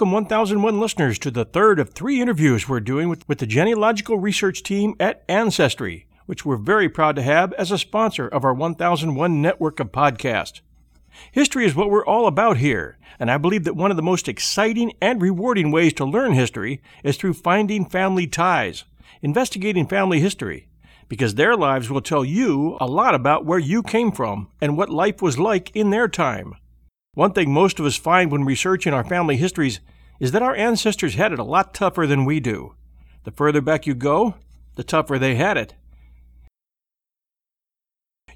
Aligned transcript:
welcome 0.00 0.12
1001 0.12 0.80
listeners 0.80 1.18
to 1.18 1.30
the 1.30 1.44
third 1.44 1.78
of 1.78 1.90
three 1.90 2.22
interviews 2.22 2.66
we're 2.66 2.80
doing 2.80 3.10
with, 3.10 3.28
with 3.28 3.36
the 3.36 3.44
genealogical 3.44 4.16
research 4.16 4.62
team 4.62 4.94
at 4.98 5.22
Ancestry, 5.28 6.06
which 6.24 6.42
we're 6.42 6.56
very 6.56 6.88
proud 6.88 7.14
to 7.16 7.20
have 7.20 7.52
as 7.52 7.70
a 7.70 7.76
sponsor 7.76 8.26
of 8.26 8.42
our 8.42 8.54
1001 8.54 9.42
network 9.42 9.78
of 9.78 9.92
podcasts. 9.92 10.62
History 11.32 11.66
is 11.66 11.74
what 11.74 11.90
we're 11.90 12.06
all 12.06 12.26
about 12.26 12.56
here, 12.56 12.96
and 13.18 13.30
I 13.30 13.36
believe 13.36 13.64
that 13.64 13.76
one 13.76 13.90
of 13.90 13.98
the 13.98 14.02
most 14.02 14.26
exciting 14.26 14.94
and 15.02 15.20
rewarding 15.20 15.70
ways 15.70 15.92
to 15.94 16.06
learn 16.06 16.32
history 16.32 16.80
is 17.04 17.18
through 17.18 17.34
finding 17.34 17.84
family 17.84 18.26
ties, 18.26 18.84
investigating 19.20 19.86
family 19.86 20.20
history, 20.20 20.70
because 21.10 21.34
their 21.34 21.54
lives 21.58 21.90
will 21.90 22.00
tell 22.00 22.24
you 22.24 22.78
a 22.80 22.86
lot 22.86 23.14
about 23.14 23.44
where 23.44 23.58
you 23.58 23.82
came 23.82 24.12
from 24.12 24.48
and 24.62 24.78
what 24.78 24.88
life 24.88 25.20
was 25.20 25.38
like 25.38 25.70
in 25.76 25.90
their 25.90 26.08
time. 26.08 26.54
One 27.20 27.34
thing 27.34 27.52
most 27.52 27.78
of 27.78 27.84
us 27.84 27.96
find 27.96 28.32
when 28.32 28.46
researching 28.46 28.94
our 28.94 29.04
family 29.04 29.36
histories 29.36 29.80
is 30.20 30.32
that 30.32 30.40
our 30.40 30.54
ancestors 30.54 31.16
had 31.16 31.34
it 31.34 31.38
a 31.38 31.44
lot 31.44 31.74
tougher 31.74 32.06
than 32.06 32.24
we 32.24 32.40
do. 32.40 32.76
The 33.24 33.30
further 33.30 33.60
back 33.60 33.86
you 33.86 33.94
go, 33.94 34.36
the 34.76 34.82
tougher 34.82 35.18
they 35.18 35.34
had 35.34 35.58
it. 35.58 35.74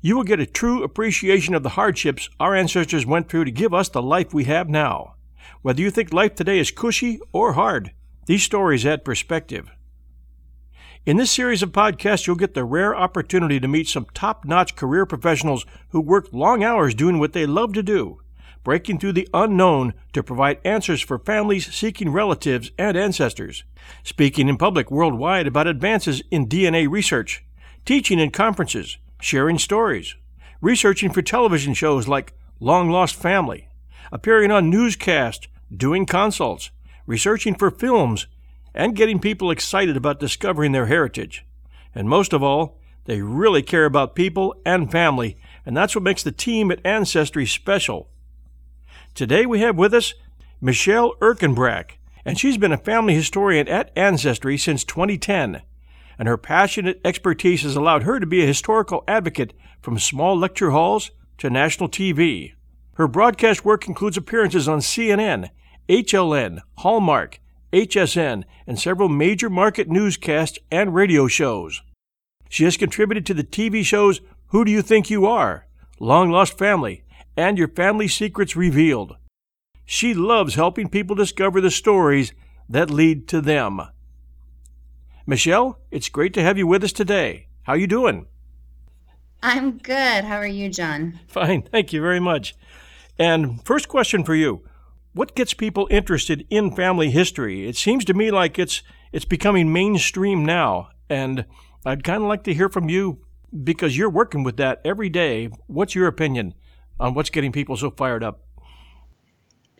You 0.03 0.17
will 0.17 0.23
get 0.23 0.39
a 0.39 0.45
true 0.45 0.83
appreciation 0.83 1.55
of 1.55 1.63
the 1.63 1.71
hardships 1.81 2.29
our 2.39 2.55
ancestors 2.55 3.07
went 3.07 3.31
through 3.31 3.47
to 3.47 3.51
give 3.51 3.73
us 3.73 3.89
the 3.89 4.03
life 4.03 4.35
we 4.35 4.45
have 4.45 4.69
now. 4.69 5.15
Whether 5.63 5.81
you 5.81 5.91
think 5.91 6.13
life 6.13 6.35
today 6.35 6.59
is 6.59 6.71
cushy 6.71 7.21
or 7.33 7.55
hard, 7.55 7.93
these 8.27 8.43
stories 8.43 8.85
add 8.85 9.03
perspective. 9.03 9.71
In 11.07 11.17
this 11.17 11.31
series 11.31 11.63
of 11.63 11.73
podcasts, 11.73 12.27
you'll 12.27 12.37
get 12.37 12.53
the 12.53 12.65
rare 12.65 12.95
opportunity 12.95 13.59
to 13.61 13.67
meet 13.67 13.89
some 13.89 14.09
top 14.13 14.45
notch 14.45 14.77
career 14.77 15.07
professionals 15.07 15.65
who 15.89 16.03
work 16.03 16.29
long 16.33 16.63
hours 16.63 16.95
doing 16.95 17.19
what 17.19 17.33
they 17.33 17.47
love 17.47 17.73
to 17.73 17.83
do 17.83 18.21
breaking 18.65 18.99
through 18.99 19.13
the 19.13 19.29
unknown 19.35 19.95
to 20.15 20.23
provide 20.23 20.59
answers 20.65 21.01
for 21.01 21.19
families 21.19 21.73
seeking 21.73 22.11
relatives 22.11 22.71
and 22.79 22.97
ancestors, 22.97 23.63
speaking 24.03 24.49
in 24.49 24.57
public 24.57 24.91
worldwide 24.91 25.47
about 25.47 25.67
advances 25.67 26.23
in 26.31 26.49
DNA 26.49 26.91
research, 26.91 27.45
teaching 27.85 28.19
in 28.19 28.31
conferences, 28.31 28.97
sharing 29.21 29.59
stories, 29.59 30.17
researching 30.61 31.13
for 31.13 31.23
television 31.23 31.75
shows 31.75 32.09
like 32.09 32.33
Long 32.59 32.91
Lost 32.91 33.15
Family, 33.15 33.69
appearing 34.11 34.51
on 34.51 34.71
newscasts, 34.71 35.47
doing 35.75 36.07
consults, 36.07 36.71
researching 37.07 37.55
for 37.55 37.71
films, 37.71 38.27
and 38.75 38.97
getting 38.97 39.21
people 39.21 39.51
excited 39.51 39.97
about 39.97 40.19
discovering 40.19 40.73
their 40.73 40.87
heritage. 40.87 41.45
And 41.95 42.09
most 42.09 42.33
of 42.33 42.43
all, 42.43 42.79
they 43.05 43.21
really 43.21 43.63
care 43.63 43.85
about 43.85 44.15
people 44.15 44.57
and 44.65 44.91
family, 44.91 45.37
and 45.67 45.77
that's 45.77 45.95
what 45.95 46.03
makes 46.03 46.23
the 46.23 46.33
team 46.33 46.71
at 46.71 46.85
Ancestry 46.85 47.45
special. 47.45 48.09
Today 49.15 49.47
we 49.47 49.61
have 49.61 49.79
with 49.79 49.95
us 49.95 50.15
Michelle 50.61 51.15
Ercanbrack, 51.21 51.99
and 52.25 52.37
she's 52.37 52.59
been 52.59 52.73
a 52.73 52.77
family 52.77 53.15
historian 53.15 53.69
at 53.69 53.93
Ancestry 53.97 54.59
since 54.59 54.83
2010. 54.83 55.63
And 56.19 56.27
her 56.27 56.37
passionate 56.37 57.01
expertise 57.05 57.63
has 57.63 57.77
allowed 57.77 58.03
her 58.03 58.19
to 58.19 58.27
be 58.27 58.43
a 58.43 58.47
historical 58.47 59.05
advocate 59.07 59.53
from 59.81 60.01
small 60.01 60.37
lecture 60.37 60.73
halls 60.73 61.13
to 61.39 61.49
national 61.49 61.89
TV. 61.89 62.55
Her 62.95 63.07
broadcast 63.07 63.65
work 63.65 63.87
includes 63.87 64.17
appearances 64.17 64.67
on 64.67 64.81
CNN, 64.81 65.51
HLN, 65.89 66.59
Hallmark, 66.79 67.39
HSN, 67.73 68.43
and 68.67 68.81
several 68.81 69.09
major 69.09 69.49
market 69.49 69.89
newscasts 69.89 70.59
and 70.73 70.93
radio 70.93 71.29
shows. 71.29 71.83
She 72.49 72.65
has 72.65 72.77
contributed 72.77 73.25
to 73.27 73.35
the 73.35 73.45
TV 73.45 73.85
shows 73.85 74.21
Who 74.49 74.65
Do 74.65 74.73
You 74.73 74.83
Think 74.83 75.09
You 75.09 75.27
Are, 75.27 75.69
Long 76.01 76.33
Lost 76.33 76.59
Family, 76.59 77.04
and 77.37 77.59
your 77.59 77.69
family 77.69 78.09
secrets 78.09 78.57
revealed. 78.57 79.17
She 79.85 80.15
loves 80.15 80.55
helping 80.55 80.89
people 80.89 81.17
discover 81.17 81.61
the 81.61 81.71
stories 81.71 82.33
that 82.69 82.91
lead 82.91 83.29
to 83.29 83.41
them. 83.41 83.81
Michelle, 85.27 85.79
it's 85.91 86.09
great 86.09 86.35
to 86.35 86.43
have 86.43 86.59
you 86.59 86.67
with 86.67 86.85
us 86.85 86.93
today. 86.93 87.49
How 87.63 87.73
are 87.75 87.79
you 87.79 87.87
doing? 87.87 88.27
I'm 89.43 89.79
good. 89.79 90.25
How 90.25 90.37
are 90.37 90.47
you, 90.47 90.71
John? 90.71 91.21
Fine. 91.29 91.63
Thank 91.63 91.93
you 91.93 92.01
very 92.01 92.21
much. 92.21 92.55
And 93.19 93.65
first 93.65 93.89
question 93.89 94.25
for 94.25 94.35
you. 94.35 94.65
What 95.13 95.35
gets 95.35 95.55
people 95.55 95.87
interested 95.91 96.47
in 96.51 96.75
family 96.75 97.11
history? 97.11 97.69
It 97.69 97.77
seems 97.77 98.05
to 98.07 98.15
me 98.15 98.31
like 98.31 98.59
it's 98.59 98.83
it's 99.13 99.25
becoming 99.25 99.73
mainstream 99.73 100.45
now, 100.45 100.89
and 101.09 101.45
I'd 101.87 102.03
kind 102.03 102.23
of 102.23 102.29
like 102.29 102.43
to 102.45 102.55
hear 102.55 102.69
from 102.69 102.89
you 102.89 103.25
because 103.63 103.97
you're 103.97 104.11
working 104.11 104.43
with 104.43 104.57
that 104.57 104.81
every 104.85 105.09
day. 105.09 105.51
What's 105.69 105.95
your 105.95 106.09
opinion? 106.09 106.55
On 107.01 107.15
what's 107.15 107.31
getting 107.31 107.53
people 107.53 107.77
so 107.77 107.91
fired 107.91 108.23
up? 108.23 108.41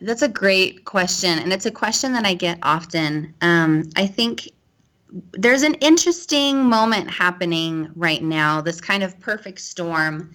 That's 0.01 0.21
a 0.21 0.27
great 0.27 0.85
question, 0.85 1.39
and 1.39 1.53
it's 1.53 1.65
a 1.65 1.71
question 1.71 2.13
that 2.13 2.25
I 2.25 2.33
get 2.33 2.59
often. 2.61 3.33
Um, 3.41 3.89
I 3.95 4.07
think 4.07 4.49
there's 5.33 5.63
an 5.63 5.75
interesting 5.75 6.65
moment 6.65 7.09
happening 7.09 7.89
right 7.95 8.21
now, 8.21 8.61
this 8.61 8.81
kind 8.81 9.03
of 9.03 9.17
perfect 9.19 9.59
storm 9.59 10.33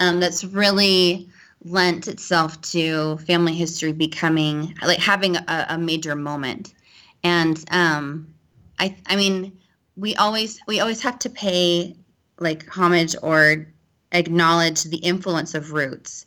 um, 0.00 0.20
that's 0.20 0.44
really 0.44 1.28
lent 1.64 2.08
itself 2.08 2.60
to 2.60 3.18
family 3.18 3.54
history 3.54 3.92
becoming 3.92 4.74
like 4.82 4.98
having 4.98 5.36
a, 5.36 5.66
a 5.70 5.78
major 5.78 6.16
moment. 6.16 6.74
And 7.22 7.62
um, 7.70 8.34
I, 8.78 8.96
I 9.06 9.16
mean, 9.16 9.58
we 9.96 10.16
always 10.16 10.60
we 10.66 10.80
always 10.80 11.02
have 11.02 11.18
to 11.20 11.30
pay 11.30 11.96
like 12.40 12.68
homage 12.68 13.14
or 13.22 13.66
acknowledge 14.12 14.84
the 14.84 14.98
influence 14.98 15.54
of 15.54 15.72
roots. 15.72 16.26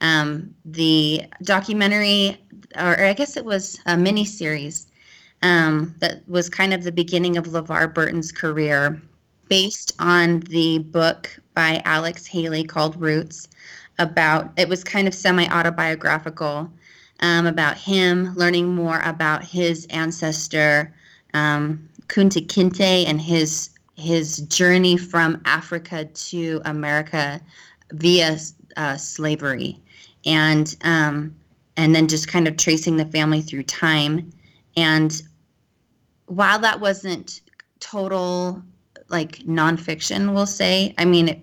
Um, 0.00 0.54
the 0.64 1.22
documentary, 1.42 2.38
or 2.76 3.00
I 3.02 3.14
guess 3.14 3.36
it 3.36 3.44
was 3.44 3.80
a 3.86 3.96
mini 3.96 4.24
series, 4.24 4.86
um, 5.42 5.94
that 6.00 6.28
was 6.28 6.48
kind 6.48 6.74
of 6.74 6.84
the 6.84 6.92
beginning 6.92 7.36
of 7.36 7.46
LeVar 7.46 7.94
Burton's 7.94 8.32
career, 8.32 9.00
based 9.48 9.92
on 9.98 10.40
the 10.40 10.78
book 10.78 11.30
by 11.54 11.80
Alex 11.84 12.26
Haley 12.26 12.64
called 12.64 13.00
Roots. 13.00 13.48
About 13.98 14.52
it 14.58 14.68
was 14.68 14.84
kind 14.84 15.08
of 15.08 15.14
semi 15.14 15.46
autobiographical 15.48 16.70
um, 17.20 17.46
about 17.46 17.78
him, 17.78 18.34
learning 18.34 18.74
more 18.74 19.00
about 19.00 19.42
his 19.42 19.86
ancestor 19.86 20.92
um, 21.32 21.88
Kunta 22.08 22.46
Kinte 22.46 23.06
and 23.06 23.20
his 23.20 23.70
his 23.96 24.38
journey 24.38 24.96
from 24.96 25.40
Africa 25.44 26.04
to 26.04 26.60
America 26.64 27.40
via 27.92 28.38
uh, 28.76 28.96
slavery, 28.96 29.80
and 30.24 30.76
um, 30.82 31.34
and 31.76 31.94
then 31.94 32.08
just 32.08 32.28
kind 32.28 32.46
of 32.46 32.56
tracing 32.56 32.96
the 32.96 33.06
family 33.06 33.40
through 33.40 33.62
time. 33.64 34.30
And 34.76 35.22
while 36.26 36.58
that 36.58 36.80
wasn't 36.80 37.40
total 37.80 38.62
like 39.08 39.38
nonfiction, 39.38 40.34
we'll 40.34 40.46
say, 40.46 40.94
I 40.98 41.04
mean, 41.04 41.28
it, 41.28 41.40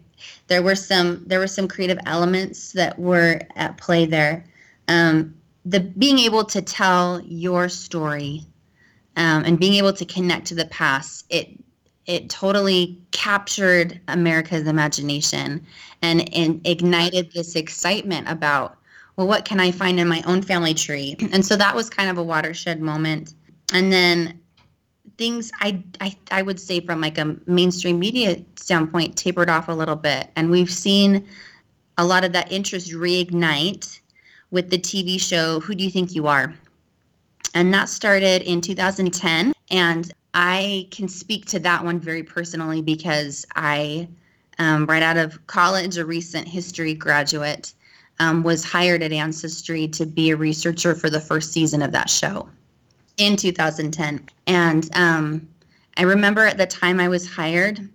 there 0.47 0.61
were 0.61 0.75
some 0.75 1.23
there 1.25 1.39
were 1.39 1.47
some 1.47 1.67
creative 1.67 1.99
elements 2.05 2.73
that 2.73 2.97
were 2.99 3.41
at 3.55 3.77
play 3.77 4.05
there. 4.05 4.45
Um, 4.87 5.33
the 5.65 5.79
being 5.79 6.19
able 6.19 6.43
to 6.45 6.61
tell 6.61 7.21
your 7.21 7.69
story 7.69 8.45
um, 9.15 9.45
and 9.45 9.59
being 9.59 9.75
able 9.75 9.93
to 9.93 10.05
connect 10.05 10.47
to 10.47 10.55
the 10.55 10.65
past, 10.65 11.25
it 11.29 11.62
it 12.05 12.29
totally 12.29 12.99
captured 13.11 13.99
America's 14.07 14.67
imagination 14.67 15.65
and, 16.01 16.33
and 16.35 16.65
ignited 16.65 17.31
this 17.31 17.55
excitement 17.55 18.29
about, 18.29 18.77
well, 19.15 19.27
what 19.27 19.45
can 19.45 19.59
I 19.59 19.71
find 19.71 19.99
in 19.99 20.07
my 20.07 20.21
own 20.25 20.41
family 20.41 20.73
tree? 20.73 21.15
And 21.31 21.45
so 21.45 21.55
that 21.55 21.75
was 21.75 21.89
kind 21.89 22.09
of 22.09 22.17
a 22.17 22.23
watershed 22.23 22.81
moment. 22.81 23.33
And 23.73 23.91
then 23.91 24.39
things 25.17 25.51
I, 25.61 25.81
I 26.01 26.15
I 26.31 26.41
would 26.41 26.59
say 26.59 26.79
from 26.79 27.01
like 27.01 27.17
a 27.17 27.35
mainstream 27.45 27.99
media 27.99 28.43
standpoint 28.55 29.15
tapered 29.15 29.49
off 29.49 29.67
a 29.67 29.73
little 29.73 29.95
bit. 29.95 30.29
And 30.35 30.49
we've 30.49 30.71
seen 30.71 31.27
a 31.97 32.05
lot 32.05 32.23
of 32.23 32.33
that 32.33 32.51
interest 32.51 32.91
reignite 32.91 33.99
with 34.51 34.69
the 34.69 34.77
TV 34.77 35.19
show 35.19 35.59
Who 35.59 35.75
Do 35.75 35.83
You 35.83 35.89
Think 35.89 36.15
You 36.15 36.27
Are? 36.27 36.53
And 37.53 37.73
that 37.73 37.89
started 37.89 38.41
in 38.43 38.61
2010. 38.61 39.53
And 39.69 40.11
I 40.33 40.87
can 40.91 41.07
speak 41.07 41.45
to 41.47 41.59
that 41.59 41.83
one 41.83 41.99
very 41.99 42.23
personally 42.23 42.81
because 42.81 43.45
I, 43.55 44.07
um, 44.57 44.85
right 44.85 45.03
out 45.03 45.17
of 45.17 45.45
college, 45.47 45.97
a 45.97 46.05
recent 46.05 46.47
history 46.47 46.93
graduate, 46.93 47.73
um, 48.19 48.43
was 48.43 48.63
hired 48.63 49.03
at 49.03 49.11
Ancestry 49.11 49.87
to 49.89 50.05
be 50.05 50.31
a 50.31 50.35
researcher 50.35 50.95
for 50.95 51.09
the 51.09 51.19
first 51.19 51.51
season 51.51 51.81
of 51.81 51.91
that 51.91 52.09
show 52.09 52.47
in 53.17 53.35
2010. 53.35 54.27
And 54.47 54.89
um, 54.95 55.47
I 55.97 56.03
remember 56.03 56.45
at 56.45 56.57
the 56.57 56.65
time 56.65 56.99
I 56.99 57.07
was 57.07 57.27
hired, 57.27 57.87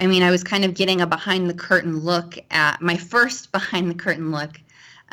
I 0.00 0.06
mean, 0.06 0.22
I 0.22 0.30
was 0.30 0.42
kind 0.42 0.64
of 0.64 0.74
getting 0.74 1.00
a 1.00 1.06
behind 1.06 1.48
the 1.48 1.54
curtain 1.54 1.98
look 1.98 2.38
at 2.50 2.80
my 2.80 2.96
first 2.96 3.52
behind 3.52 3.90
the 3.90 3.94
curtain 3.94 4.30
look 4.30 4.60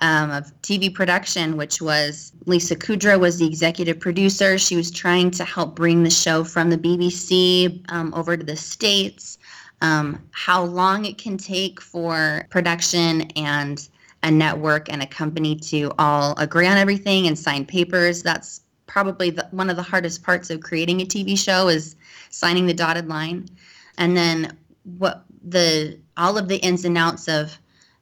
um, 0.01 0.31
of 0.31 0.51
TV 0.61 0.93
production, 0.93 1.57
which 1.57 1.81
was 1.81 2.33
Lisa 2.45 2.75
Kudrow 2.75 3.19
was 3.19 3.37
the 3.37 3.45
executive 3.45 3.99
producer. 3.99 4.57
She 4.57 4.75
was 4.75 4.91
trying 4.91 5.31
to 5.31 5.45
help 5.45 5.75
bring 5.75 6.03
the 6.03 6.09
show 6.09 6.43
from 6.43 6.69
the 6.69 6.77
BBC 6.77 7.83
um, 7.91 8.13
over 8.13 8.35
to 8.35 8.43
the 8.43 8.57
States. 8.57 9.37
Um, 9.81 10.21
how 10.31 10.63
long 10.63 11.05
it 11.05 11.17
can 11.17 11.37
take 11.37 11.81
for 11.81 12.45
production 12.49 13.21
and 13.35 13.87
a 14.23 14.31
network 14.31 14.91
and 14.91 15.01
a 15.01 15.07
company 15.07 15.55
to 15.55 15.91
all 15.97 16.35
agree 16.37 16.67
on 16.67 16.77
everything 16.77 17.27
and 17.27 17.37
sign 17.37 17.65
papers. 17.65 18.21
That's 18.21 18.61
probably 18.87 19.29
the, 19.31 19.47
one 19.51 19.69
of 19.69 19.75
the 19.75 19.83
hardest 19.83 20.23
parts 20.23 20.49
of 20.49 20.61
creating 20.61 21.01
a 21.01 21.05
TV 21.05 21.37
show 21.37 21.67
is 21.67 21.95
signing 22.29 22.65
the 22.65 22.73
dotted 22.73 23.07
line, 23.07 23.47
and 23.97 24.15
then 24.15 24.57
what 24.97 25.23
the 25.43 25.97
all 26.17 26.37
of 26.37 26.47
the 26.47 26.57
ins 26.57 26.85
and 26.85 26.97
outs 26.97 27.27
of 27.27 27.57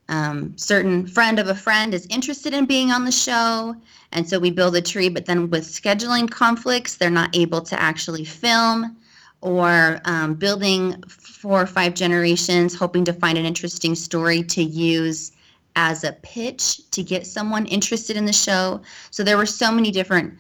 um, 0.09 0.57
certain 0.57 1.07
friend 1.07 1.39
of 1.39 1.47
a 1.47 1.55
friend 1.55 1.93
is 1.93 2.05
interested 2.09 2.53
in 2.53 2.65
being 2.65 2.91
on 2.91 3.05
the 3.05 3.11
show 3.11 3.75
and 4.11 4.27
so 4.27 4.39
we 4.39 4.51
build 4.51 4.75
a 4.75 4.81
tree 4.81 5.09
but 5.09 5.25
then 5.25 5.49
with 5.49 5.63
scheduling 5.63 6.29
conflicts 6.29 6.95
they're 6.95 7.09
not 7.09 7.35
able 7.35 7.61
to 7.61 7.79
actually 7.79 8.25
film 8.25 8.97
or 9.41 10.01
um, 10.05 10.33
building 10.33 11.01
four 11.07 11.61
or 11.61 11.67
five 11.67 11.93
generations 11.93 12.75
hoping 12.75 13.05
to 13.05 13.13
find 13.13 13.37
an 13.37 13.45
interesting 13.45 13.95
story 13.95 14.43
to 14.43 14.61
use 14.61 15.31
as 15.75 16.03
a 16.03 16.11
pitch 16.11 16.89
to 16.91 17.03
get 17.03 17.25
someone 17.25 17.65
interested 17.67 18.17
in 18.17 18.25
the 18.25 18.33
show. 18.33 18.81
So 19.11 19.23
there 19.23 19.37
were 19.37 19.45
so 19.45 19.71
many 19.71 19.91
different 19.91 20.37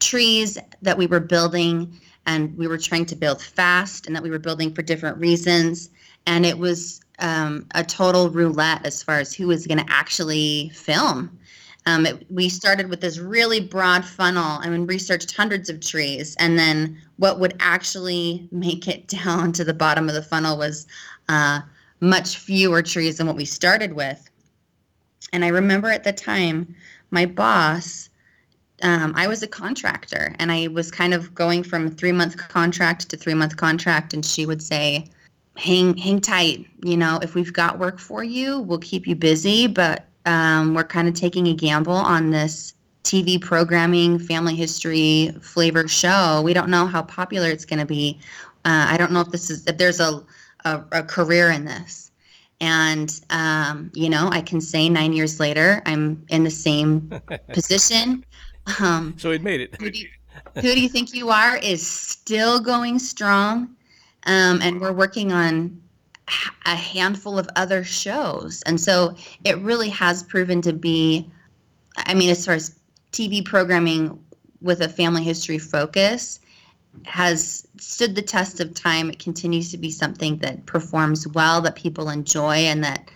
trees 0.00 0.58
that 0.82 0.98
we 0.98 1.06
were 1.06 1.20
building 1.20 1.98
and 2.26 2.56
we 2.58 2.66
were 2.66 2.78
trying 2.78 3.06
to 3.06 3.16
build 3.16 3.40
fast 3.40 4.06
and 4.06 4.14
that 4.14 4.22
we 4.22 4.30
were 4.30 4.38
building 4.38 4.74
for 4.74 4.82
different 4.82 5.16
reasons 5.18 5.90
and 6.26 6.44
it 6.44 6.58
was 6.58 7.00
um, 7.18 7.66
a 7.74 7.84
total 7.84 8.30
roulette 8.30 8.84
as 8.84 9.02
far 9.02 9.18
as 9.18 9.34
who 9.34 9.46
was 9.46 9.66
going 9.66 9.78
to 9.78 9.92
actually 9.92 10.70
film. 10.74 11.38
Um, 11.86 12.06
it, 12.06 12.26
we 12.30 12.48
started 12.48 12.88
with 12.88 13.00
this 13.00 13.18
really 13.18 13.60
broad 13.60 14.04
funnel 14.04 14.60
and 14.60 14.72
we 14.72 14.78
researched 14.94 15.36
hundreds 15.36 15.68
of 15.68 15.80
trees. 15.80 16.34
And 16.38 16.58
then 16.58 16.98
what 17.16 17.38
would 17.40 17.54
actually 17.60 18.48
make 18.50 18.88
it 18.88 19.08
down 19.24 19.52
to 19.52 19.64
the 19.64 19.74
bottom 19.74 20.08
of 20.08 20.14
the 20.14 20.22
funnel 20.22 20.56
was 20.56 20.86
uh, 21.28 21.60
much 22.00 22.38
fewer 22.38 22.82
trees 22.82 23.18
than 23.18 23.26
what 23.26 23.36
we 23.36 23.44
started 23.44 23.92
with. 23.92 24.30
And 25.32 25.44
I 25.44 25.48
remember 25.48 25.88
at 25.88 26.04
the 26.04 26.12
time, 26.12 26.74
my 27.10 27.26
boss, 27.26 28.08
um, 28.82 29.12
I 29.16 29.26
was 29.26 29.42
a 29.42 29.48
contractor 29.48 30.34
and 30.38 30.50
I 30.50 30.68
was 30.68 30.90
kind 30.90 31.14
of 31.14 31.34
going 31.34 31.62
from 31.62 31.90
three 31.90 32.12
month 32.12 32.36
contract 32.36 33.08
to 33.10 33.16
three 33.16 33.34
month 33.34 33.56
contract. 33.56 34.14
And 34.14 34.24
she 34.24 34.46
would 34.46 34.62
say, 34.62 35.06
hang 35.56 35.96
hang 35.96 36.20
tight. 36.20 36.66
You 36.84 36.96
know, 36.96 37.18
if 37.22 37.34
we've 37.34 37.52
got 37.52 37.78
work 37.78 37.98
for 37.98 38.24
you, 38.24 38.60
we'll 38.60 38.78
keep 38.78 39.06
you 39.06 39.14
busy, 39.14 39.66
but 39.66 40.06
um, 40.26 40.74
we're 40.74 40.84
kind 40.84 41.08
of 41.08 41.14
taking 41.14 41.48
a 41.48 41.54
gamble 41.54 41.92
on 41.92 42.30
this 42.30 42.74
TV 43.04 43.40
programming, 43.40 44.18
family 44.18 44.54
history 44.54 45.30
flavor 45.40 45.86
show. 45.86 46.40
We 46.42 46.54
don't 46.54 46.70
know 46.70 46.86
how 46.86 47.02
popular 47.02 47.48
it's 47.48 47.64
going 47.64 47.80
to 47.80 47.86
be. 47.86 48.18
Uh, 48.64 48.86
I 48.88 48.96
don't 48.96 49.12
know 49.12 49.20
if 49.20 49.30
this 49.30 49.50
is 49.50 49.66
if 49.66 49.76
there's 49.76 50.00
a 50.00 50.24
a, 50.64 50.82
a 50.92 51.02
career 51.02 51.50
in 51.50 51.64
this. 51.64 52.10
And 52.60 53.20
um, 53.30 53.90
you 53.94 54.08
know, 54.08 54.28
I 54.30 54.40
can 54.40 54.60
say 54.60 54.88
nine 54.88 55.12
years 55.12 55.38
later, 55.38 55.82
I'm 55.86 56.24
in 56.28 56.44
the 56.44 56.50
same 56.50 57.12
position. 57.52 58.24
Um, 58.80 59.14
so 59.18 59.30
it 59.30 59.42
made 59.42 59.60
it. 59.60 59.74
Who 59.80 59.90
do, 59.90 59.98
you, 59.98 60.08
who 60.54 60.62
do 60.62 60.80
you 60.80 60.88
think 60.88 61.12
you 61.12 61.30
are? 61.30 61.58
Is 61.58 61.86
still 61.86 62.60
going 62.60 62.98
strong 62.98 63.73
um, 64.24 64.60
and 64.62 64.80
we're 64.80 64.92
working 64.92 65.32
on 65.32 65.80
a 66.66 66.74
handful 66.74 67.38
of 67.38 67.48
other 67.56 67.84
shows. 67.84 68.62
And 68.62 68.80
so 68.80 69.14
it 69.44 69.58
really 69.58 69.90
has 69.90 70.22
proven 70.22 70.62
to 70.62 70.72
be, 70.72 71.30
I 71.96 72.14
mean, 72.14 72.30
as 72.30 72.46
far 72.46 72.54
as 72.54 72.74
TV 73.12 73.44
programming 73.44 74.18
with 74.62 74.80
a 74.80 74.88
family 74.88 75.22
history 75.22 75.58
focus, 75.58 76.40
has 77.04 77.66
stood 77.78 78.14
the 78.14 78.22
test 78.22 78.60
of 78.60 78.72
time. 78.72 79.10
It 79.10 79.18
continues 79.18 79.70
to 79.72 79.78
be 79.78 79.90
something 79.90 80.38
that 80.38 80.64
performs 80.66 81.26
well, 81.28 81.60
that 81.62 81.74
people 81.74 82.08
enjoy, 82.08 82.56
and 82.56 82.82
that 82.84 83.10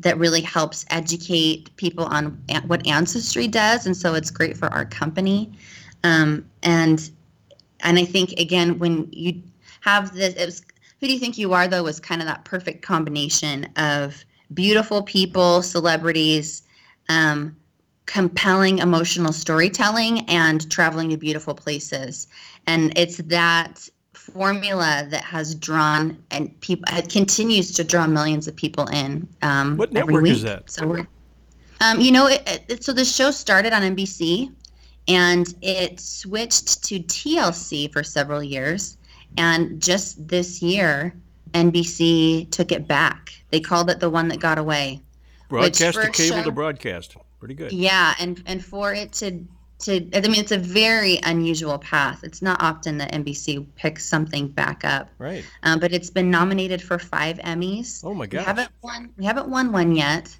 that 0.00 0.18
really 0.18 0.40
helps 0.40 0.84
educate 0.90 1.74
people 1.76 2.04
on 2.04 2.42
what 2.66 2.84
ancestry 2.86 3.46
does. 3.46 3.86
And 3.86 3.96
so 3.96 4.14
it's 4.14 4.30
great 4.30 4.56
for 4.56 4.66
our 4.68 4.84
company. 4.84 5.52
Um, 6.02 6.44
and 6.62 7.08
and 7.80 7.98
I 7.98 8.04
think 8.04 8.32
again, 8.32 8.78
when 8.78 9.08
you 9.12 9.40
have 9.82 10.14
this. 10.14 10.34
It 10.34 10.46
was 10.46 10.62
who 11.00 11.06
do 11.06 11.12
you 11.12 11.18
think 11.18 11.36
you 11.36 11.52
are 11.52 11.68
though 11.68 11.82
was 11.82 12.00
kind 12.00 12.20
of 12.20 12.28
that 12.28 12.44
perfect 12.44 12.82
combination 12.82 13.68
of 13.76 14.24
beautiful 14.54 15.02
people, 15.02 15.62
celebrities, 15.62 16.62
um, 17.08 17.56
compelling 18.06 18.78
emotional 18.78 19.32
storytelling, 19.32 20.20
and 20.28 20.70
traveling 20.70 21.10
to 21.10 21.16
beautiful 21.16 21.54
places. 21.54 22.26
And 22.66 22.96
it's 22.96 23.18
that 23.18 23.88
formula 24.12 25.06
that 25.10 25.24
has 25.24 25.54
drawn 25.54 26.16
and 26.30 26.58
people 26.60 26.84
continues 27.08 27.72
to 27.72 27.82
draw 27.82 28.06
millions 28.06 28.46
of 28.46 28.54
people 28.54 28.86
in. 28.88 29.26
Um, 29.42 29.76
what 29.76 29.92
network 29.92 30.26
is 30.26 30.42
that? 30.42 30.70
So 30.70 30.86
we're, 30.86 31.06
um, 31.80 32.00
you 32.00 32.12
know, 32.12 32.28
it, 32.28 32.64
it, 32.68 32.84
so 32.84 32.92
the 32.92 33.04
show 33.04 33.32
started 33.32 33.72
on 33.72 33.82
NBC, 33.82 34.52
and 35.08 35.52
it 35.62 35.98
switched 35.98 36.84
to 36.84 37.00
TLC 37.00 37.92
for 37.92 38.04
several 38.04 38.42
years. 38.42 38.96
And 39.36 39.80
just 39.80 40.28
this 40.28 40.62
year, 40.62 41.14
NBC 41.54 42.50
took 42.50 42.72
it 42.72 42.86
back. 42.86 43.32
They 43.50 43.60
called 43.60 43.90
it 43.90 44.00
the 44.00 44.10
one 44.10 44.28
that 44.28 44.40
got 44.40 44.58
away. 44.58 45.00
Broadcast 45.48 46.00
to 46.00 46.10
cable 46.10 46.38
show, 46.38 46.42
to 46.44 46.50
broadcast. 46.50 47.16
Pretty 47.38 47.54
good. 47.54 47.72
Yeah, 47.72 48.14
and 48.18 48.42
and 48.46 48.64
for 48.64 48.94
it 48.94 49.12
to 49.14 49.44
to 49.80 50.08
I 50.14 50.20
mean 50.20 50.40
it's 50.40 50.52
a 50.52 50.58
very 50.58 51.18
unusual 51.24 51.78
path. 51.78 52.24
It's 52.24 52.40
not 52.40 52.62
often 52.62 52.98
that 52.98 53.12
NBC 53.12 53.66
picks 53.76 54.04
something 54.04 54.48
back 54.48 54.84
up. 54.84 55.10
Right. 55.18 55.44
Um, 55.62 55.78
but 55.78 55.92
it's 55.92 56.08
been 56.08 56.30
nominated 56.30 56.80
for 56.80 56.98
five 56.98 57.38
Emmys. 57.38 58.02
Oh 58.04 58.14
my 58.14 58.26
gosh. 58.26 58.40
We 58.40 58.46
haven't 58.46 58.70
won. 58.82 59.10
We 59.18 59.24
haven't 59.24 59.48
won 59.48 59.72
one 59.72 59.94
yet. 59.94 60.34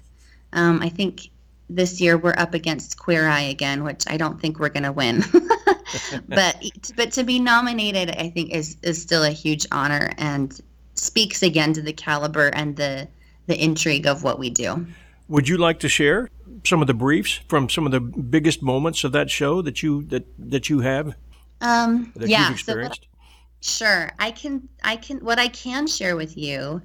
Um, 0.53 0.81
I 0.81 0.89
think 0.89 1.29
this 1.69 1.99
year 2.01 2.17
we're 2.17 2.35
up 2.37 2.53
against 2.53 2.97
Queer 2.97 3.27
Eye 3.27 3.41
again, 3.41 3.83
which 3.83 4.03
I 4.07 4.17
don't 4.17 4.39
think 4.39 4.59
we're 4.59 4.69
going 4.69 4.83
to 4.83 4.91
win. 4.91 5.23
but 6.27 6.63
but 6.95 7.11
to 7.13 7.23
be 7.23 7.39
nominated, 7.39 8.15
I 8.17 8.29
think 8.29 8.51
is 8.51 8.77
is 8.81 9.01
still 9.01 9.23
a 9.23 9.31
huge 9.31 9.65
honor 9.71 10.11
and 10.17 10.59
speaks 10.95 11.41
again 11.43 11.73
to 11.73 11.81
the 11.81 11.93
caliber 11.93 12.47
and 12.47 12.75
the 12.75 13.07
the 13.47 13.61
intrigue 13.61 14.07
of 14.07 14.23
what 14.23 14.39
we 14.39 14.49
do. 14.49 14.85
Would 15.29 15.47
you 15.47 15.57
like 15.57 15.79
to 15.79 15.89
share 15.89 16.29
some 16.65 16.81
of 16.81 16.87
the 16.87 16.93
briefs 16.93 17.39
from 17.47 17.69
some 17.69 17.85
of 17.85 17.91
the 17.91 17.99
biggest 17.99 18.61
moments 18.61 19.03
of 19.03 19.11
that 19.13 19.29
show 19.29 19.61
that 19.61 19.81
you 19.81 20.03
that 20.05 20.25
that 20.37 20.69
you 20.69 20.81
have? 20.81 21.15
Um, 21.61 22.11
that 22.15 22.29
yeah, 22.29 22.43
you've 22.43 22.53
experienced? 22.53 23.07
So 23.61 23.85
what, 23.85 23.95
sure. 23.95 24.11
I 24.19 24.31
can 24.31 24.67
I 24.83 24.95
can 24.97 25.19
what 25.19 25.39
I 25.39 25.47
can 25.47 25.87
share 25.87 26.15
with 26.15 26.37
you 26.37 26.81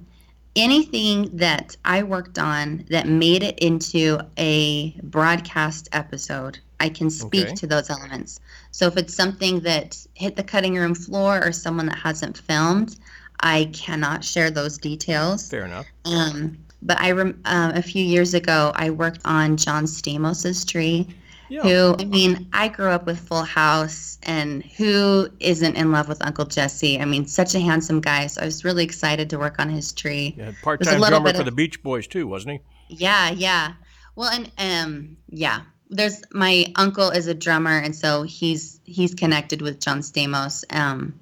anything 0.55 1.29
that 1.37 1.75
I 1.85 2.03
worked 2.03 2.37
on 2.37 2.85
that 2.89 3.07
made 3.07 3.43
it 3.43 3.59
into 3.59 4.19
a 4.37 4.91
broadcast 5.03 5.89
episode, 5.91 6.59
I 6.79 6.89
can 6.89 7.09
speak 7.09 7.47
okay. 7.47 7.55
to 7.55 7.67
those 7.67 7.89
elements. 7.89 8.39
So 8.71 8.87
if 8.87 8.97
it's 8.97 9.13
something 9.13 9.59
that 9.61 9.97
hit 10.13 10.35
the 10.35 10.43
cutting 10.43 10.75
room 10.75 10.95
floor 10.95 11.43
or 11.43 11.51
someone 11.51 11.87
that 11.87 11.97
hasn't 11.97 12.37
filmed, 12.37 12.97
I 13.41 13.69
cannot 13.73 14.23
share 14.23 14.49
those 14.51 14.77
details. 14.77 15.49
Fair 15.49 15.65
enough. 15.65 15.85
Um, 16.05 16.57
but 16.81 16.99
I 16.99 17.11
rem- 17.11 17.41
uh, 17.45 17.71
a 17.75 17.81
few 17.81 18.03
years 18.03 18.33
ago, 18.33 18.71
I 18.75 18.89
worked 18.89 19.21
on 19.25 19.57
John 19.57 19.85
Stamos's 19.85 20.63
tree 20.65 21.07
yeah. 21.49 21.61
who 21.63 21.95
I 21.99 22.05
mean, 22.05 22.47
I 22.53 22.67
grew 22.67 22.89
up 22.89 23.05
with 23.05 23.19
Full 23.19 23.43
House, 23.43 24.17
and 24.23 24.63
who 24.63 25.29
isn't 25.39 25.75
in 25.75 25.91
love 25.91 26.07
with 26.07 26.23
Uncle 26.25 26.45
Jesse? 26.45 26.99
I 26.99 27.05
mean, 27.05 27.25
such 27.25 27.55
a 27.55 27.59
handsome 27.59 28.01
guy. 28.01 28.27
So 28.27 28.41
I 28.41 28.45
was 28.45 28.63
really 28.63 28.83
excited 28.83 29.29
to 29.31 29.39
work 29.39 29.59
on 29.59 29.69
his 29.69 29.91
tree. 29.91 30.35
Yeah, 30.37 30.51
part-time 30.61 30.99
drummer 30.99 31.33
for 31.33 31.39
of, 31.39 31.45
the 31.45 31.51
Beach 31.51 31.81
Boys 31.83 32.07
too, 32.07 32.27
wasn't 32.27 32.61
he? 32.87 32.95
Yeah, 32.95 33.31
yeah. 33.31 33.73
Well, 34.15 34.29
and 34.29 34.51
um, 34.57 35.17
yeah. 35.29 35.61
There's 35.91 36.21
my 36.31 36.67
uncle 36.75 37.09
is 37.09 37.25
a 37.25 37.33
drummer, 37.33 37.79
and 37.79 37.95
so 37.95 38.21
he's 38.21 38.79
he's 38.83 39.15
connected 39.15 39.63
with 39.63 39.79
John 39.79 40.01
Stamos. 40.01 40.63
Um, 40.69 41.19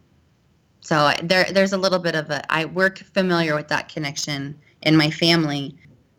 so 0.82 1.14
there 1.24 1.46
there's 1.52 1.72
a 1.72 1.78
little 1.78 2.00
bit 2.00 2.16
of 2.16 2.30
a 2.30 2.52
I 2.52 2.66
work 2.66 2.98
familiar 2.98 3.56
with 3.56 3.70
that 3.70 3.88
connection 3.88 4.60
in 4.82 4.98
my 4.98 5.10
family 5.10 5.78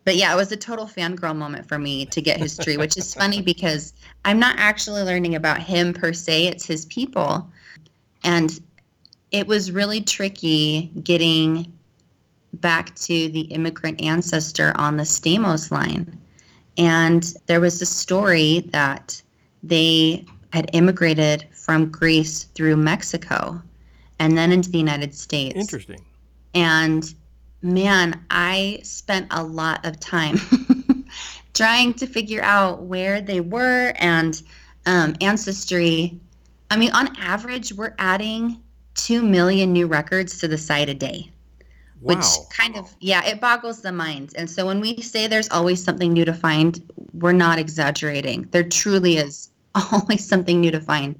but 0.09 0.15
yeah, 0.15 0.33
it 0.33 0.35
was 0.35 0.51
a 0.51 0.57
total 0.57 0.85
fangirl 0.85 1.35
moment 1.35 1.67
for 1.67 1.77
me 1.77 2.07
to 2.07 2.19
get 2.19 2.39
his 2.39 2.57
tree, 2.57 2.77
which 2.77 2.97
is 2.97 3.13
funny 3.13 3.41
because 3.43 3.93
I'm 4.25 4.39
not 4.39 4.55
actually 4.57 5.01
learning 5.03 5.35
about 5.35 5.61
him 5.61 5.93
per 5.93 6.13
se, 6.13 6.47
it's 6.47 6.65
his 6.65 6.85
people. 6.85 7.49
And 8.23 8.59
it 9.31 9.47
was 9.47 9.71
really 9.71 10.01
tricky 10.01 10.91
getting 11.03 11.71
back 12.53 12.95
to 12.95 13.29
the 13.29 13.41
immigrant 13.41 14.01
ancestor 14.01 14.73
on 14.75 14.97
the 14.97 15.03
Stamos 15.03 15.71
line. 15.71 16.19
And 16.77 17.33
there 17.45 17.59
was 17.59 17.81
a 17.81 17.85
story 17.85 18.61
that 18.71 19.21
they 19.63 20.25
had 20.51 20.69
immigrated 20.73 21.45
from 21.51 21.91
Greece 21.91 22.45
through 22.55 22.77
Mexico 22.77 23.61
and 24.19 24.37
then 24.37 24.51
into 24.51 24.71
the 24.71 24.77
United 24.77 25.13
States. 25.13 25.55
Interesting. 25.55 26.03
And 26.53 27.13
man, 27.61 28.19
I 28.31 28.79
spent 28.83 29.27
a 29.31 29.43
lot 29.43 29.85
of 29.85 29.99
time 29.99 30.37
trying 31.59 31.93
to 31.93 32.07
figure 32.07 32.41
out 32.41 32.83
where 32.83 33.19
they 33.19 33.41
were 33.41 33.91
and 33.97 34.41
um, 34.85 35.13
ancestry. 35.19 36.17
I 36.71 36.77
mean, 36.77 36.91
on 36.93 37.13
average, 37.17 37.73
we're 37.73 37.95
adding 37.99 38.61
2 38.95 39.21
million 39.21 39.73
new 39.73 39.85
records 39.85 40.39
to 40.39 40.47
the 40.47 40.57
site 40.57 40.87
a 40.87 40.93
day. 40.93 41.29
Wow. 41.99 42.15
Which 42.15 42.25
kind 42.49 42.77
of, 42.77 42.95
yeah, 43.01 43.25
it 43.25 43.41
boggles 43.41 43.81
the 43.81 43.91
mind. 43.91 44.33
And 44.37 44.49
so 44.49 44.67
when 44.67 44.79
we 44.79 45.01
say 45.01 45.27
there's 45.27 45.49
always 45.49 45.83
something 45.83 46.13
new 46.13 46.23
to 46.23 46.33
find, 46.33 46.81
we're 47.11 47.33
not 47.33 47.59
exaggerating. 47.59 48.47
There 48.51 48.63
truly 48.63 49.17
is 49.17 49.49
always 49.91 50.25
something 50.25 50.61
new 50.61 50.71
to 50.71 50.79
find. 50.79 51.19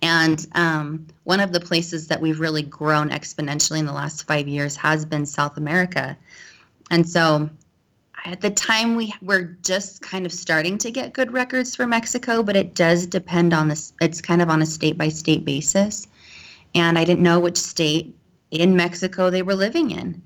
And 0.00 0.46
um, 0.54 1.06
one 1.24 1.40
of 1.40 1.52
the 1.52 1.60
places 1.60 2.08
that 2.08 2.22
we've 2.22 2.40
really 2.40 2.62
grown 2.62 3.10
exponentially 3.10 3.80
in 3.80 3.86
the 3.86 3.92
last 3.92 4.26
five 4.26 4.48
years 4.48 4.76
has 4.76 5.04
been 5.04 5.26
South 5.26 5.58
America. 5.58 6.16
And 6.90 7.06
so 7.06 7.50
at 8.24 8.40
the 8.40 8.50
time 8.50 8.96
we 8.96 9.12
were 9.20 9.42
just 9.62 10.00
kind 10.00 10.24
of 10.24 10.32
starting 10.32 10.78
to 10.78 10.90
get 10.90 11.12
good 11.12 11.32
records 11.32 11.76
for 11.76 11.86
Mexico, 11.86 12.42
but 12.42 12.56
it 12.56 12.74
does 12.74 13.06
depend 13.06 13.52
on 13.52 13.68
this. 13.68 13.92
It's 14.00 14.20
kind 14.20 14.40
of 14.40 14.48
on 14.48 14.62
a 14.62 14.66
state 14.66 14.96
by 14.96 15.10
state 15.10 15.44
basis. 15.44 16.06
And 16.74 16.98
I 16.98 17.04
didn't 17.04 17.22
know 17.22 17.38
which 17.38 17.58
state 17.58 18.16
in 18.50 18.76
Mexico 18.76 19.28
they 19.28 19.42
were 19.42 19.54
living 19.54 19.90
in. 19.90 20.22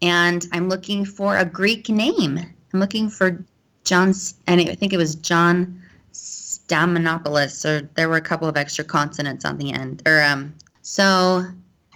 And 0.00 0.46
I'm 0.52 0.68
looking 0.68 1.04
for 1.04 1.36
a 1.36 1.44
Greek 1.44 1.88
name. 1.88 2.38
I'm 2.38 2.80
looking 2.80 3.08
for 3.08 3.44
John, 3.84 4.14
and 4.46 4.60
I 4.60 4.74
think 4.74 4.92
it 4.92 4.96
was 4.96 5.14
John 5.14 5.80
Stamatopoulos, 6.12 7.64
or 7.68 7.88
there 7.94 8.08
were 8.08 8.16
a 8.16 8.22
couple 8.22 8.48
of 8.48 8.56
extra 8.56 8.84
consonants 8.84 9.44
on 9.44 9.58
the 9.58 9.72
end. 9.72 10.02
Or 10.06 10.22
um, 10.22 10.54
so 10.80 11.44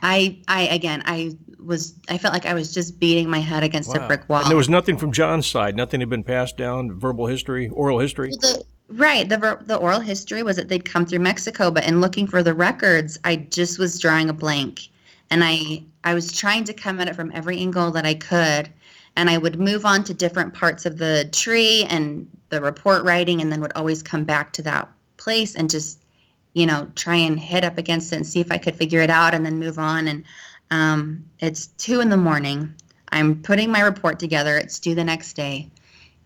I, 0.02 0.38
I 0.48 0.68
again, 0.68 1.02
I 1.06 1.36
was, 1.66 1.94
I 2.08 2.18
felt 2.18 2.32
like 2.32 2.46
I 2.46 2.54
was 2.54 2.72
just 2.72 2.98
beating 2.98 3.28
my 3.28 3.40
head 3.40 3.62
against 3.62 3.90
wow. 3.90 4.04
a 4.04 4.06
brick 4.06 4.28
wall. 4.28 4.40
And 4.40 4.50
there 4.50 4.56
was 4.56 4.68
nothing 4.68 4.96
from 4.96 5.12
John's 5.12 5.46
side. 5.46 5.76
Nothing 5.76 6.00
had 6.00 6.08
been 6.08 6.24
passed 6.24 6.56
down. 6.56 6.98
Verbal 6.98 7.26
history, 7.26 7.68
oral 7.68 7.98
history. 7.98 8.30
The, 8.30 8.64
right. 8.88 9.28
The 9.28 9.58
the 9.66 9.76
oral 9.76 10.00
history 10.00 10.42
was 10.42 10.56
that 10.56 10.68
they'd 10.68 10.84
come 10.84 11.06
through 11.06 11.20
Mexico, 11.20 11.70
but 11.70 11.86
in 11.86 12.00
looking 12.00 12.26
for 12.26 12.42
the 12.42 12.54
records, 12.54 13.18
I 13.24 13.36
just 13.36 13.78
was 13.78 13.98
drawing 13.98 14.28
a 14.28 14.32
blank, 14.32 14.88
and 15.30 15.42
I 15.44 15.82
I 16.04 16.14
was 16.14 16.32
trying 16.32 16.64
to 16.64 16.72
come 16.72 17.00
at 17.00 17.08
it 17.08 17.16
from 17.16 17.32
every 17.34 17.58
angle 17.58 17.90
that 17.92 18.06
I 18.06 18.14
could 18.14 18.70
and 19.16 19.30
I 19.30 19.38
would 19.38 19.58
move 19.58 19.84
on 19.84 20.04
to 20.04 20.14
different 20.14 20.54
parts 20.54 20.86
of 20.86 20.98
the 20.98 21.28
tree 21.32 21.84
and 21.88 22.28
the 22.50 22.60
report 22.60 23.02
writing, 23.04 23.40
and 23.40 23.50
then 23.50 23.60
would 23.62 23.72
always 23.72 24.02
come 24.02 24.24
back 24.24 24.52
to 24.52 24.62
that 24.62 24.88
place 25.16 25.54
and 25.56 25.68
just, 25.68 26.04
you 26.52 26.66
know, 26.66 26.88
try 26.94 27.16
and 27.16 27.40
hit 27.40 27.64
up 27.64 27.78
against 27.78 28.12
it 28.12 28.16
and 28.16 28.26
see 28.26 28.40
if 28.40 28.52
I 28.52 28.58
could 28.58 28.76
figure 28.76 29.00
it 29.00 29.10
out, 29.10 29.34
and 29.34 29.44
then 29.44 29.58
move 29.58 29.78
on. 29.78 30.06
And 30.06 30.22
um, 30.70 31.24
it's 31.38 31.68
two 31.68 32.00
in 32.00 32.10
the 32.10 32.16
morning. 32.16 32.74
I'm 33.10 33.42
putting 33.42 33.70
my 33.70 33.80
report 33.80 34.18
together. 34.18 34.56
It's 34.56 34.78
due 34.78 34.94
the 34.94 35.04
next 35.04 35.34
day, 35.34 35.70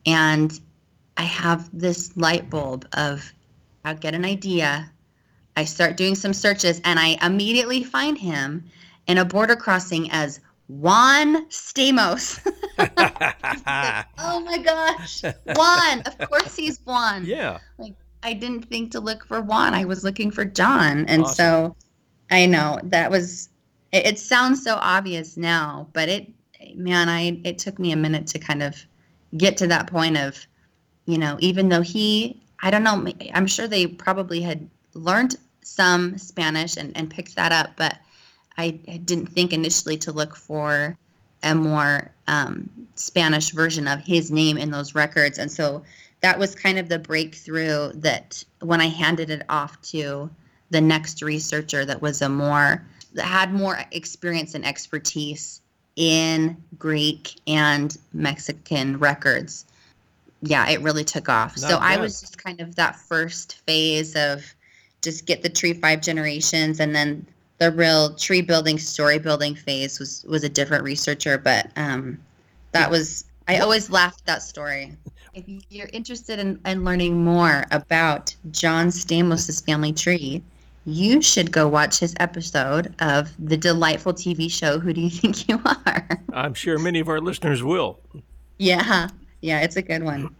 and 0.06 0.58
I 1.16 1.22
have 1.22 1.68
this 1.72 2.16
light 2.16 2.48
bulb 2.48 2.86
of 2.92 3.32
I 3.84 3.94
get 3.94 4.14
an 4.14 4.24
idea. 4.24 4.90
I 5.56 5.64
start 5.64 5.96
doing 5.96 6.14
some 6.14 6.32
searches, 6.32 6.80
and 6.84 6.98
I 6.98 7.18
immediately 7.22 7.84
find 7.84 8.16
him 8.16 8.64
in 9.06 9.18
a 9.18 9.24
border 9.24 9.56
crossing 9.56 10.10
as 10.10 10.40
Juan 10.68 11.46
Stamos. 11.48 12.40
oh 14.18 14.40
my 14.40 14.58
gosh. 14.58 15.22
Juan. 15.56 16.00
Of 16.02 16.30
course 16.30 16.56
he's 16.56 16.78
Juan. 16.84 17.24
Yeah. 17.24 17.58
Like 17.78 17.94
I 18.22 18.32
didn't 18.34 18.68
think 18.68 18.92
to 18.92 19.00
look 19.00 19.26
for 19.26 19.40
Juan. 19.40 19.74
I 19.74 19.84
was 19.84 20.04
looking 20.04 20.30
for 20.30 20.44
John. 20.44 21.06
And 21.06 21.22
awesome. 21.22 21.34
so 21.34 21.76
I 22.30 22.46
know 22.46 22.78
that 22.84 23.10
was 23.10 23.48
it, 23.92 24.06
it 24.06 24.18
sounds 24.18 24.62
so 24.62 24.76
obvious 24.80 25.36
now, 25.36 25.88
but 25.92 26.08
it 26.08 26.28
man, 26.74 27.08
I 27.08 27.40
it 27.44 27.58
took 27.58 27.78
me 27.78 27.92
a 27.92 27.96
minute 27.96 28.26
to 28.28 28.38
kind 28.38 28.62
of 28.62 28.76
get 29.36 29.56
to 29.58 29.66
that 29.68 29.86
point 29.86 30.16
of, 30.16 30.46
you 31.06 31.18
know, 31.18 31.36
even 31.40 31.68
though 31.68 31.82
he 31.82 32.40
I 32.62 32.70
don't 32.70 32.84
know, 32.84 33.06
I'm 33.32 33.46
sure 33.46 33.66
they 33.66 33.86
probably 33.86 34.42
had 34.42 34.68
learned 34.94 35.36
some 35.62 36.18
Spanish 36.18 36.76
and, 36.76 36.96
and 36.96 37.10
picked 37.10 37.36
that 37.36 37.52
up, 37.52 37.70
but 37.76 37.96
I, 38.58 38.70
didn't 38.70 39.28
think 39.28 39.52
initially 39.52 39.96
to 39.98 40.12
look 40.12 40.36
for 40.36 40.98
a 41.42 41.54
more 41.54 42.10
um, 42.26 42.68
Spanish 42.94 43.50
version 43.50 43.88
of 43.88 44.00
his 44.00 44.30
name 44.30 44.58
in 44.58 44.70
those 44.70 44.94
records. 44.94 45.38
And 45.38 45.50
so 45.50 45.82
that 46.20 46.38
was 46.38 46.54
kind 46.54 46.78
of 46.78 46.90
the 46.90 46.98
breakthrough 46.98 47.92
that 47.94 48.44
when 48.60 48.82
I 48.82 48.88
handed 48.88 49.30
it 49.30 49.42
off 49.48 49.80
to 49.82 50.28
the 50.68 50.80
next 50.80 51.22
researcher 51.22 51.86
that 51.86 52.02
was 52.02 52.20
a 52.20 52.28
more 52.28 52.84
had 53.18 53.52
more 53.52 53.78
experience 53.92 54.54
and 54.54 54.64
expertise 54.64 55.60
in 55.96 56.56
Greek 56.78 57.40
and 57.46 57.96
Mexican 58.12 58.98
records. 58.98 59.66
Yeah, 60.42 60.68
it 60.68 60.80
really 60.80 61.04
took 61.04 61.28
off. 61.28 61.60
Not 61.60 61.70
so 61.70 61.78
bad. 61.78 61.98
I 61.98 62.00
was 62.00 62.20
just 62.20 62.42
kind 62.42 62.60
of 62.60 62.76
that 62.76 62.96
first 62.96 63.56
phase 63.66 64.16
of 64.16 64.44
just 65.02 65.26
get 65.26 65.42
the 65.42 65.48
tree 65.48 65.74
five 65.74 66.00
generations 66.00 66.80
and 66.80 66.94
then 66.94 67.26
the 67.58 67.70
real 67.70 68.14
tree 68.14 68.40
building, 68.40 68.78
story 68.78 69.18
building 69.18 69.54
phase 69.54 69.98
was 69.98 70.24
was 70.26 70.42
a 70.42 70.48
different 70.48 70.82
researcher, 70.82 71.36
but 71.36 71.70
um, 71.76 72.18
that 72.72 72.90
was 72.90 73.26
I 73.46 73.58
always 73.58 73.90
laughed 73.90 74.24
that 74.26 74.42
story. 74.42 74.96
If 75.32 75.44
you're 75.68 75.88
interested 75.92 76.40
in, 76.40 76.58
in 76.66 76.84
learning 76.84 77.22
more 77.22 77.64
about 77.70 78.34
John 78.50 78.88
Stamos' 78.88 79.64
family 79.64 79.92
tree, 79.92 80.42
you 80.84 81.20
should 81.20 81.52
go 81.52 81.68
watch 81.68 81.98
his 81.98 82.14
episode 82.20 82.94
of 83.00 83.32
the 83.38 83.56
delightful 83.56 84.12
TV 84.12 84.50
show 84.50 84.78
Who 84.78 84.92
Do 84.92 85.00
You 85.00 85.10
Think 85.10 85.48
You 85.48 85.60
Are? 85.64 86.08
I'm 86.32 86.54
sure 86.54 86.78
many 86.78 87.00
of 87.00 87.08
our 87.08 87.20
listeners 87.20 87.62
will. 87.62 88.00
Yeah, 88.58 89.08
yeah, 89.40 89.60
it's 89.60 89.76
a 89.76 89.82
good 89.82 90.02
one. 90.02 90.34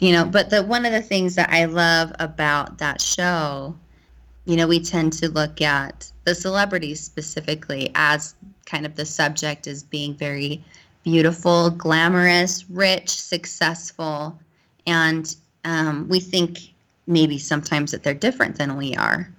You 0.00 0.12
know, 0.12 0.24
but 0.24 0.50
the 0.50 0.62
one 0.62 0.84
of 0.84 0.92
the 0.92 1.02
things 1.02 1.34
that 1.36 1.50
I 1.50 1.64
love 1.64 2.12
about 2.18 2.78
that 2.78 3.00
show 3.00 3.76
you 4.46 4.56
know, 4.56 4.66
we 4.66 4.80
tend 4.80 5.12
to 5.14 5.30
look 5.30 5.60
at 5.62 6.10
the 6.24 6.34
celebrities 6.34 7.00
specifically 7.00 7.90
as 7.94 8.34
kind 8.66 8.84
of 8.84 8.96
the 8.96 9.06
subject 9.06 9.66
as 9.66 9.82
being 9.82 10.14
very 10.14 10.62
beautiful, 11.02 11.70
glamorous, 11.70 12.68
rich, 12.68 13.08
successful, 13.08 14.38
and 14.86 15.36
um, 15.64 16.08
we 16.08 16.20
think 16.20 16.74
maybe 17.06 17.38
sometimes 17.38 17.90
that 17.90 18.02
they're 18.02 18.14
different 18.14 18.56
than 18.56 18.76
we 18.76 18.94
are. 18.96 19.30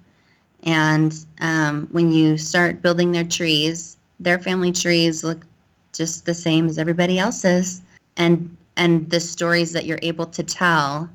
And 0.62 1.14
um, 1.40 1.88
when 1.92 2.10
you 2.10 2.38
start 2.38 2.82
building 2.82 3.12
their 3.12 3.24
trees, 3.24 3.96
their 4.18 4.38
family 4.38 4.72
trees 4.72 5.22
look 5.22 5.44
just 5.92 6.26
the 6.26 6.34
same 6.34 6.66
as 6.66 6.78
everybody 6.78 7.18
else's, 7.18 7.82
and 8.16 8.56
and 8.76 9.08
the 9.10 9.20
stories 9.20 9.72
that 9.72 9.86
you're 9.86 9.98
able 10.02 10.26
to 10.26 10.42
tell 10.42 11.08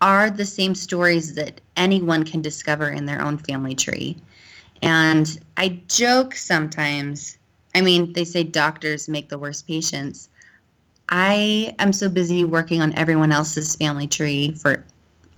are 0.00 0.30
the 0.30 0.44
same 0.44 0.74
stories 0.74 1.34
that 1.34 1.60
anyone 1.76 2.22
can 2.22 2.42
discover 2.42 2.90
in 2.90 3.06
their 3.06 3.22
own 3.22 3.38
family 3.38 3.74
tree. 3.74 4.16
And 4.82 5.40
I 5.56 5.80
joke 5.88 6.34
sometimes, 6.34 7.38
I 7.74 7.80
mean, 7.80 8.12
they 8.12 8.24
say 8.24 8.44
doctors 8.44 9.08
make 9.08 9.28
the 9.28 9.38
worst 9.38 9.66
patients. 9.66 10.28
I 11.08 11.74
am 11.78 11.92
so 11.92 12.08
busy 12.08 12.44
working 12.44 12.82
on 12.82 12.92
everyone 12.94 13.32
else's 13.32 13.74
family 13.76 14.06
tree 14.06 14.52
for 14.52 14.84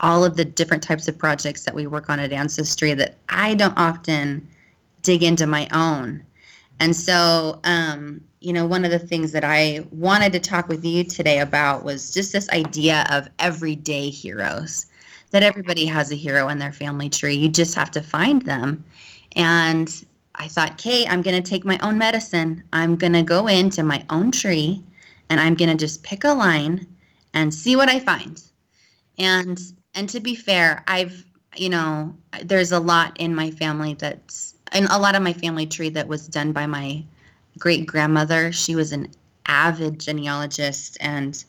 all 0.00 0.24
of 0.24 0.36
the 0.36 0.44
different 0.44 0.82
types 0.82 1.08
of 1.08 1.18
projects 1.18 1.64
that 1.64 1.74
we 1.74 1.86
work 1.86 2.08
on 2.08 2.20
at 2.20 2.32
Ancestry 2.32 2.94
that 2.94 3.16
I 3.28 3.54
don't 3.54 3.76
often 3.76 4.46
dig 5.02 5.22
into 5.22 5.46
my 5.46 5.68
own. 5.72 6.22
And 6.80 6.94
so, 6.94 7.60
um, 7.64 8.20
you 8.40 8.52
know, 8.52 8.66
one 8.66 8.84
of 8.84 8.90
the 8.90 8.98
things 8.98 9.32
that 9.32 9.44
I 9.44 9.84
wanted 9.90 10.32
to 10.32 10.40
talk 10.40 10.68
with 10.68 10.84
you 10.84 11.02
today 11.02 11.40
about 11.40 11.84
was 11.84 12.12
just 12.12 12.32
this 12.32 12.48
idea 12.50 13.06
of 13.10 13.28
everyday 13.38 14.10
heroes. 14.10 14.86
That 15.30 15.42
everybody 15.42 15.84
has 15.86 16.10
a 16.10 16.14
hero 16.14 16.48
in 16.48 16.58
their 16.58 16.72
family 16.72 17.10
tree. 17.10 17.34
You 17.34 17.48
just 17.48 17.74
have 17.74 17.90
to 17.90 18.00
find 18.00 18.42
them. 18.42 18.84
And 19.36 20.04
I 20.36 20.48
thought, 20.48 20.78
Kate, 20.78 21.10
I'm 21.10 21.20
going 21.20 21.42
to 21.42 21.50
take 21.50 21.64
my 21.64 21.78
own 21.82 21.98
medicine. 21.98 22.62
I'm 22.72 22.96
going 22.96 23.12
to 23.12 23.22
go 23.22 23.46
into 23.46 23.82
my 23.82 24.04
own 24.08 24.30
tree 24.30 24.82
and 25.28 25.40
I'm 25.40 25.54
going 25.54 25.68
to 25.68 25.76
just 25.76 26.02
pick 26.02 26.24
a 26.24 26.32
line 26.32 26.86
and 27.34 27.52
see 27.52 27.76
what 27.76 27.90
I 27.90 27.98
find. 27.98 28.42
And 29.18 29.60
and 29.98 30.08
to 30.10 30.20
be 30.20 30.34
fair, 30.34 30.84
I've 30.86 31.24
you 31.56 31.68
know, 31.68 32.14
there's 32.44 32.72
a 32.72 32.78
lot 32.78 33.18
in 33.18 33.34
my 33.34 33.50
family 33.50 33.94
that's 33.94 34.54
and 34.72 34.86
a 34.90 34.98
lot 34.98 35.14
of 35.16 35.22
my 35.22 35.32
family 35.32 35.66
tree 35.66 35.88
that 35.90 36.06
was 36.06 36.28
done 36.28 36.52
by 36.52 36.66
my 36.66 37.02
great 37.58 37.86
grandmother. 37.86 38.52
She 38.52 38.76
was 38.76 38.92
an 38.92 39.08
avid 39.46 39.98
genealogist 39.98 40.98
and 41.00 41.42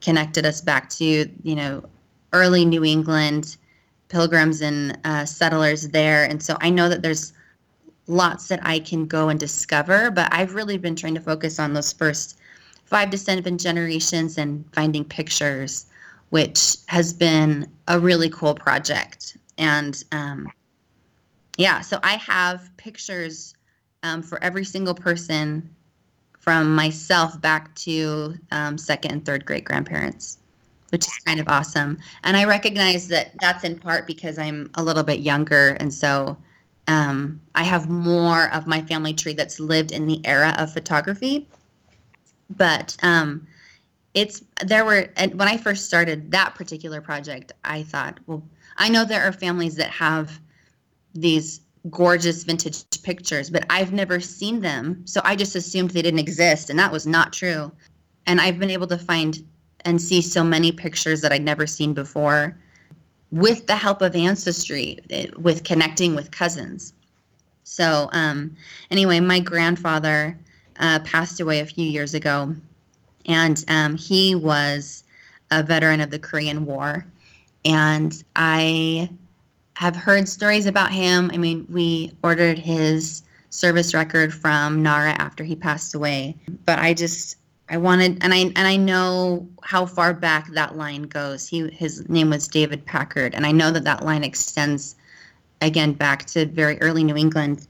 connected 0.00 0.44
us 0.44 0.60
back 0.60 0.90
to, 0.90 1.28
you 1.42 1.54
know, 1.54 1.84
early 2.32 2.64
New 2.64 2.84
England 2.84 3.56
pilgrims 4.08 4.60
and 4.60 4.98
uh, 5.04 5.24
settlers 5.24 5.88
there. 5.88 6.24
And 6.24 6.42
so 6.42 6.56
I 6.60 6.70
know 6.70 6.88
that 6.88 7.02
there's 7.02 7.32
lots 8.06 8.48
that 8.48 8.60
I 8.62 8.78
can 8.78 9.06
go 9.06 9.28
and 9.28 9.40
discover, 9.40 10.10
but 10.10 10.28
I've 10.32 10.54
really 10.54 10.76
been 10.76 10.94
trying 10.94 11.14
to 11.14 11.20
focus 11.20 11.58
on 11.58 11.72
those 11.72 11.92
first 11.92 12.38
five 12.84 13.10
to 13.10 13.18
seven 13.18 13.56
generations 13.56 14.36
and 14.36 14.64
finding 14.72 15.04
pictures, 15.04 15.86
which 16.32 16.78
has 16.88 17.12
been 17.12 17.70
a 17.88 18.00
really 18.00 18.30
cool 18.30 18.54
project. 18.54 19.36
And 19.58 20.02
um, 20.12 20.50
yeah, 21.58 21.82
so 21.82 21.98
I 22.02 22.14
have 22.14 22.74
pictures 22.78 23.52
um, 24.02 24.22
for 24.22 24.42
every 24.42 24.64
single 24.64 24.94
person 24.94 25.68
from 26.38 26.74
myself 26.74 27.38
back 27.38 27.74
to 27.74 28.34
um, 28.50 28.78
second 28.78 29.10
and 29.10 29.26
third 29.26 29.44
great 29.44 29.66
grandparents, 29.66 30.38
which 30.88 31.06
is 31.06 31.12
kind 31.26 31.38
of 31.38 31.48
awesome. 31.48 31.98
And 32.24 32.34
I 32.34 32.46
recognize 32.46 33.08
that 33.08 33.32
that's 33.38 33.62
in 33.62 33.78
part 33.78 34.06
because 34.06 34.38
I'm 34.38 34.70
a 34.76 34.82
little 34.82 35.02
bit 35.02 35.20
younger. 35.20 35.76
And 35.80 35.92
so 35.92 36.34
um, 36.88 37.42
I 37.54 37.62
have 37.62 37.90
more 37.90 38.50
of 38.54 38.66
my 38.66 38.80
family 38.80 39.12
tree 39.12 39.34
that's 39.34 39.60
lived 39.60 39.92
in 39.92 40.06
the 40.06 40.24
era 40.24 40.54
of 40.56 40.72
photography. 40.72 41.46
But 42.48 42.96
um, 43.02 43.46
it's 44.14 44.42
there 44.64 44.84
were, 44.84 45.08
and 45.16 45.38
when 45.38 45.48
I 45.48 45.56
first 45.56 45.86
started 45.86 46.30
that 46.32 46.54
particular 46.54 47.00
project, 47.00 47.52
I 47.64 47.82
thought, 47.82 48.20
well, 48.26 48.42
I 48.76 48.88
know 48.88 49.04
there 49.04 49.22
are 49.22 49.32
families 49.32 49.76
that 49.76 49.90
have 49.90 50.40
these 51.14 51.60
gorgeous 51.90 52.44
vintage 52.44 52.84
pictures, 53.02 53.50
but 53.50 53.64
I've 53.70 53.92
never 53.92 54.20
seen 54.20 54.60
them. 54.60 55.02
So 55.04 55.20
I 55.24 55.34
just 55.36 55.56
assumed 55.56 55.90
they 55.90 56.02
didn't 56.02 56.20
exist, 56.20 56.70
and 56.70 56.78
that 56.78 56.92
was 56.92 57.06
not 57.06 57.32
true. 57.32 57.72
And 58.26 58.40
I've 58.40 58.58
been 58.58 58.70
able 58.70 58.86
to 58.88 58.98
find 58.98 59.44
and 59.84 60.00
see 60.00 60.22
so 60.22 60.44
many 60.44 60.70
pictures 60.70 61.20
that 61.22 61.32
I'd 61.32 61.42
never 61.42 61.66
seen 61.66 61.92
before 61.92 62.56
with 63.32 63.66
the 63.66 63.74
help 63.74 64.02
of 64.02 64.14
Ancestry, 64.14 64.98
eh, 65.10 65.26
with 65.38 65.64
connecting 65.64 66.14
with 66.14 66.30
cousins. 66.30 66.92
So, 67.64 68.10
um, 68.12 68.54
anyway, 68.90 69.20
my 69.20 69.40
grandfather 69.40 70.38
uh, 70.78 71.00
passed 71.00 71.40
away 71.40 71.60
a 71.60 71.66
few 71.66 71.84
years 71.84 72.14
ago, 72.14 72.54
and 73.26 73.64
um, 73.68 73.96
he 73.96 74.34
was 74.34 75.04
a 75.50 75.62
veteran 75.62 76.00
of 76.00 76.10
the 76.10 76.18
Korean 76.18 76.64
War. 76.64 77.06
And 77.64 78.22
I 78.34 79.10
have 79.74 79.94
heard 79.94 80.28
stories 80.28 80.66
about 80.66 80.92
him. 80.92 81.30
I 81.32 81.36
mean, 81.36 81.66
we 81.68 82.12
ordered 82.22 82.58
his 82.58 83.22
service 83.50 83.94
record 83.94 84.32
from 84.32 84.82
NARA 84.82 85.12
after 85.12 85.44
he 85.44 85.54
passed 85.54 85.94
away, 85.94 86.36
but 86.64 86.78
I 86.78 86.94
just 86.94 87.36
I 87.68 87.76
wanted 87.76 88.18
and 88.22 88.34
I 88.34 88.38
and 88.38 88.58
I 88.58 88.76
know 88.76 89.48
how 89.62 89.86
far 89.86 90.12
back 90.12 90.48
that 90.52 90.76
line 90.76 91.02
goes. 91.04 91.46
He 91.46 91.70
his 91.70 92.08
name 92.08 92.30
was 92.30 92.48
David 92.48 92.84
Packard, 92.84 93.34
and 93.34 93.46
I 93.46 93.52
know 93.52 93.70
that 93.70 93.84
that 93.84 94.04
line 94.04 94.24
extends 94.24 94.96
again 95.60 95.92
back 95.92 96.24
to 96.26 96.46
very 96.46 96.80
early 96.80 97.04
New 97.04 97.16
England. 97.16 97.66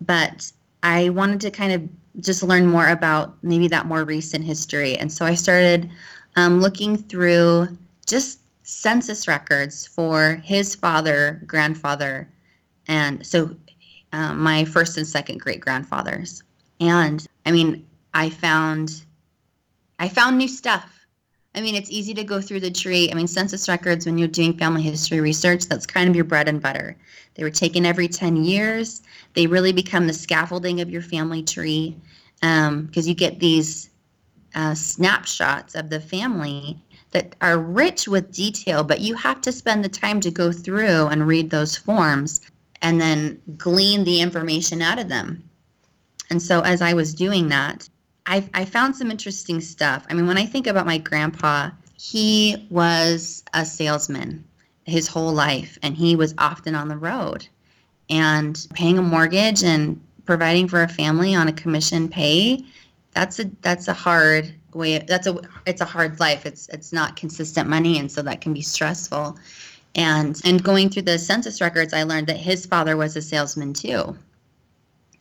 But 0.00 0.50
I 0.82 1.08
wanted 1.10 1.40
to 1.42 1.50
kind 1.50 1.72
of 1.72 1.88
just 2.22 2.42
learn 2.42 2.66
more 2.66 2.88
about 2.88 3.36
maybe 3.42 3.68
that 3.68 3.86
more 3.86 4.04
recent 4.04 4.44
history, 4.44 4.96
and 4.96 5.12
so 5.12 5.24
I 5.24 5.34
started 5.34 5.90
um, 6.36 6.60
looking 6.60 6.96
through 6.96 7.68
just 8.06 8.40
census 8.64 9.28
records 9.28 9.86
for 9.86 10.40
his 10.44 10.74
father, 10.74 11.42
grandfather, 11.46 12.28
and 12.88 13.24
so 13.26 13.54
uh, 14.12 14.34
my 14.34 14.64
first 14.64 14.96
and 14.96 15.06
second 15.06 15.40
great 15.40 15.60
grandfathers. 15.60 16.42
And 16.80 17.26
I 17.46 17.52
mean, 17.52 17.86
I 18.14 18.30
found 18.30 19.02
I 19.98 20.08
found 20.08 20.38
new 20.38 20.48
stuff. 20.48 21.01
I 21.54 21.60
mean, 21.60 21.74
it's 21.74 21.90
easy 21.90 22.14
to 22.14 22.24
go 22.24 22.40
through 22.40 22.60
the 22.60 22.70
tree. 22.70 23.10
I 23.10 23.14
mean, 23.14 23.26
census 23.26 23.68
records, 23.68 24.06
when 24.06 24.16
you're 24.16 24.28
doing 24.28 24.56
family 24.56 24.82
history 24.82 25.20
research, 25.20 25.66
that's 25.66 25.86
kind 25.86 26.08
of 26.08 26.16
your 26.16 26.24
bread 26.24 26.48
and 26.48 26.62
butter. 26.62 26.96
They 27.34 27.42
were 27.42 27.50
taken 27.50 27.84
every 27.84 28.08
10 28.08 28.44
years. 28.44 29.02
They 29.34 29.46
really 29.46 29.72
become 29.72 30.06
the 30.06 30.14
scaffolding 30.14 30.80
of 30.80 30.90
your 30.90 31.02
family 31.02 31.42
tree 31.42 31.96
because 32.40 32.68
um, 32.68 32.90
you 32.94 33.14
get 33.14 33.38
these 33.38 33.90
uh, 34.54 34.74
snapshots 34.74 35.74
of 35.74 35.90
the 35.90 36.00
family 36.00 36.82
that 37.12 37.36
are 37.42 37.58
rich 37.58 38.08
with 38.08 38.32
detail, 38.32 38.82
but 38.82 39.00
you 39.00 39.14
have 39.14 39.40
to 39.42 39.52
spend 39.52 39.84
the 39.84 39.88
time 39.88 40.20
to 40.20 40.30
go 40.30 40.50
through 40.50 41.06
and 41.06 41.26
read 41.26 41.50
those 41.50 41.76
forms 41.76 42.40
and 42.80 43.00
then 43.00 43.40
glean 43.56 44.04
the 44.04 44.20
information 44.20 44.82
out 44.82 44.98
of 44.98 45.08
them. 45.08 45.42
And 46.30 46.40
so 46.42 46.62
as 46.62 46.80
I 46.80 46.94
was 46.94 47.14
doing 47.14 47.48
that, 47.48 47.88
I, 48.26 48.48
I 48.54 48.64
found 48.64 48.96
some 48.96 49.10
interesting 49.10 49.60
stuff. 49.60 50.06
I 50.08 50.14
mean, 50.14 50.26
when 50.26 50.38
I 50.38 50.46
think 50.46 50.66
about 50.66 50.86
my 50.86 50.98
grandpa, 50.98 51.70
he 51.96 52.66
was 52.70 53.44
a 53.52 53.64
salesman 53.64 54.44
his 54.84 55.06
whole 55.06 55.32
life, 55.32 55.78
and 55.82 55.96
he 55.96 56.16
was 56.16 56.34
often 56.38 56.74
on 56.74 56.88
the 56.88 56.96
road 56.96 57.46
and 58.10 58.66
paying 58.74 58.98
a 58.98 59.02
mortgage 59.02 59.62
and 59.62 60.00
providing 60.24 60.68
for 60.68 60.82
a 60.82 60.88
family 60.88 61.34
on 61.34 61.48
a 61.48 61.52
commission 61.52 62.08
pay. 62.08 62.64
That's 63.12 63.38
a 63.38 63.44
that's 63.60 63.88
a 63.88 63.92
hard 63.92 64.52
way 64.74 64.98
that's 64.98 65.26
a 65.26 65.38
it's 65.66 65.80
a 65.80 65.86
hard 65.86 66.18
life 66.20 66.46
it's 66.46 66.68
it's 66.68 66.92
not 66.92 67.16
consistent 67.16 67.68
money 67.68 67.98
and 67.98 68.10
so 68.10 68.22
that 68.22 68.40
can 68.40 68.54
be 68.54 68.62
stressful 68.62 69.36
and 69.94 70.40
and 70.44 70.62
going 70.62 70.88
through 70.88 71.02
the 71.02 71.18
census 71.18 71.60
records 71.60 71.92
i 71.92 72.02
learned 72.02 72.26
that 72.26 72.36
his 72.36 72.64
father 72.64 72.96
was 72.96 73.16
a 73.16 73.22
salesman 73.22 73.72
too 73.72 74.16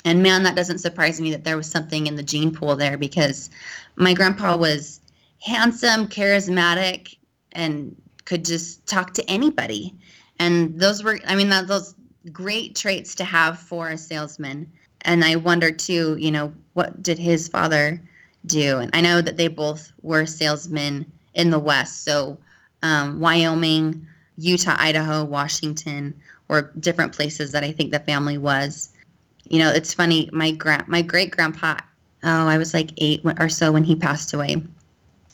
and 0.06 0.24
man 0.24 0.44
that 0.44 0.56
doesn't 0.56 0.80
surprise 0.80 1.22
me 1.22 1.32
that 1.32 1.44
there 1.44 1.58
was 1.58 1.70
something 1.70 2.08
in 2.08 2.16
the 2.16 2.24
gene 2.24 2.54
pool 2.54 2.76
there 2.76 2.98
because 2.98 3.50
my 3.96 4.14
grandpa 4.14 4.58
was 4.58 5.02
handsome 5.40 6.08
charismatic 6.08 7.16
and 7.54 7.96
could 8.26 8.46
just 8.46 8.86
talk 8.88 9.14
to 9.14 9.30
anybody 9.30 9.94
and 10.40 10.80
those 10.80 11.04
were 11.04 11.20
i 11.28 11.36
mean 11.36 11.50
that, 11.50 11.68
those 11.68 11.96
great 12.32 12.76
traits 12.76 13.16
to 13.16 13.24
have 13.24 13.58
for 13.60 13.90
a 13.90 13.98
salesman 13.98 14.72
and 15.02 15.24
i 15.24 15.36
wonder 15.36 15.72
too 15.72 16.16
you 16.20 16.32
know 16.32 16.54
what 16.74 17.02
did 17.02 17.18
his 17.18 17.48
father 17.48 18.02
do. 18.46 18.80
And 18.80 18.90
I 18.94 19.02
know 19.02 19.22
that 19.22 19.38
they 19.38 19.48
both 19.48 19.92
were 20.02 20.26
salesmen 20.26 21.12
in 21.34 21.50
the 21.50 21.60
West. 21.60 22.04
So 22.04 22.38
um, 22.84 23.20
Wyoming, 23.20 24.06
Utah, 24.38 24.76
Idaho, 24.78 25.24
Washington 25.24 26.20
were 26.48 26.72
different 26.80 27.14
places 27.14 27.52
that 27.52 27.64
I 27.64 27.72
think 27.72 27.92
the 27.92 28.00
family 28.00 28.38
was. 28.38 28.90
You 29.52 29.60
know, 29.60 29.70
it's 29.70 29.94
funny. 29.94 30.30
My 30.32 30.52
grand, 30.52 30.88
my 30.88 31.02
great 31.02 31.32
grandpa. 31.32 31.76
Oh, 32.24 32.48
I 32.48 32.58
was 32.58 32.74
like 32.74 32.92
eight 32.98 33.22
or 33.38 33.50
so 33.50 33.74
when 33.74 33.84
he 33.84 33.96
passed 33.96 34.34
away. 34.34 34.64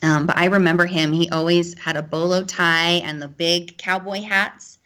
Um, 0.02 0.26
but 0.26 0.36
I 0.36 0.46
remember 0.46 0.86
him. 0.86 1.12
He 1.12 1.28
always 1.30 1.78
had 1.78 1.96
a 1.96 2.02
bolo 2.02 2.42
tie 2.42 3.00
and 3.04 3.22
the 3.22 3.28
big 3.28 3.78
cowboy 3.78 4.22
hats. 4.22 4.78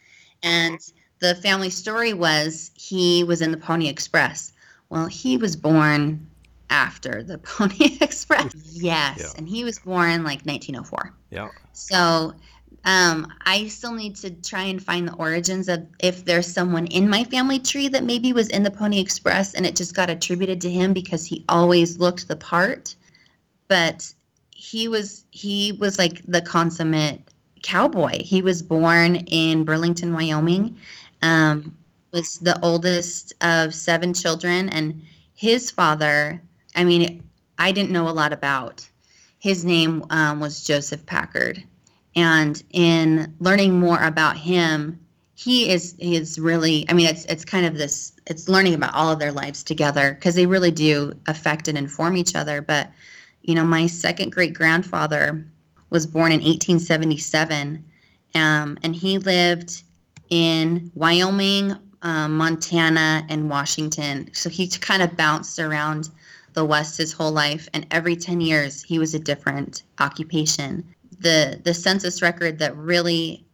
And 0.43 0.79
the 1.17 1.33
family 1.33 1.71
story 1.71 2.13
was 2.13 2.69
he 2.75 3.23
was 3.23 3.41
in 3.41 3.49
the 3.49 3.57
Pony 3.57 3.87
Express. 3.87 4.53
Well, 4.89 5.07
he 5.07 5.37
was 5.37 5.55
born 5.55 6.27
after 6.69 7.23
the 7.23 7.37
Pony 7.39 7.97
Express. 8.01 8.53
Yes, 8.71 9.19
yeah. 9.19 9.31
and 9.37 9.49
he 9.49 9.63
was 9.63 9.79
born 9.79 10.23
like 10.23 10.45
1904. 10.45 11.11
Yeah. 11.31 11.49
So 11.71 12.35
um, 12.85 13.31
I 13.45 13.67
still 13.67 13.93
need 13.93 14.15
to 14.17 14.31
try 14.31 14.63
and 14.63 14.83
find 14.83 15.07
the 15.07 15.13
origins 15.13 15.69
of 15.69 15.85
if 15.99 16.25
there's 16.25 16.51
someone 16.51 16.87
in 16.87 17.09
my 17.09 17.23
family 17.23 17.59
tree 17.59 17.87
that 17.89 18.03
maybe 18.03 18.33
was 18.33 18.49
in 18.49 18.63
the 18.63 18.71
Pony 18.71 18.99
Express 18.99 19.53
and 19.53 19.65
it 19.65 19.75
just 19.75 19.95
got 19.95 20.09
attributed 20.09 20.61
to 20.61 20.69
him 20.69 20.93
because 20.93 21.25
he 21.25 21.45
always 21.47 21.99
looked 21.99 22.27
the 22.27 22.35
part. 22.35 22.95
But 23.67 24.13
he 24.51 24.87
was 24.87 25.25
he 25.31 25.71
was 25.73 25.97
like 25.97 26.21
the 26.27 26.41
consummate 26.41 27.21
cowboy. 27.61 28.21
He 28.23 28.41
was 28.41 28.61
born 28.61 29.15
in 29.15 29.63
Burlington, 29.63 30.13
Wyoming. 30.13 30.77
Um, 31.21 31.77
was 32.11 32.37
the 32.39 32.59
oldest 32.61 33.33
of 33.41 33.73
seven 33.73 34.13
children, 34.13 34.69
and 34.69 35.01
his 35.33 35.71
father 35.71 36.41
I 36.75 36.83
mean, 36.83 37.23
I 37.57 37.71
didn't 37.71 37.91
know 37.91 38.09
a 38.09 38.11
lot 38.11 38.33
about. 38.33 38.87
His 39.39 39.65
name 39.65 40.05
um, 40.09 40.39
was 40.39 40.63
Joseph 40.63 41.05
Packard, 41.05 41.63
and 42.15 42.61
in 42.71 43.33
learning 43.39 43.79
more 43.79 44.01
about 44.01 44.37
him, 44.37 44.99
he 45.35 45.69
is 45.69 45.95
he 45.99 46.15
is 46.15 46.39
really. 46.39 46.85
I 46.89 46.93
mean, 46.93 47.07
it's 47.07 47.25
it's 47.25 47.45
kind 47.45 47.65
of 47.65 47.77
this. 47.77 48.13
It's 48.27 48.47
learning 48.47 48.75
about 48.75 48.93
all 48.93 49.11
of 49.11 49.19
their 49.19 49.31
lives 49.31 49.63
together 49.63 50.13
because 50.13 50.35
they 50.35 50.45
really 50.45 50.71
do 50.71 51.13
affect 51.27 51.67
and 51.67 51.77
inform 51.77 52.15
each 52.17 52.35
other. 52.35 52.61
But 52.61 52.91
you 53.41 53.55
know, 53.55 53.65
my 53.65 53.87
second 53.87 54.31
great 54.31 54.53
grandfather 54.53 55.45
was 55.89 56.07
born 56.07 56.31
in 56.31 56.39
1877, 56.39 57.83
um, 58.35 58.77
and 58.83 58.95
he 58.95 59.17
lived 59.17 59.83
in 60.29 60.91
Wyoming, 60.95 61.75
um, 62.01 62.37
Montana, 62.37 63.25
and 63.29 63.49
Washington. 63.49 64.29
So 64.33 64.49
he 64.49 64.67
kind 64.67 65.01
of 65.01 65.17
bounced 65.17 65.59
around 65.59 66.09
the 66.53 66.65
West 66.65 66.97
his 66.97 67.11
whole 67.11 67.31
life, 67.31 67.67
and 67.73 67.85
every 67.91 68.15
10 68.15 68.41
years 68.41 68.81
he 68.83 68.99
was 68.99 69.13
a 69.13 69.19
different 69.19 69.83
occupation. 69.99 70.83
The 71.19 71.59
the 71.63 71.73
census 71.73 72.21
record 72.21 72.59
that 72.59 72.75
really 72.75 73.45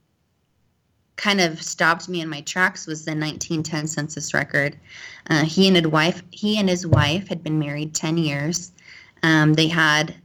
kind 1.15 1.41
of 1.41 1.61
stopped 1.61 2.07
me 2.07 2.21
in 2.21 2.29
my 2.29 2.41
tracks 2.41 2.87
was 2.87 3.03
the 3.03 3.11
1910 3.11 3.87
census 3.87 4.33
record. 4.33 4.77
Uh, 5.29 5.43
he 5.43 5.67
and 5.67 5.75
his 5.75 5.87
wife 5.87 6.23
he 6.31 6.57
and 6.57 6.69
his 6.69 6.87
wife 6.87 7.27
had 7.27 7.43
been 7.43 7.59
married 7.59 7.93
10 7.93 8.17
years. 8.17 8.71
Um, 9.23 9.53
they 9.53 9.67
had 9.67 10.15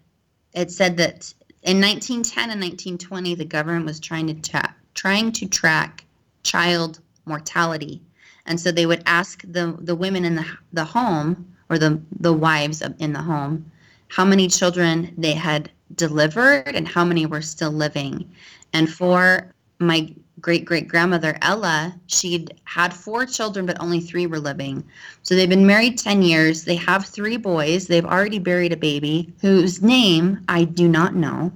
it 0.52 0.70
said 0.70 0.96
that 0.98 1.34
in 1.62 1.80
1910 1.80 2.50
and 2.50 2.60
1920 2.60 3.34
the 3.34 3.44
government 3.44 3.86
was 3.86 3.98
trying 3.98 4.28
to 4.28 4.34
tra- 4.34 4.74
trying 4.94 5.32
to 5.32 5.48
track 5.48 6.04
child 6.44 7.00
mortality, 7.26 8.00
and 8.46 8.60
so 8.60 8.70
they 8.70 8.86
would 8.86 9.02
ask 9.06 9.42
the 9.42 9.76
the 9.80 9.96
women 9.96 10.24
in 10.24 10.36
the 10.36 10.46
the 10.72 10.84
home 10.84 11.56
or 11.68 11.78
the 11.78 12.00
the 12.20 12.32
wives 12.32 12.82
in 12.98 13.12
the 13.12 13.22
home 13.22 13.70
how 14.08 14.24
many 14.24 14.46
children 14.46 15.12
they 15.18 15.32
had 15.32 15.70
delivered 15.94 16.74
and 16.74 16.86
how 16.86 17.04
many 17.04 17.26
were 17.26 17.42
still 17.42 17.70
living. 17.70 18.30
And 18.72 18.90
for 18.90 19.52
my 19.78 20.12
great 20.40 20.64
great 20.64 20.88
grandmother 20.88 21.38
ella 21.40 21.94
she'd 22.06 22.52
had 22.64 22.92
four 22.92 23.24
children 23.24 23.64
but 23.64 23.80
only 23.80 24.00
three 24.00 24.26
were 24.26 24.38
living. 24.38 24.84
So 25.22 25.34
they've 25.34 25.48
been 25.48 25.66
married 25.66 25.98
10 25.98 26.22
years. 26.22 26.64
They 26.64 26.76
have 26.76 27.06
three 27.06 27.36
boys. 27.36 27.86
They've 27.86 28.04
already 28.04 28.38
buried 28.38 28.72
a 28.72 28.76
baby 28.76 29.32
whose 29.40 29.80
name 29.80 30.44
i 30.48 30.64
do 30.64 30.88
not 30.88 31.14
know. 31.14 31.52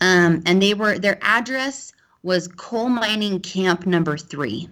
Um, 0.00 0.42
and 0.46 0.62
they 0.62 0.74
were 0.74 0.98
their 0.98 1.18
address 1.22 1.92
was 2.22 2.48
coal 2.48 2.88
mining 2.88 3.40
camp 3.40 3.86
number 3.86 4.16
three. 4.16 4.68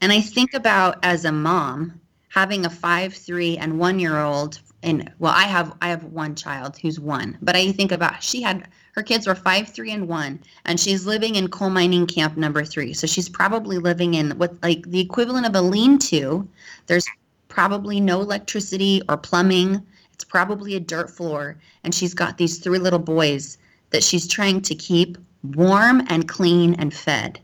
And 0.00 0.12
i 0.12 0.20
think 0.20 0.52
about 0.54 0.98
as 1.02 1.24
a 1.24 1.32
mom 1.32 2.00
having 2.36 2.66
a 2.66 2.70
five, 2.70 3.14
three, 3.14 3.56
and 3.56 3.78
one 3.78 3.98
year 3.98 4.18
old 4.18 4.60
and 4.86 5.12
well 5.18 5.34
i 5.36 5.42
have 5.42 5.76
i 5.82 5.88
have 5.88 6.04
one 6.04 6.34
child 6.34 6.78
who's 6.78 6.98
one 6.98 7.36
but 7.42 7.54
i 7.54 7.70
think 7.72 7.92
about 7.92 8.22
she 8.22 8.40
had 8.40 8.66
her 8.96 9.02
kids 9.02 9.26
were 9.26 9.34
five 9.34 9.68
three 9.68 9.92
and 9.92 10.08
one 10.08 10.40
and 10.64 10.80
she's 10.80 11.06
living 11.06 11.34
in 11.34 11.48
coal 11.48 11.68
mining 11.68 12.06
camp 12.06 12.36
number 12.36 12.64
three. 12.64 12.94
So 12.94 13.06
she's 13.06 13.28
probably 13.28 13.76
living 13.76 14.14
in 14.14 14.30
what 14.38 14.60
like 14.62 14.90
the 14.90 15.00
equivalent 15.00 15.46
of 15.46 15.54
a 15.54 15.60
lean-to. 15.60 16.48
There's 16.86 17.06
probably 17.48 18.00
no 18.00 18.22
electricity 18.22 19.02
or 19.08 19.18
plumbing. 19.18 19.86
It's 20.14 20.24
probably 20.24 20.76
a 20.76 20.80
dirt 20.80 21.10
floor. 21.10 21.58
And 21.84 21.94
she's 21.94 22.14
got 22.14 22.38
these 22.38 22.58
three 22.58 22.78
little 22.78 22.98
boys 22.98 23.58
that 23.90 24.02
she's 24.02 24.26
trying 24.26 24.62
to 24.62 24.74
keep 24.74 25.18
warm 25.54 26.02
and 26.08 26.26
clean 26.26 26.74
and 26.74 26.92
fed. 26.92 27.38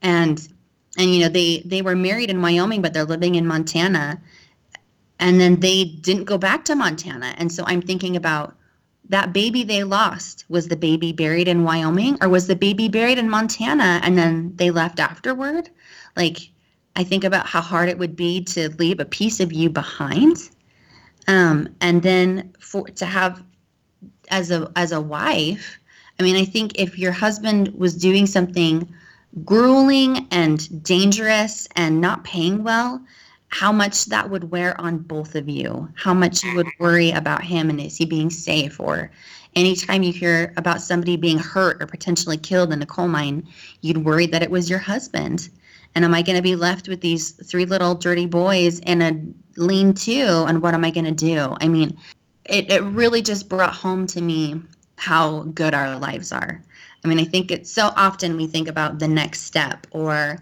And 0.00 0.48
and 0.96 1.14
you 1.14 1.20
know 1.20 1.28
they 1.28 1.62
they 1.66 1.82
were 1.82 1.94
married 1.94 2.30
in 2.30 2.40
wyoming 2.40 2.80
but 2.80 2.94
they're 2.94 3.04
living 3.04 3.34
in 3.34 3.46
montana 3.46 4.18
and 5.18 5.40
then 5.40 5.60
they 5.60 5.84
didn't 5.84 6.24
go 6.24 6.38
back 6.38 6.64
to 6.66 6.74
Montana. 6.74 7.34
And 7.38 7.50
so 7.50 7.64
I'm 7.66 7.82
thinking 7.82 8.16
about 8.16 8.54
that 9.08 9.32
baby 9.32 9.62
they 9.62 9.84
lost. 9.84 10.44
Was 10.48 10.68
the 10.68 10.76
baby 10.76 11.12
buried 11.12 11.48
in 11.48 11.64
Wyoming 11.64 12.18
or 12.20 12.28
was 12.28 12.46
the 12.46 12.56
baby 12.56 12.88
buried 12.88 13.18
in 13.18 13.30
Montana 13.30 14.00
and 14.02 14.18
then 14.18 14.52
they 14.56 14.70
left 14.70 15.00
afterward? 15.00 15.70
Like, 16.16 16.50
I 16.96 17.04
think 17.04 17.24
about 17.24 17.46
how 17.46 17.60
hard 17.60 17.88
it 17.88 17.98
would 17.98 18.16
be 18.16 18.42
to 18.44 18.70
leave 18.76 19.00
a 19.00 19.04
piece 19.04 19.40
of 19.40 19.52
you 19.52 19.70
behind. 19.70 20.50
Um, 21.28 21.68
and 21.80 22.02
then 22.02 22.52
for 22.58 22.88
to 22.88 23.06
have 23.06 23.42
as 24.28 24.50
a 24.50 24.70
as 24.76 24.92
a 24.92 25.00
wife, 25.00 25.78
I 26.18 26.22
mean, 26.22 26.36
I 26.36 26.44
think 26.44 26.78
if 26.78 26.98
your 26.98 27.12
husband 27.12 27.68
was 27.76 27.94
doing 27.94 28.26
something 28.26 28.88
grueling 29.44 30.26
and 30.30 30.82
dangerous 30.82 31.68
and 31.76 32.00
not 32.00 32.24
paying 32.24 32.64
well, 32.64 33.02
how 33.48 33.72
much 33.72 34.06
that 34.06 34.28
would 34.30 34.50
wear 34.50 34.78
on 34.80 34.98
both 34.98 35.34
of 35.34 35.48
you, 35.48 35.88
how 35.94 36.12
much 36.12 36.42
you 36.42 36.54
would 36.56 36.68
worry 36.78 37.10
about 37.10 37.42
him 37.42 37.70
and 37.70 37.80
is 37.80 37.96
he 37.96 38.04
being 38.04 38.30
safe, 38.30 38.80
or 38.80 39.10
anytime 39.54 40.02
you 40.02 40.12
hear 40.12 40.52
about 40.56 40.82
somebody 40.82 41.16
being 41.16 41.38
hurt 41.38 41.80
or 41.80 41.86
potentially 41.86 42.36
killed 42.36 42.72
in 42.72 42.82
a 42.82 42.86
coal 42.86 43.08
mine, 43.08 43.46
you'd 43.80 44.04
worry 44.04 44.26
that 44.26 44.42
it 44.42 44.50
was 44.50 44.68
your 44.68 44.78
husband. 44.78 45.48
And 45.94 46.04
am 46.04 46.12
I 46.12 46.22
going 46.22 46.36
to 46.36 46.42
be 46.42 46.56
left 46.56 46.88
with 46.88 47.00
these 47.00 47.30
three 47.30 47.64
little 47.64 47.94
dirty 47.94 48.26
boys 48.26 48.80
in 48.80 49.00
a 49.00 49.18
lean 49.58 49.94
to? 49.94 50.44
And 50.44 50.60
what 50.60 50.74
am 50.74 50.84
I 50.84 50.90
going 50.90 51.06
to 51.06 51.12
do? 51.12 51.56
I 51.60 51.68
mean, 51.68 51.96
it, 52.44 52.70
it 52.70 52.82
really 52.82 53.22
just 53.22 53.48
brought 53.48 53.72
home 53.72 54.06
to 54.08 54.20
me 54.20 54.60
how 54.96 55.42
good 55.54 55.72
our 55.72 55.98
lives 55.98 56.32
are. 56.32 56.62
I 57.04 57.08
mean, 57.08 57.18
I 57.18 57.24
think 57.24 57.50
it's 57.50 57.70
so 57.70 57.92
often 57.96 58.36
we 58.36 58.46
think 58.46 58.68
about 58.68 58.98
the 58.98 59.08
next 59.08 59.42
step 59.42 59.86
or 59.90 60.38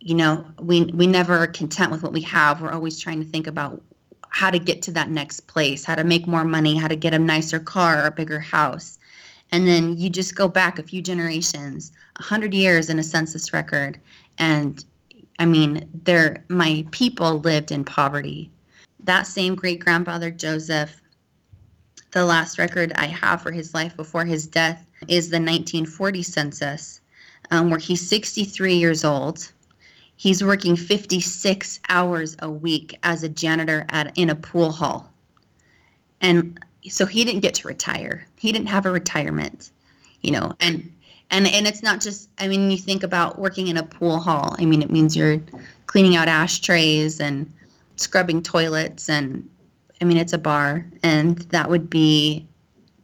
you 0.00 0.14
know 0.14 0.44
we 0.60 0.84
we 0.86 1.06
never 1.06 1.36
are 1.36 1.46
content 1.46 1.90
with 1.90 2.02
what 2.02 2.12
we 2.12 2.22
have. 2.22 2.60
We're 2.60 2.72
always 2.72 2.98
trying 2.98 3.22
to 3.22 3.28
think 3.28 3.46
about 3.46 3.82
how 4.30 4.50
to 4.50 4.58
get 4.58 4.82
to 4.82 4.90
that 4.92 5.10
next 5.10 5.40
place 5.46 5.84
how 5.84 5.94
to 5.94 6.04
make 6.04 6.26
more 6.26 6.44
money 6.44 6.76
how 6.76 6.88
to 6.88 6.96
get 6.96 7.14
a 7.14 7.18
nicer 7.18 7.58
car 7.58 8.02
or 8.02 8.06
a 8.06 8.12
bigger 8.12 8.40
house. 8.40 8.98
And 9.50 9.66
then 9.66 9.96
you 9.96 10.10
just 10.10 10.34
go 10.34 10.46
back 10.46 10.78
a 10.78 10.82
few 10.82 11.00
generations 11.00 11.92
100 12.18 12.52
years 12.52 12.90
in 12.90 12.98
a 12.98 13.02
census 13.02 13.52
record 13.52 13.98
and 14.38 14.84
i 15.38 15.46
mean 15.46 15.88
there 16.04 16.44
my 16.48 16.86
people 16.90 17.40
lived 17.40 17.72
in 17.72 17.84
poverty. 17.84 18.50
That 19.04 19.26
same 19.26 19.54
great 19.54 19.80
grandfather 19.80 20.30
joseph 20.30 21.00
the 22.10 22.24
last 22.24 22.58
record 22.58 22.92
i 22.96 23.06
have 23.06 23.42
for 23.42 23.52
his 23.52 23.74
life 23.74 23.96
before 23.96 24.24
his 24.24 24.46
death 24.46 24.84
is 25.08 25.30
the 25.30 25.36
1940 25.36 26.22
census 26.22 27.00
um, 27.50 27.70
where 27.70 27.78
he's 27.78 28.06
63 28.06 28.74
years 28.74 29.04
old 29.04 29.50
He's 30.18 30.42
working 30.42 30.74
56 30.74 31.78
hours 31.88 32.36
a 32.40 32.50
week 32.50 32.98
as 33.04 33.22
a 33.22 33.28
janitor 33.28 33.86
at 33.88 34.18
in 34.18 34.30
a 34.30 34.34
pool 34.34 34.72
hall. 34.72 35.12
And 36.20 36.58
so 36.88 37.06
he 37.06 37.24
didn't 37.24 37.42
get 37.42 37.54
to 37.54 37.68
retire. 37.68 38.26
He 38.36 38.50
didn't 38.50 38.66
have 38.66 38.84
a 38.84 38.90
retirement, 38.90 39.70
you 40.20 40.32
know. 40.32 40.54
And 40.58 40.92
and 41.30 41.46
and 41.46 41.68
it's 41.68 41.84
not 41.84 42.00
just 42.00 42.30
I 42.36 42.48
mean 42.48 42.68
you 42.68 42.76
think 42.76 43.04
about 43.04 43.38
working 43.38 43.68
in 43.68 43.76
a 43.76 43.84
pool 43.84 44.18
hall. 44.18 44.56
I 44.58 44.64
mean 44.64 44.82
it 44.82 44.90
means 44.90 45.16
you're 45.16 45.40
cleaning 45.86 46.16
out 46.16 46.26
ashtrays 46.26 47.20
and 47.20 47.52
scrubbing 47.94 48.42
toilets 48.42 49.08
and 49.08 49.48
I 50.00 50.04
mean 50.04 50.16
it's 50.16 50.32
a 50.32 50.38
bar 50.38 50.84
and 51.04 51.38
that 51.50 51.70
would 51.70 51.88
be 51.88 52.44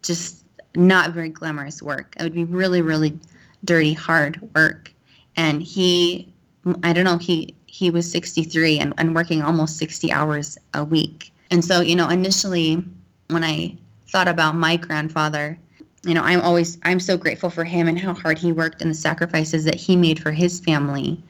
just 0.03 0.45
not 0.75 1.13
very 1.13 1.29
glamorous 1.29 1.81
work. 1.81 2.17
It 2.19 2.25
would 2.25 2.35
be 2.35 2.43
really 2.43 2.83
really 2.83 3.17
dirty 3.65 3.93
hard 3.93 4.41
work. 4.53 4.93
And 5.37 5.63
he 5.63 6.34
I 6.83 6.93
don't 6.93 7.05
know, 7.05 7.19
he 7.19 7.55
he 7.67 7.91
was 7.91 8.11
63 8.11 8.79
and, 8.79 8.95
and 8.99 9.15
working 9.15 9.43
almost 9.43 9.77
60 9.79 10.13
hours 10.13 10.57
a 10.75 10.85
week. 10.85 11.33
And 11.51 11.65
so, 11.65 11.81
you 11.81 11.97
know, 11.97 12.09
initially 12.09 12.85
when 13.29 13.43
I 13.43 13.77
thought 14.09 14.29
about 14.29 14.55
my 14.55 14.77
grandfather, 14.77 15.59
you 16.05 16.15
know, 16.15 16.23
I'm 16.23 16.41
always 16.41 16.79
I'm 16.85 17.01
so 17.01 17.17
grateful 17.17 17.51
for 17.51 17.65
him 17.65 17.89
and 17.89 17.99
how 17.99 18.15
hard 18.15 18.39
he 18.39 18.53
worked 18.53 18.81
and 18.81 18.91
the 18.91 18.95
sacrifices 18.95 19.65
that 19.65 19.75
he 19.75 19.97
made 19.97 20.21
for 20.21 20.31
his 20.31 20.61
family. 20.61 21.23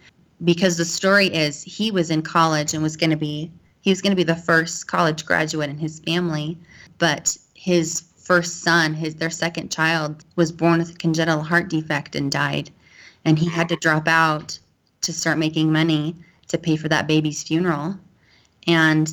Because 0.44 0.76
the 0.76 0.84
story 0.84 1.28
is 1.28 1.62
he 1.62 1.90
was 1.90 2.10
in 2.10 2.22
college 2.22 2.74
and 2.74 2.82
was 2.82 2.96
going 2.96 3.10
to 3.10 3.16
be 3.16 3.50
he 3.80 3.90
was 3.90 4.02
going 4.02 4.12
to 4.12 4.16
be 4.16 4.24
the 4.24 4.36
first 4.36 4.86
college 4.86 5.24
graduate 5.24 5.70
in 5.70 5.78
his 5.78 6.00
family, 6.00 6.58
but 6.98 7.36
his 7.54 8.02
first 8.16 8.62
son, 8.62 8.94
his 8.94 9.14
their 9.14 9.30
second 9.30 9.70
child 9.70 10.24
was 10.36 10.52
born 10.52 10.78
with 10.78 10.90
a 10.90 10.98
congenital 10.98 11.42
heart 11.42 11.68
defect 11.68 12.16
and 12.16 12.32
died. 12.32 12.70
And 13.24 13.38
he 13.38 13.48
had 13.48 13.68
to 13.70 13.76
drop 13.76 14.08
out 14.08 14.58
to 15.04 15.12
start 15.12 15.38
making 15.38 15.72
money 15.72 16.16
to 16.48 16.58
pay 16.58 16.76
for 16.76 16.88
that 16.88 17.06
baby's 17.06 17.42
funeral. 17.42 17.96
And 18.66 19.10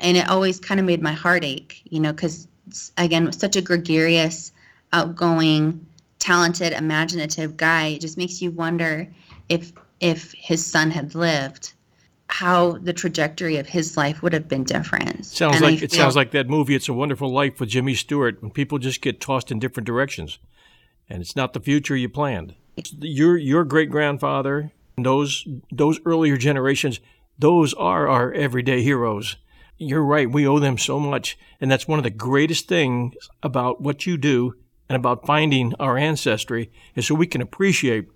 and 0.00 0.16
it 0.16 0.28
always 0.28 0.60
kind 0.60 0.80
of 0.80 0.86
made 0.86 1.02
my 1.02 1.12
heart 1.12 1.44
ache 1.44 1.82
you 1.84 2.00
know 2.00 2.12
because 2.12 2.48
again 2.96 3.30
such 3.32 3.56
a 3.56 3.62
gregarious 3.62 4.52
outgoing 4.92 5.84
talented 6.18 6.72
imaginative 6.72 7.56
guy 7.56 7.88
it 7.88 8.00
just 8.00 8.16
makes 8.16 8.40
you 8.40 8.50
wonder 8.50 9.08
if 9.48 9.72
if 10.00 10.32
his 10.32 10.64
son 10.64 10.90
had 10.90 11.14
lived 11.14 11.72
how 12.30 12.72
the 12.72 12.92
trajectory 12.92 13.56
of 13.56 13.66
his 13.66 13.96
life 13.96 14.22
would 14.22 14.34
have 14.34 14.46
been 14.46 14.62
different. 14.62 15.24
Sounds 15.24 15.56
and 15.56 15.64
like 15.64 15.80
I 15.80 15.84
it 15.84 15.92
sounds 15.92 16.14
like 16.14 16.32
that 16.32 16.46
movie 16.46 16.74
it's 16.74 16.88
a 16.88 16.92
wonderful 16.92 17.32
life 17.32 17.58
with 17.58 17.70
jimmy 17.70 17.94
stewart 17.94 18.42
when 18.42 18.50
people 18.50 18.78
just 18.78 19.00
get 19.00 19.20
tossed 19.20 19.50
in 19.50 19.58
different 19.58 19.86
directions 19.86 20.38
and 21.08 21.22
it's 21.22 21.34
not 21.34 21.54
the 21.54 21.60
future 21.60 21.96
you 21.96 22.08
planned. 22.08 22.54
Your 23.00 23.36
your 23.36 23.64
great 23.64 23.90
grandfather 23.90 24.72
those 25.04 25.46
those 25.70 26.00
earlier 26.04 26.36
generations, 26.36 27.00
those 27.38 27.74
are 27.74 28.08
our 28.08 28.32
everyday 28.32 28.82
heroes. 28.82 29.36
You're 29.76 30.04
right, 30.04 30.30
we 30.30 30.46
owe 30.46 30.58
them 30.58 30.76
so 30.76 30.98
much, 30.98 31.38
and 31.60 31.70
that's 31.70 31.86
one 31.86 31.98
of 31.98 32.02
the 32.02 32.10
greatest 32.10 32.66
things 32.66 33.14
about 33.42 33.80
what 33.80 34.06
you 34.06 34.16
do 34.16 34.54
and 34.88 34.96
about 34.96 35.26
finding 35.26 35.74
our 35.78 35.96
ancestry 35.96 36.70
is 36.94 37.06
so 37.06 37.14
we 37.14 37.26
can 37.26 37.40
appreciate 37.40 38.08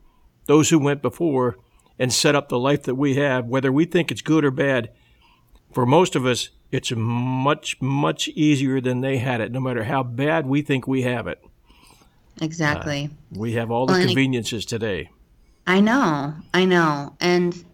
those 0.46 0.70
who 0.70 0.78
went 0.78 1.02
before 1.02 1.56
and 1.98 2.12
set 2.12 2.34
up 2.34 2.48
the 2.48 2.58
life 2.58 2.82
that 2.84 2.94
we 2.96 3.14
have, 3.14 3.46
whether 3.46 3.70
we 3.70 3.84
think 3.84 4.10
it's 4.10 4.22
good 4.22 4.44
or 4.44 4.50
bad. 4.50 4.90
For 5.72 5.86
most 5.86 6.16
of 6.16 6.26
us, 6.26 6.50
it's 6.70 6.92
much, 6.96 7.80
much 7.80 8.28
easier 8.28 8.80
than 8.80 9.02
they 9.02 9.18
had 9.18 9.40
it, 9.40 9.52
no 9.52 9.60
matter 9.60 9.84
how 9.84 10.02
bad 10.02 10.46
we 10.46 10.62
think 10.62 10.86
we 10.86 11.02
have 11.02 11.26
it. 11.26 11.40
Exactly. 12.40 13.10
Uh, 13.12 13.38
we 13.38 13.52
have 13.52 13.70
all 13.70 13.86
the 13.86 13.92
well, 13.92 14.06
conveniences 14.06 14.64
today. 14.64 15.10
I 15.66 15.80
know, 15.80 16.34
I 16.52 16.64
know, 16.64 17.14
and 17.20 17.64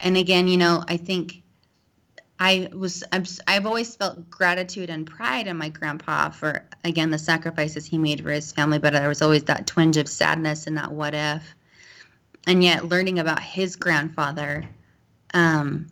and 0.00 0.16
again, 0.16 0.48
you 0.48 0.56
know, 0.56 0.84
I 0.88 0.96
think 0.96 1.42
I 2.38 2.68
was 2.74 3.02
i 3.12 3.22
have 3.52 3.66
always 3.66 3.96
felt 3.96 4.28
gratitude 4.28 4.90
and 4.90 5.06
pride 5.06 5.46
in 5.46 5.56
my 5.56 5.70
grandpa 5.70 6.28
for 6.30 6.66
again 6.84 7.10
the 7.10 7.18
sacrifices 7.18 7.86
he 7.86 7.98
made 7.98 8.22
for 8.22 8.30
his 8.30 8.52
family, 8.52 8.78
but 8.78 8.92
there 8.92 9.08
was 9.08 9.22
always 9.22 9.44
that 9.44 9.66
twinge 9.66 9.96
of 9.96 10.08
sadness 10.08 10.66
and 10.66 10.76
that 10.76 10.92
what 10.92 11.14
if, 11.14 11.54
and 12.46 12.64
yet 12.64 12.88
learning 12.88 13.18
about 13.20 13.42
his 13.42 13.76
grandfather, 13.76 14.64
um, 15.32 15.86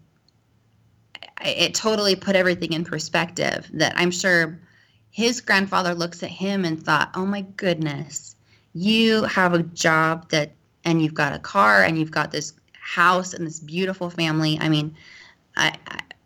it 1.45 1.75
totally 1.75 2.17
put 2.17 2.37
everything 2.37 2.73
in 2.73 2.85
perspective. 2.85 3.71
That 3.75 3.95
I'm 3.97 4.11
sure 4.11 4.59
his 5.11 5.41
grandfather 5.41 5.95
looks 5.95 6.23
at 6.25 6.31
him 6.31 6.65
and 6.65 6.83
thought, 6.83 7.11
"Oh 7.15 7.27
my 7.27 7.43
goodness, 7.43 8.35
you 8.75 9.23
have 9.25 9.55
a 9.55 9.63
job 9.63 10.31
that 10.31 10.53
and 10.85 11.03
you've 11.03 11.15
got 11.15 11.35
a 11.35 11.39
car 11.39 11.83
and 11.83 11.99
you've 11.99 12.11
got 12.11 12.31
this 12.31 12.55
house 12.73 13.35
and 13.35 13.47
this 13.47 13.61
beautiful 13.61 14.11
family. 14.11 14.59
I 14.61 14.69
mean, 14.69 14.95
I 15.57 15.75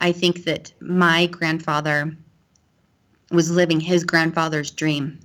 I 0.01 0.13
think 0.13 0.45
that 0.45 0.73
my 0.81 1.27
grandfather 1.27 2.17
was 3.31 3.51
living 3.51 3.81
his 3.81 4.05
grandfather's 4.05 4.71
dream. 4.71 5.19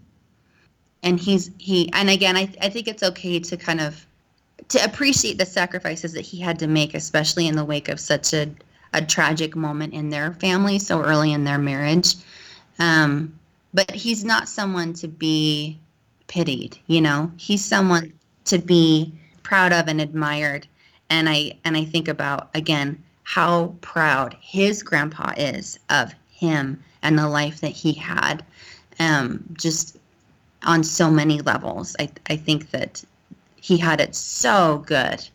And 1.01 1.19
he's 1.19 1.51
he 1.57 1.91
and 1.93 2.09
again 2.09 2.37
I 2.37 2.49
I 2.61 2.69
think 2.69 2.87
it's 2.87 3.03
okay 3.03 3.39
to 3.39 3.57
kind 3.57 3.81
of 3.81 4.05
to 4.69 4.83
appreciate 4.83 5.37
the 5.37 5.45
sacrifices 5.45 6.13
that 6.13 6.21
he 6.21 6.39
had 6.39 6.59
to 6.59 6.67
make, 6.67 6.93
especially 6.93 7.47
in 7.47 7.55
the 7.55 7.65
wake 7.65 7.89
of 7.89 7.99
such 7.99 8.33
a, 8.33 8.49
a 8.93 9.01
tragic 9.03 9.55
moment 9.55 9.93
in 9.93 10.09
their 10.09 10.33
family 10.33 10.79
so 10.79 11.01
early 11.01 11.33
in 11.33 11.43
their 11.43 11.57
marriage. 11.57 12.15
Um, 12.79 13.37
but 13.73 13.91
he's 13.91 14.23
not 14.23 14.47
someone 14.47 14.93
to 14.93 15.07
be 15.07 15.79
pitied, 16.27 16.77
you 16.87 17.01
know. 17.01 17.31
He's 17.37 17.63
someone 17.63 18.13
to 18.45 18.57
be 18.57 19.13
proud 19.43 19.73
of 19.73 19.87
and 19.87 20.01
admired. 20.01 20.67
And 21.09 21.29
I 21.29 21.53
and 21.63 21.77
I 21.77 21.85
think 21.85 22.07
about 22.07 22.49
again 22.53 23.03
how 23.23 23.75
proud 23.81 24.35
his 24.41 24.83
grandpa 24.83 25.33
is 25.37 25.79
of 25.89 26.13
him 26.31 26.83
and 27.01 27.17
the 27.17 27.27
life 27.27 27.61
that 27.61 27.71
he 27.71 27.93
had, 27.93 28.43
um, 28.99 29.43
just 29.53 29.97
on 30.63 30.83
so 30.83 31.09
many 31.11 31.41
levels. 31.41 31.95
I, 31.99 32.09
I 32.27 32.35
think 32.35 32.71
that 32.71 33.03
he 33.55 33.77
had 33.77 34.01
it 34.01 34.15
so 34.15 34.83
good 34.85 35.27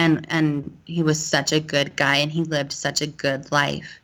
and 0.00 0.26
and 0.30 0.76
he 0.86 1.02
was 1.02 1.24
such 1.24 1.52
a 1.52 1.60
good 1.60 1.94
guy 1.94 2.16
and 2.16 2.32
he 2.32 2.42
lived 2.44 2.72
such 2.72 3.02
a 3.02 3.06
good 3.06 3.52
life 3.52 4.00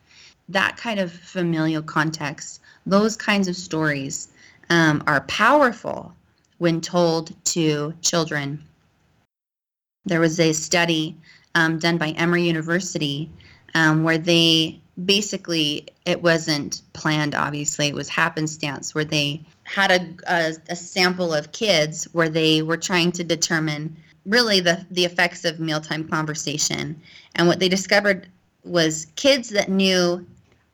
that 0.47 0.77
kind 0.77 0.99
of 0.99 1.11
familial 1.11 1.81
context 1.81 2.61
those 2.85 3.17
kinds 3.17 3.47
of 3.47 3.55
stories 3.55 4.29
um, 4.69 5.03
are 5.07 5.21
powerful 5.21 6.13
when 6.59 6.79
told 6.79 7.33
to 7.45 7.93
children 8.01 8.63
there 10.07 10.19
was 10.19 10.39
a 10.39 10.53
study 10.53 11.15
um, 11.55 11.79
done 11.79 11.97
by 11.97 12.09
emory 12.11 12.43
university 12.43 13.29
um, 13.75 14.03
where 14.03 14.17
they 14.17 14.79
basically 15.05 15.87
it 16.05 16.23
wasn't 16.23 16.81
planned 16.93 17.35
obviously 17.35 17.87
it 17.87 17.93
was 17.93 18.09
happenstance 18.09 18.95
where 18.95 19.05
they 19.05 19.39
had 19.67 19.91
a, 19.91 20.33
a, 20.33 20.53
a, 20.69 20.75
sample 20.75 21.33
of 21.33 21.51
kids 21.51 22.05
where 22.13 22.29
they 22.29 22.61
were 22.61 22.77
trying 22.77 23.11
to 23.11 23.23
determine 23.23 23.95
really 24.25 24.59
the, 24.59 24.85
the 24.91 25.05
effects 25.05 25.45
of 25.45 25.59
mealtime 25.59 26.07
conversation. 26.07 26.99
And 27.35 27.47
what 27.47 27.59
they 27.59 27.69
discovered 27.69 28.27
was 28.63 29.07
kids 29.15 29.49
that 29.49 29.69
knew 29.69 30.25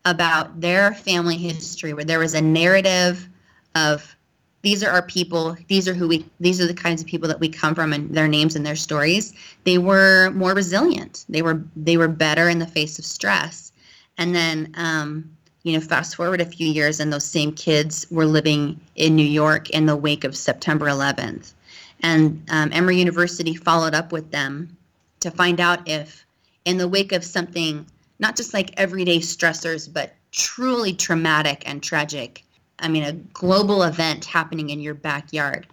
about 0.06 0.60
their 0.60 0.94
family 0.94 1.38
history 1.38 1.94
where 1.94 2.04
there 2.04 2.20
was 2.20 2.34
a 2.34 2.42
narrative 2.42 3.28
of 3.76 4.16
these 4.64 4.82
are 4.82 4.90
our 4.90 5.04
people. 5.04 5.56
These 5.68 5.88
are 5.88 5.94
who 5.94 6.08
we 6.08 6.26
these 6.40 6.60
are 6.60 6.68
the 6.68 6.74
kinds 6.74 7.02
of 7.02 7.08
people 7.08 7.28
that 7.28 7.40
we 7.40 7.50
come 7.50 7.76
from 7.76 7.94
and 7.94 8.10
their 8.16 8.28
names 8.28 8.56
and 8.56 8.66
their 8.66 8.78
stories. 8.78 9.34
They 9.66 9.78
were 9.78 10.32
more 10.32 10.54
resilient. 10.54 11.26
They 11.30 11.42
were 11.42 11.62
they 11.76 11.98
were 11.98 12.08
better 12.08 12.50
in 12.50 12.60
the 12.60 12.68
face 12.68 12.98
of 12.98 13.06
stress. 13.06 13.72
And 14.18 14.34
then, 14.34 14.74
um, 14.76 15.30
you 15.64 15.74
know, 15.74 15.82
fast 15.82 16.16
forward 16.16 16.40
a 16.40 16.46
few 16.46 16.68
years, 16.68 17.00
and 17.00 17.12
those 17.12 17.26
same 17.26 17.52
kids 17.52 18.08
were 18.10 18.26
living 18.26 18.80
in 18.96 19.16
New 19.16 19.26
York 19.26 19.70
in 19.72 19.86
the 19.86 19.96
wake 19.96 20.24
of 20.24 20.36
September 20.36 20.86
11th. 20.86 21.54
And 22.02 22.44
um, 22.50 22.70
Emory 22.74 22.98
University 22.98 23.56
followed 23.56 23.96
up 23.96 24.12
with 24.12 24.32
them 24.32 24.78
to 25.22 25.32
find 25.32 25.60
out 25.60 25.88
if, 25.88 26.26
in 26.66 26.78
the 26.78 26.88
wake 26.88 27.12
of 27.12 27.24
something 27.24 27.86
not 28.20 28.36
just 28.36 28.54
like 28.54 28.74
everyday 28.78 29.20
stressors, 29.20 29.92
but 29.92 30.14
truly 30.32 30.94
traumatic 30.94 31.64
and 31.66 31.82
tragic, 31.82 32.44
I 32.80 32.88
mean, 32.88 33.04
a 33.04 33.14
global 33.14 33.84
event 33.84 34.26
happening 34.26 34.70
in 34.70 34.80
your 34.80 34.94
backyard, 34.94 35.68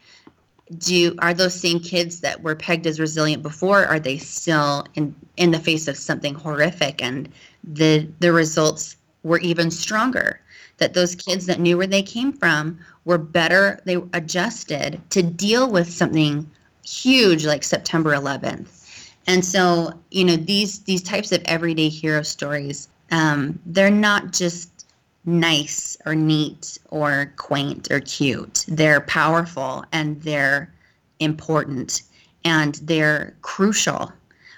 do 0.78 1.16
are 1.18 1.34
those 1.34 1.58
same 1.58 1.80
kids 1.80 2.20
that 2.20 2.42
were 2.42 2.54
pegged 2.54 2.86
as 2.86 3.00
resilient 3.00 3.42
before 3.42 3.84
are 3.86 3.98
they 3.98 4.18
still 4.18 4.86
in 4.94 5.14
in 5.36 5.50
the 5.50 5.58
face 5.58 5.88
of 5.88 5.96
something 5.96 6.34
horrific 6.34 7.02
and 7.02 7.28
the 7.64 8.08
the 8.20 8.32
results 8.32 8.96
were 9.24 9.40
even 9.40 9.70
stronger? 9.70 10.40
That 10.78 10.94
those 10.94 11.14
kids 11.14 11.46
that 11.46 11.60
knew 11.60 11.76
where 11.76 11.86
they 11.86 12.02
came 12.02 12.32
from 12.32 12.78
were 13.04 13.18
better 13.18 13.80
they 13.84 13.96
adjusted 14.12 15.00
to 15.10 15.22
deal 15.22 15.68
with 15.70 15.92
something 15.92 16.48
huge 16.84 17.44
like 17.44 17.64
September 17.64 18.14
11th 18.14 18.80
and 19.26 19.44
so 19.44 19.92
you 20.10 20.24
know 20.24 20.36
these 20.36 20.80
these 20.80 21.02
types 21.02 21.32
of 21.32 21.42
everyday 21.44 21.88
hero 21.88 22.22
stories 22.22 22.88
um, 23.12 23.58
they're 23.66 23.90
not 23.90 24.32
just 24.32 24.79
nice 25.24 25.96
or 26.06 26.14
neat 26.14 26.78
or 26.90 27.32
quaint 27.36 27.90
or 27.90 28.00
cute. 28.00 28.64
They're 28.68 29.02
powerful 29.02 29.84
and 29.92 30.20
they're 30.22 30.72
important 31.18 32.02
and 32.44 32.76
they're 32.76 33.36
crucial 33.42 34.12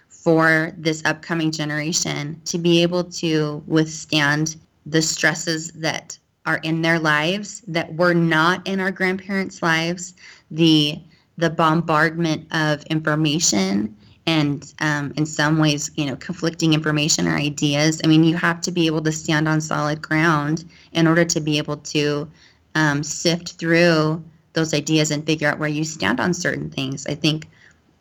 for 0.09 0.73
this 0.77 1.03
upcoming 1.05 1.51
generation 1.51 2.41
to 2.45 2.59
be 2.59 2.83
able 2.83 3.05
to 3.05 3.63
withstand 3.67 4.57
the 4.87 5.03
stresses 5.03 5.69
that 5.73 6.19
are 6.47 6.59
in 6.59 6.83
their 6.83 6.99
lives 6.99 7.63
that 7.67 7.95
were 7.95 8.15
not 8.15 8.67
in 8.67 8.81
our 8.81 8.91
grandparents' 8.91 9.63
lives, 9.63 10.15
the 10.51 11.01
the 11.39 11.51
bombardment 11.51 12.47
of 12.53 12.83
information 12.85 13.97
and 14.27 14.73
um, 14.81 15.13
in 15.17 15.27
some 15.27 15.59
ways, 15.59 15.91
you 15.97 16.07
know, 16.07 16.17
conflicting 16.17 16.75
information 16.75 17.27
or 17.27 17.37
ideas. 17.37 18.01
I 18.05 18.07
mean, 18.07 18.23
you 18.25 18.37
have 18.37 18.61
to 18.63 18.71
be 18.71 18.87
able 18.87 19.03
to 19.03 19.13
stand 19.13 19.49
on 19.49 19.61
solid 19.61 20.01
ground 20.01 20.65
in 20.93 21.07
order 21.07 21.25
to 21.25 21.41
be 21.41 21.59
able 21.59 21.79
to 21.79 22.31
um, 22.75 23.03
sift 23.03 23.55
through 23.55 24.23
those 24.53 24.75
ideas 24.75 25.11
and 25.11 25.27
figure 25.27 25.49
out 25.49 25.59
where 25.59 25.69
you 25.69 25.85
stand 25.85 26.21
on 26.21 26.35
certain 26.35 26.71
things. 26.71 27.07
I 27.07 27.15
think 27.15 27.49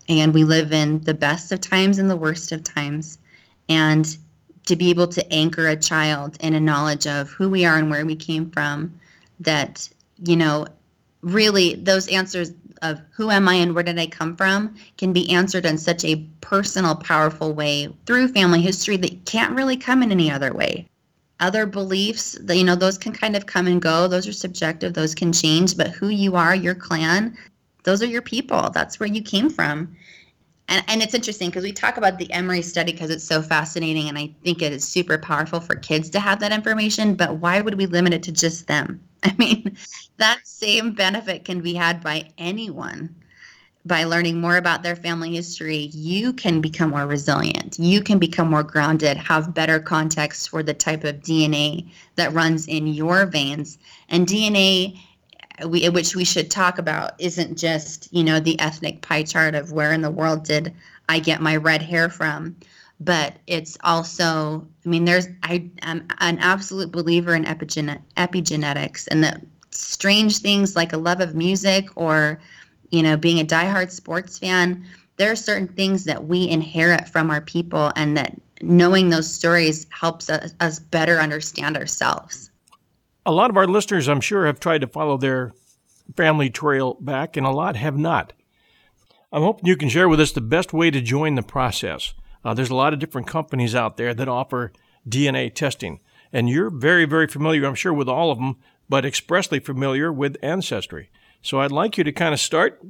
and 0.10 0.34
we 0.34 0.44
live 0.44 0.74
in 0.74 1.00
the 1.02 1.14
best 1.14 1.52
of 1.52 1.62
times 1.62 1.98
and 1.98 2.10
the 2.10 2.16
worst 2.16 2.52
of 2.52 2.64
times 2.64 3.18
and 3.70 4.18
to 4.66 4.76
be 4.76 4.90
able 4.90 5.08
to 5.08 5.34
anchor 5.34 5.68
a 5.68 5.76
child 5.76 6.38
in 6.42 6.54
a 6.54 6.60
knowledge 6.60 7.08
of 7.08 7.30
who 7.30 7.50
we 7.50 7.66
are 7.66 7.78
and 7.78 7.90
where 7.90 8.06
we 8.06 8.16
came 8.16 8.50
from 8.52 9.00
that 9.40 9.90
you 10.24 10.36
know 10.36 10.68
really 11.22 11.76
those 11.76 12.08
answers 12.10 12.52
of 12.82 13.02
who 13.12 13.30
am 13.30 13.48
i 13.48 13.56
and 13.56 13.74
where 13.74 13.84
did 13.84 14.00
i 14.00 14.06
come 14.06 14.36
from 14.36 14.76
can 14.98 15.14
be 15.14 15.30
answered 15.30 15.66
in 15.66 15.78
such 15.78 16.04
a 16.06 16.24
personal 16.42 16.96
powerful 16.96 17.54
way 17.54 17.88
through 18.06 18.28
family 18.28 18.62
history 18.62 18.98
that 18.98 19.26
can't 19.26 19.56
really 19.56 19.78
come 19.78 20.04
in 20.04 20.12
any 20.12 20.32
other 20.32 20.54
way 20.54 20.88
other 21.40 21.66
beliefs 21.66 22.38
that 22.42 22.58
you 22.58 22.64
know 22.64 22.76
those 22.76 22.98
can 22.98 23.12
kind 23.12 23.36
of 23.36 23.46
come 23.46 23.68
and 23.68 23.82
go 23.82 24.08
those 24.08 24.28
are 24.28 24.34
subjective 24.34 24.94
those 24.94 25.16
can 25.16 25.34
change 25.34 25.76
but 25.76 25.90
who 25.90 26.10
you 26.10 26.36
are 26.36 26.56
your 26.56 26.76
clan 26.76 27.36
those 27.84 28.02
are 28.02 28.08
your 28.08 28.22
people. 28.22 28.70
That's 28.70 29.00
where 29.00 29.10
you 29.10 29.22
came 29.22 29.50
from. 29.50 29.96
And, 30.72 30.86
and 30.88 31.04
it's 31.04 31.14
interesting 31.14 31.50
because 31.50 31.64
we 31.64 31.74
talk 31.74 31.98
about 31.98 32.18
the 32.18 32.32
Emory 32.32 32.62
study 32.62 32.94
because 32.94 33.10
it's 33.10 33.26
so 33.26 33.42
fascinating 33.42 34.08
and 34.08 34.18
I 34.18 34.34
think 34.42 34.62
it 34.62 34.72
is 34.72 34.88
super 34.88 35.18
powerful 35.18 35.60
for 35.60 35.76
kids 35.76 36.10
to 36.12 36.20
have 36.22 36.40
that 36.40 36.54
information. 36.54 37.16
But 37.16 37.36
why 37.38 37.60
would 37.60 37.76
we 37.76 37.88
limit 37.88 38.14
it 38.14 38.24
to 38.24 38.32
just 38.32 38.68
them? 38.68 39.02
I 39.24 39.36
mean, 39.38 39.78
that 40.18 40.40
same 40.46 40.94
benefit 40.94 41.44
can 41.44 41.60
be 41.62 41.74
had 41.74 42.02
by 42.02 42.30
anyone 42.38 43.14
by 43.86 44.04
learning 44.04 44.40
more 44.40 44.58
about 44.58 44.84
their 44.84 44.96
family 44.96 45.34
history, 45.34 45.90
you 45.94 46.34
can 46.34 46.62
become 46.62 46.92
more 46.92 47.08
resilient. 47.08 47.80
You 47.80 48.02
can 48.02 48.20
become 48.20 48.50
more 48.50 48.64
grounded, 48.64 49.18
have 49.18 49.56
better 49.56 49.80
context 49.80 50.50
for 50.50 50.62
the 50.62 50.74
type 50.74 51.04
of 51.04 51.22
DNA 51.22 51.90
that 52.16 52.34
runs 52.34 52.68
in 52.68 52.86
your 52.86 53.26
veins. 53.26 53.80
And 54.10 54.28
DNA 54.28 55.00
we, 55.68 55.88
which 55.90 56.16
we 56.16 56.26
should 56.26 56.52
talk 56.52 56.78
about 56.78 57.14
isn't 57.20 57.58
just 57.58 58.12
you 58.14 58.24
know 58.24 58.40
the 58.40 58.60
ethnic 58.60 59.02
pie 59.02 59.24
chart 59.24 59.56
of 59.56 59.72
where 59.72 59.94
in 59.94 60.02
the 60.02 60.12
world 60.12 60.44
did 60.44 60.74
I 61.10 61.20
get 61.20 61.42
my 61.42 61.56
red 61.58 61.82
hair 61.82 62.10
from, 62.10 62.56
but 63.00 63.36
it's 63.48 63.78
also 63.84 64.68
I 64.86 64.90
mean 64.90 65.06
there's 65.06 65.28
I 65.44 65.70
am 65.82 66.08
an 66.20 66.40
absolute 66.40 66.92
believer 66.92 67.36
in 67.36 67.46
epigenet, 67.46 68.02
epigenetics 68.18 69.08
and 69.10 69.24
that 69.24 69.42
strange 69.72 70.40
things 70.40 70.76
like 70.76 70.94
a 70.94 70.98
love 70.98 71.22
of 71.22 71.36
music 71.36 71.90
or 71.96 72.40
you 72.90 73.04
know 73.04 73.18
being 73.18 73.40
a 73.40 73.46
diehard 73.46 73.92
sports 73.92 74.38
fan 74.38 74.86
there 75.18 75.32
are 75.32 75.36
certain 75.36 75.68
things 75.68 76.06
that 76.06 76.26
we 76.26 76.50
inherit 76.50 77.08
from 77.08 77.30
our 77.30 77.42
people 77.42 77.92
and 77.96 78.18
that 78.18 78.36
knowing 78.62 79.10
those 79.10 79.32
stories 79.32 79.86
helps 79.90 80.30
us, 80.30 80.54
us 80.60 80.80
better 80.80 81.20
understand 81.20 81.78
ourselves 81.78 82.51
a 83.26 83.32
lot 83.32 83.50
of 83.50 83.58
our 83.58 83.68
listeners, 83.68 84.08
I'm 84.08 84.22
sure, 84.22 84.46
have 84.46 84.60
tried 84.60 84.82
to 84.82 84.88
follow 84.88 85.18
their 85.18 85.54
family 86.16 86.50
trail 86.50 86.98
back, 87.00 87.38
and 87.38 87.46
a 87.46 87.52
lot 87.52 87.76
have 87.76 87.98
not. 87.98 88.34
I'm 89.32 89.44
hoping 89.44 89.68
you 89.68 89.78
can 89.78 89.90
share 89.90 90.10
with 90.10 90.20
us 90.20 90.32
the 90.32 90.42
best 90.42 90.74
way 90.74 90.92
to 90.92 91.02
join 91.02 91.36
the 91.36 91.42
process. 91.42 92.14
Uh, 92.44 92.54
there's 92.54 92.70
a 92.70 92.76
lot 92.76 92.94
of 92.94 93.00
different 93.00 93.28
companies 93.28 93.76
out 93.76 93.98
there 93.98 94.14
that 94.14 94.28
offer 94.28 94.74
DNA 95.08 95.54
testing, 95.54 96.00
and 96.34 96.50
you're 96.50 96.70
very, 96.70 97.06
very 97.06 97.28
familiar, 97.28 97.66
I'm 97.66 97.76
sure, 97.76 97.94
with 97.94 98.10
all 98.10 98.32
of 98.32 98.40
them, 98.40 98.58
but 98.90 99.06
expressly 99.06 99.60
familiar 99.60 100.12
with 100.12 100.38
Ancestry. 100.42 101.10
So 101.42 101.62
I'd 101.62 101.72
like 101.72 101.98
you 101.98 102.04
to 102.04 102.12
kind 102.12 102.34
of 102.34 102.40
start 102.40 102.82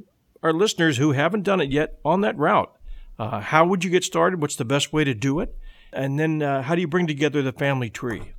our 0.41 0.53
listeners 0.53 0.97
who 0.97 1.11
haven't 1.11 1.43
done 1.43 1.61
it 1.61 1.71
yet 1.71 1.99
on 2.03 2.21
that 2.21 2.37
route. 2.37 2.73
Uh, 3.19 3.39
how 3.39 3.65
would 3.65 3.83
you 3.83 3.91
get 3.91 4.03
started? 4.03 4.41
What's 4.41 4.55
the 4.55 4.65
best 4.65 4.91
way 4.91 5.03
to 5.03 5.13
do 5.13 5.39
it? 5.39 5.55
And 5.93 6.17
then 6.17 6.41
uh, 6.41 6.63
how 6.63 6.73
do 6.73 6.81
you 6.81 6.87
bring 6.87 7.05
together 7.05 7.41
the 7.41 7.51
family 7.51 7.89
tree? 7.89 8.33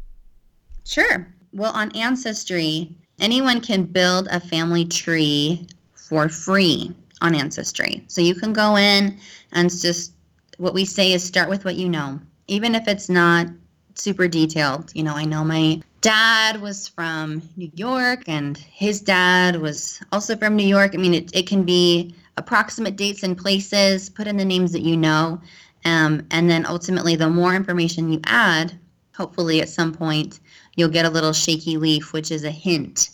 Sure. 0.84 1.26
Well, 1.52 1.72
on 1.72 1.90
Ancestry, 1.92 2.94
anyone 3.20 3.60
can 3.60 3.84
build 3.84 4.28
a 4.30 4.40
family 4.40 4.84
tree 4.84 5.66
for 5.94 6.28
free 6.28 6.92
on 7.20 7.34
Ancestry. 7.34 8.04
So 8.08 8.20
you 8.20 8.34
can 8.34 8.52
go 8.52 8.76
in 8.76 9.16
and 9.52 9.70
just 9.70 10.12
what 10.58 10.74
we 10.74 10.84
say 10.84 11.12
is 11.12 11.22
start 11.22 11.48
with 11.48 11.64
what 11.64 11.76
you 11.76 11.88
know, 11.88 12.20
even 12.48 12.74
if 12.74 12.88
it's 12.88 13.08
not 13.08 13.46
super 13.94 14.28
detailed. 14.28 14.90
You 14.94 15.02
know, 15.02 15.14
I 15.14 15.24
know 15.24 15.44
my 15.44 15.80
dad 16.00 16.60
was 16.60 16.88
from 16.88 17.42
New 17.56 17.70
York 17.74 18.24
and 18.26 18.58
his 18.58 19.00
dad 19.00 19.60
was 19.60 20.00
also 20.10 20.36
from 20.36 20.56
New 20.56 20.66
York. 20.66 20.92
I 20.94 20.98
mean, 20.98 21.14
it, 21.14 21.34
it 21.34 21.46
can 21.46 21.62
be 21.62 22.14
approximate 22.36 22.96
dates 22.96 23.22
and 23.22 23.36
places, 23.38 24.08
put 24.10 24.26
in 24.26 24.36
the 24.36 24.44
names 24.44 24.72
that 24.72 24.82
you 24.82 24.96
know. 24.96 25.40
Um, 25.84 26.26
and 26.30 26.48
then 26.50 26.66
ultimately, 26.66 27.16
the 27.16 27.28
more 27.28 27.54
information 27.54 28.12
you 28.12 28.20
add, 28.24 28.78
hopefully 29.14 29.60
at 29.60 29.68
some 29.68 29.92
point, 29.92 30.40
you'll 30.76 30.88
get 30.88 31.04
a 31.04 31.10
little 31.10 31.32
shaky 31.32 31.76
leaf, 31.76 32.12
which 32.12 32.30
is 32.30 32.44
a 32.44 32.50
hint. 32.50 33.10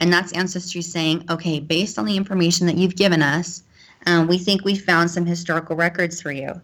And 0.00 0.12
that's 0.12 0.32
Ancestry 0.32 0.82
saying, 0.82 1.24
okay, 1.28 1.60
based 1.60 1.98
on 1.98 2.06
the 2.06 2.16
information 2.16 2.66
that 2.66 2.76
you've 2.76 2.96
given 2.96 3.22
us, 3.22 3.62
um, 4.06 4.26
we 4.26 4.38
think 4.38 4.64
we 4.64 4.76
found 4.76 5.10
some 5.10 5.26
historical 5.26 5.76
records 5.76 6.22
for 6.22 6.32
you. 6.32 6.60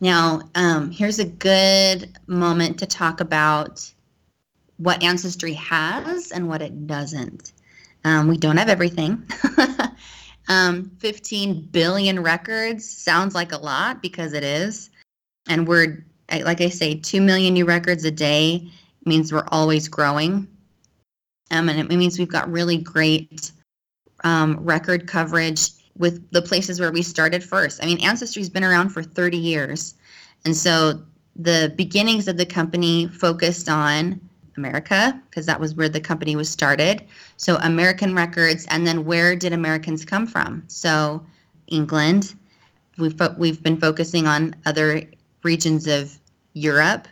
Now, 0.00 0.42
um, 0.54 0.90
here's 0.90 1.18
a 1.18 1.24
good 1.24 2.16
moment 2.26 2.78
to 2.78 2.86
talk 2.86 3.20
about 3.20 3.90
what 4.78 5.02
Ancestry 5.02 5.52
has 5.54 6.30
and 6.30 6.48
what 6.48 6.62
it 6.62 6.86
doesn't. 6.86 7.52
Um, 8.04 8.28
we 8.28 8.38
don't 8.38 8.56
have 8.56 8.70
everything. 8.70 9.22
um, 10.48 10.90
15 11.00 11.68
billion 11.72 12.22
records 12.22 12.88
sounds 12.88 13.34
like 13.34 13.52
a 13.52 13.58
lot 13.58 14.00
because 14.00 14.32
it 14.32 14.44
is. 14.44 14.88
And 15.48 15.68
we're, 15.68 16.04
like 16.30 16.62
I 16.62 16.70
say, 16.70 16.94
2 16.94 17.20
million 17.20 17.52
new 17.52 17.66
records 17.66 18.04
a 18.04 18.10
day 18.10 18.70
means 19.04 19.32
we're 19.32 19.46
always 19.48 19.88
growing. 19.88 20.46
Um, 21.50 21.68
and 21.68 21.80
it 21.80 21.96
means 21.96 22.18
we've 22.18 22.28
got 22.28 22.50
really 22.50 22.76
great 22.76 23.52
um, 24.24 24.58
record 24.60 25.06
coverage 25.06 25.70
with 25.96 26.30
the 26.30 26.42
places 26.42 26.80
where 26.80 26.92
we 26.92 27.02
started 27.02 27.42
first. 27.42 27.82
I 27.82 27.86
mean, 27.86 28.00
Ancestry's 28.00 28.48
been 28.48 28.64
around 28.64 28.90
for 28.90 29.02
30 29.02 29.36
years. 29.36 29.94
And 30.44 30.56
so 30.56 31.02
the 31.36 31.72
beginnings 31.76 32.28
of 32.28 32.36
the 32.36 32.46
company 32.46 33.08
focused 33.08 33.68
on 33.68 34.20
America 34.56 35.20
because 35.28 35.46
that 35.46 35.60
was 35.60 35.74
where 35.74 35.88
the 35.88 36.00
company 36.00 36.36
was 36.36 36.48
started. 36.48 37.04
So 37.36 37.56
American 37.56 38.14
records, 38.14 38.66
and 38.68 38.86
then 38.86 39.04
where 39.04 39.36
did 39.36 39.52
Americans 39.52 40.04
come 40.04 40.26
from? 40.26 40.64
So 40.68 41.24
England. 41.66 42.34
We've 42.98 43.16
fo- 43.16 43.34
we've 43.38 43.62
been 43.62 43.78
focusing 43.78 44.26
on 44.26 44.54
other 44.66 45.02
regions 45.42 45.86
of 45.86 46.18
Europe, 46.52 47.08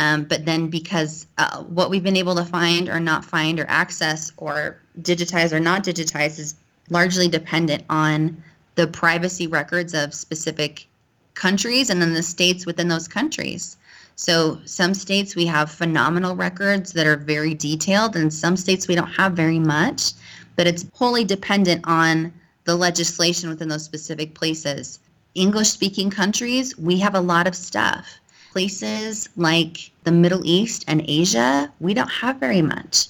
um, 0.00 0.24
but 0.24 0.46
then 0.46 0.68
because 0.68 1.26
uh, 1.36 1.62
what 1.64 1.90
we've 1.90 2.02
been 2.02 2.16
able 2.16 2.34
to 2.34 2.44
find 2.44 2.88
or 2.88 2.98
not 2.98 3.22
find 3.22 3.60
or 3.60 3.66
access 3.68 4.32
or 4.38 4.80
digitize 5.02 5.52
or 5.52 5.60
not 5.60 5.84
digitize 5.84 6.38
is 6.38 6.54
largely 6.88 7.28
dependent 7.28 7.84
on 7.90 8.42
the 8.76 8.86
privacy 8.86 9.46
records 9.46 9.92
of 9.92 10.14
specific 10.14 10.86
countries 11.34 11.90
and 11.90 12.00
then 12.00 12.14
the 12.14 12.22
states 12.22 12.64
within 12.64 12.88
those 12.88 13.06
countries. 13.06 13.76
So 14.16 14.58
some 14.64 14.94
states 14.94 15.36
we 15.36 15.44
have 15.46 15.70
phenomenal 15.70 16.34
records 16.34 16.94
that 16.94 17.06
are 17.06 17.16
very 17.18 17.52
detailed, 17.52 18.16
and 18.16 18.32
some 18.32 18.56
states 18.56 18.88
we 18.88 18.94
don't 18.94 19.06
have 19.12 19.32
very 19.32 19.58
much, 19.58 20.12
but 20.56 20.66
it's 20.66 20.86
wholly 20.94 21.24
dependent 21.24 21.82
on 21.84 22.32
the 22.64 22.74
legislation 22.74 23.50
within 23.50 23.68
those 23.68 23.84
specific 23.84 24.34
places. 24.34 24.98
English 25.34 25.68
speaking 25.68 26.08
countries, 26.08 26.76
we 26.78 26.98
have 27.00 27.14
a 27.14 27.20
lot 27.20 27.46
of 27.46 27.54
stuff. 27.54 28.19
Places 28.52 29.28
like 29.36 29.90
the 30.04 30.12
Middle 30.12 30.42
East 30.44 30.84
and 30.88 31.02
Asia, 31.06 31.72
we 31.80 31.94
don't 31.94 32.10
have 32.10 32.36
very 32.36 32.62
much. 32.62 33.06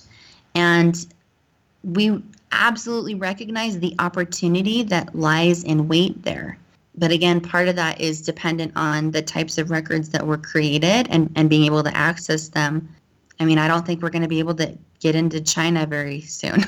And 0.55 1.07
we 1.83 2.23
absolutely 2.53 3.15
recognize 3.15 3.79
the 3.79 3.95
opportunity 3.99 4.83
that 4.83 5.15
lies 5.15 5.65
in 5.65 5.89
wait 5.89 6.23
there 6.25 6.59
but 7.01 7.11
again, 7.11 7.41
part 7.41 7.69
of 7.69 7.77
that 7.77 8.01
is 8.01 8.21
dependent 8.21 8.73
on 8.77 9.11
the 9.11 9.23
types 9.23 9.59
of 9.59 9.71
records 9.71 10.11
that 10.11 10.27
were 10.27 10.37
created 10.37 11.07
and, 11.09 11.33
and 11.37 11.49
being 11.49 11.65
able 11.65 11.83
to 11.83 11.97
access 11.97 12.49
them. 12.49 12.89
I 13.41 13.45
mean, 13.47 13.59
I 13.59 13.69
don't 13.69 13.87
think 13.87 14.03
we're 14.03 14.11
going 14.11 14.23
to 14.23 14.29
be 14.29 14.39
able 14.39 14.55
to 14.57 14.77
get 14.99 15.15
into 15.15 15.41
China 15.41 15.87
very 15.87 16.21
soon, 16.21 16.63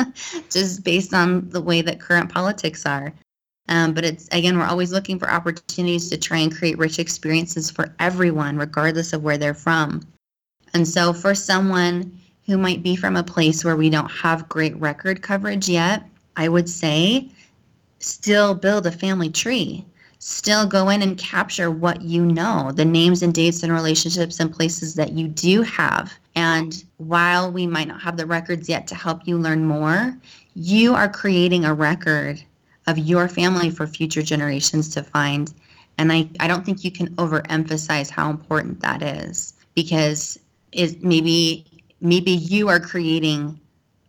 just 0.50 0.84
based 0.84 1.14
on 1.14 1.48
the 1.48 1.60
way 1.60 1.80
that 1.80 2.00
current 2.00 2.30
politics 2.30 2.84
are. 2.84 3.14
Um, 3.68 3.92
but 3.92 4.04
it's 4.04 4.28
again, 4.32 4.58
we're 4.58 4.64
always 4.64 4.92
looking 4.92 5.18
for 5.18 5.30
opportunities 5.30 6.08
to 6.10 6.16
try 6.16 6.38
and 6.38 6.54
create 6.54 6.78
rich 6.78 6.98
experiences 6.98 7.70
for 7.70 7.94
everyone, 7.98 8.56
regardless 8.56 9.12
of 9.12 9.22
where 9.22 9.38
they're 9.38 9.54
from. 9.54 10.02
And 10.74 10.86
so, 10.86 11.12
for 11.12 11.34
someone 11.34 12.18
who 12.46 12.56
might 12.58 12.82
be 12.82 12.96
from 12.96 13.16
a 13.16 13.22
place 13.22 13.64
where 13.64 13.76
we 13.76 13.90
don't 13.90 14.10
have 14.10 14.48
great 14.48 14.76
record 14.76 15.22
coverage 15.22 15.68
yet, 15.68 16.04
I 16.36 16.48
would 16.48 16.68
say 16.68 17.28
still 17.98 18.54
build 18.54 18.86
a 18.86 18.92
family 18.92 19.30
tree 19.30 19.84
still 20.20 20.66
go 20.66 20.88
in 20.88 21.00
and 21.00 21.16
capture 21.16 21.70
what 21.70 22.02
you 22.02 22.24
know 22.24 22.72
the 22.72 22.84
names 22.84 23.22
and 23.22 23.32
dates 23.32 23.62
and 23.62 23.72
relationships 23.72 24.40
and 24.40 24.52
places 24.52 24.94
that 24.94 25.12
you 25.12 25.28
do 25.28 25.62
have 25.62 26.12
and 26.34 26.84
while 26.96 27.52
we 27.52 27.66
might 27.66 27.86
not 27.86 28.00
have 28.00 28.16
the 28.16 28.26
records 28.26 28.68
yet 28.68 28.86
to 28.86 28.94
help 28.94 29.26
you 29.26 29.38
learn 29.38 29.64
more 29.64 30.16
you 30.54 30.94
are 30.94 31.08
creating 31.08 31.64
a 31.64 31.72
record 31.72 32.42
of 32.88 32.98
your 32.98 33.28
family 33.28 33.70
for 33.70 33.86
future 33.86 34.22
generations 34.22 34.88
to 34.88 35.02
find 35.02 35.54
and 35.98 36.12
i, 36.12 36.28
I 36.40 36.48
don't 36.48 36.64
think 36.64 36.84
you 36.84 36.90
can 36.90 37.14
overemphasize 37.16 38.10
how 38.10 38.30
important 38.30 38.80
that 38.80 39.02
is 39.02 39.54
because 39.74 40.38
is 40.72 40.96
maybe 41.00 41.64
maybe 42.00 42.32
you 42.32 42.68
are 42.68 42.80
creating 42.80 43.60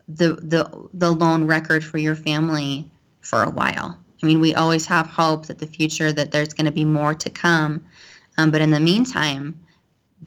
the 0.08 0.34
the 0.36 0.89
the 0.94 1.12
lone 1.12 1.46
record 1.46 1.84
for 1.84 1.98
your 1.98 2.15
family 2.15 2.89
for 3.22 3.44
a 3.44 3.50
while. 3.50 3.98
I 4.22 4.26
mean, 4.26 4.39
we 4.39 4.56
always 4.56 4.86
have 4.88 5.08
hope 5.08 5.46
that 5.46 5.60
the 5.60 5.68
future 5.68 6.12
that 6.12 6.32
there's 6.32 6.54
going 6.54 6.65
to 6.65 6.72
be 6.72 6.86
more 6.86 7.13
to 7.13 7.30
come. 7.30 7.86
Um, 8.38 8.52
but 8.52 8.62
in 8.62 8.72
the 8.72 8.80
meantime, 8.80 9.60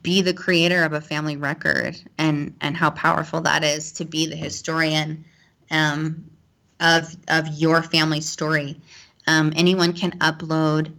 be 0.02 0.22
the 0.22 0.32
creator 0.32 0.84
of 0.84 0.92
a 0.92 1.00
family 1.00 1.36
record 1.36 1.96
and 2.18 2.54
and 2.60 2.76
how 2.76 2.90
powerful 2.90 3.40
that 3.42 3.64
is 3.64 3.92
to 3.92 4.04
be 4.04 4.26
the 4.26 4.36
historian 4.36 5.24
um, 5.70 6.24
of 6.82 7.16
of 7.28 7.48
your 7.48 7.82
family 7.82 8.20
story. 8.20 8.78
Um, 9.26 9.52
anyone 9.56 9.92
can 9.92 10.10
upload 10.18 10.92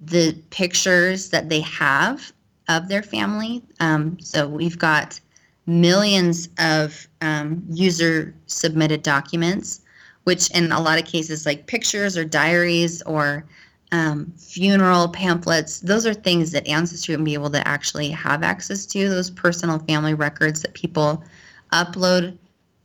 the 0.00 0.32
pictures 0.50 1.30
that 1.30 1.48
they 1.48 1.60
have 1.60 2.32
of 2.68 2.88
their 2.88 3.02
family. 3.02 3.62
Um, 3.80 4.18
so 4.20 4.46
we've 4.46 4.78
got 4.78 5.18
millions 5.66 6.48
of 6.58 7.08
um, 7.20 7.64
user 7.68 8.34
submitted 8.46 9.02
documents 9.02 9.80
which 10.24 10.50
in 10.52 10.70
a 10.72 10.80
lot 10.80 10.98
of 10.98 11.06
cases, 11.06 11.46
like 11.46 11.66
pictures 11.66 12.16
or 12.16 12.24
diaries 12.24 13.02
or 13.02 13.44
um, 13.92 14.32
funeral 14.36 15.08
pamphlets, 15.08 15.80
those 15.80 16.06
are 16.06 16.14
things 16.14 16.52
that 16.52 16.66
Ancestry 16.68 17.16
would 17.16 17.24
be 17.24 17.34
able 17.34 17.50
to 17.50 17.66
actually 17.66 18.10
have 18.10 18.42
access 18.42 18.86
to, 18.86 19.08
those 19.08 19.30
personal 19.30 19.78
family 19.80 20.14
records 20.14 20.62
that 20.62 20.74
people 20.74 21.24
upload. 21.72 22.36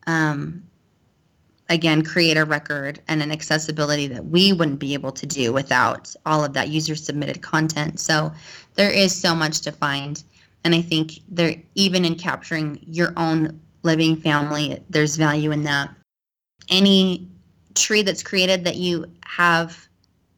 Um, 0.08 0.64
again, 1.70 2.04
create 2.04 2.38
a 2.38 2.46
record 2.46 3.02
and 3.08 3.24
an 3.24 3.32
accessibility 3.32 4.08
that 4.08 4.26
we 4.26 4.54
wouldn't 4.54 4.80
be 4.80 4.94
able 4.94 5.12
to 5.12 5.26
do 5.26 5.52
without 5.52 6.16
all 6.26 6.44
of 6.44 6.54
that 6.54 6.70
user 6.70 6.96
submitted 6.96 7.42
content. 7.42 8.00
So 8.00 8.32
there 8.76 8.92
is 8.92 9.16
so 9.16 9.34
much 9.34 9.62
to 9.62 9.72
find. 9.72 10.24
And 10.64 10.76
I 10.76 10.82
think 10.82 11.14
there, 11.28 11.56
even 11.76 12.06
in 12.06 12.16
capturing 12.16 12.80
your 12.86 13.14
own 13.18 13.60
living 13.84 14.16
family, 14.16 14.80
there's 14.90 15.16
value 15.16 15.52
in 15.52 15.64
that 15.64 15.90
any 16.70 17.28
tree 17.76 18.02
that's 18.02 18.24
created 18.24 18.64
that 18.64 18.78
you 18.78 19.06
have 19.26 19.88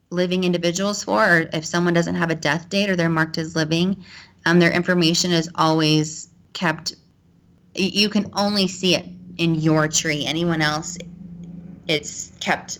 living 0.09 0.43
individuals 0.43 1.03
for, 1.03 1.23
or 1.23 1.49
if 1.53 1.65
someone 1.65 1.93
doesn't 1.93 2.15
have 2.15 2.29
a 2.29 2.35
death 2.35 2.69
date 2.69 2.89
or 2.89 2.95
they're 2.95 3.09
marked 3.09 3.37
as 3.37 3.55
living, 3.55 4.03
um, 4.45 4.59
their 4.59 4.71
information 4.71 5.31
is 5.31 5.49
always 5.55 6.29
kept. 6.53 6.95
You 7.75 8.09
can 8.09 8.29
only 8.33 8.67
see 8.67 8.95
it 8.95 9.05
in 9.37 9.55
your 9.55 9.87
tree. 9.87 10.25
Anyone 10.25 10.61
else, 10.61 10.97
it's 11.87 12.31
kept 12.39 12.79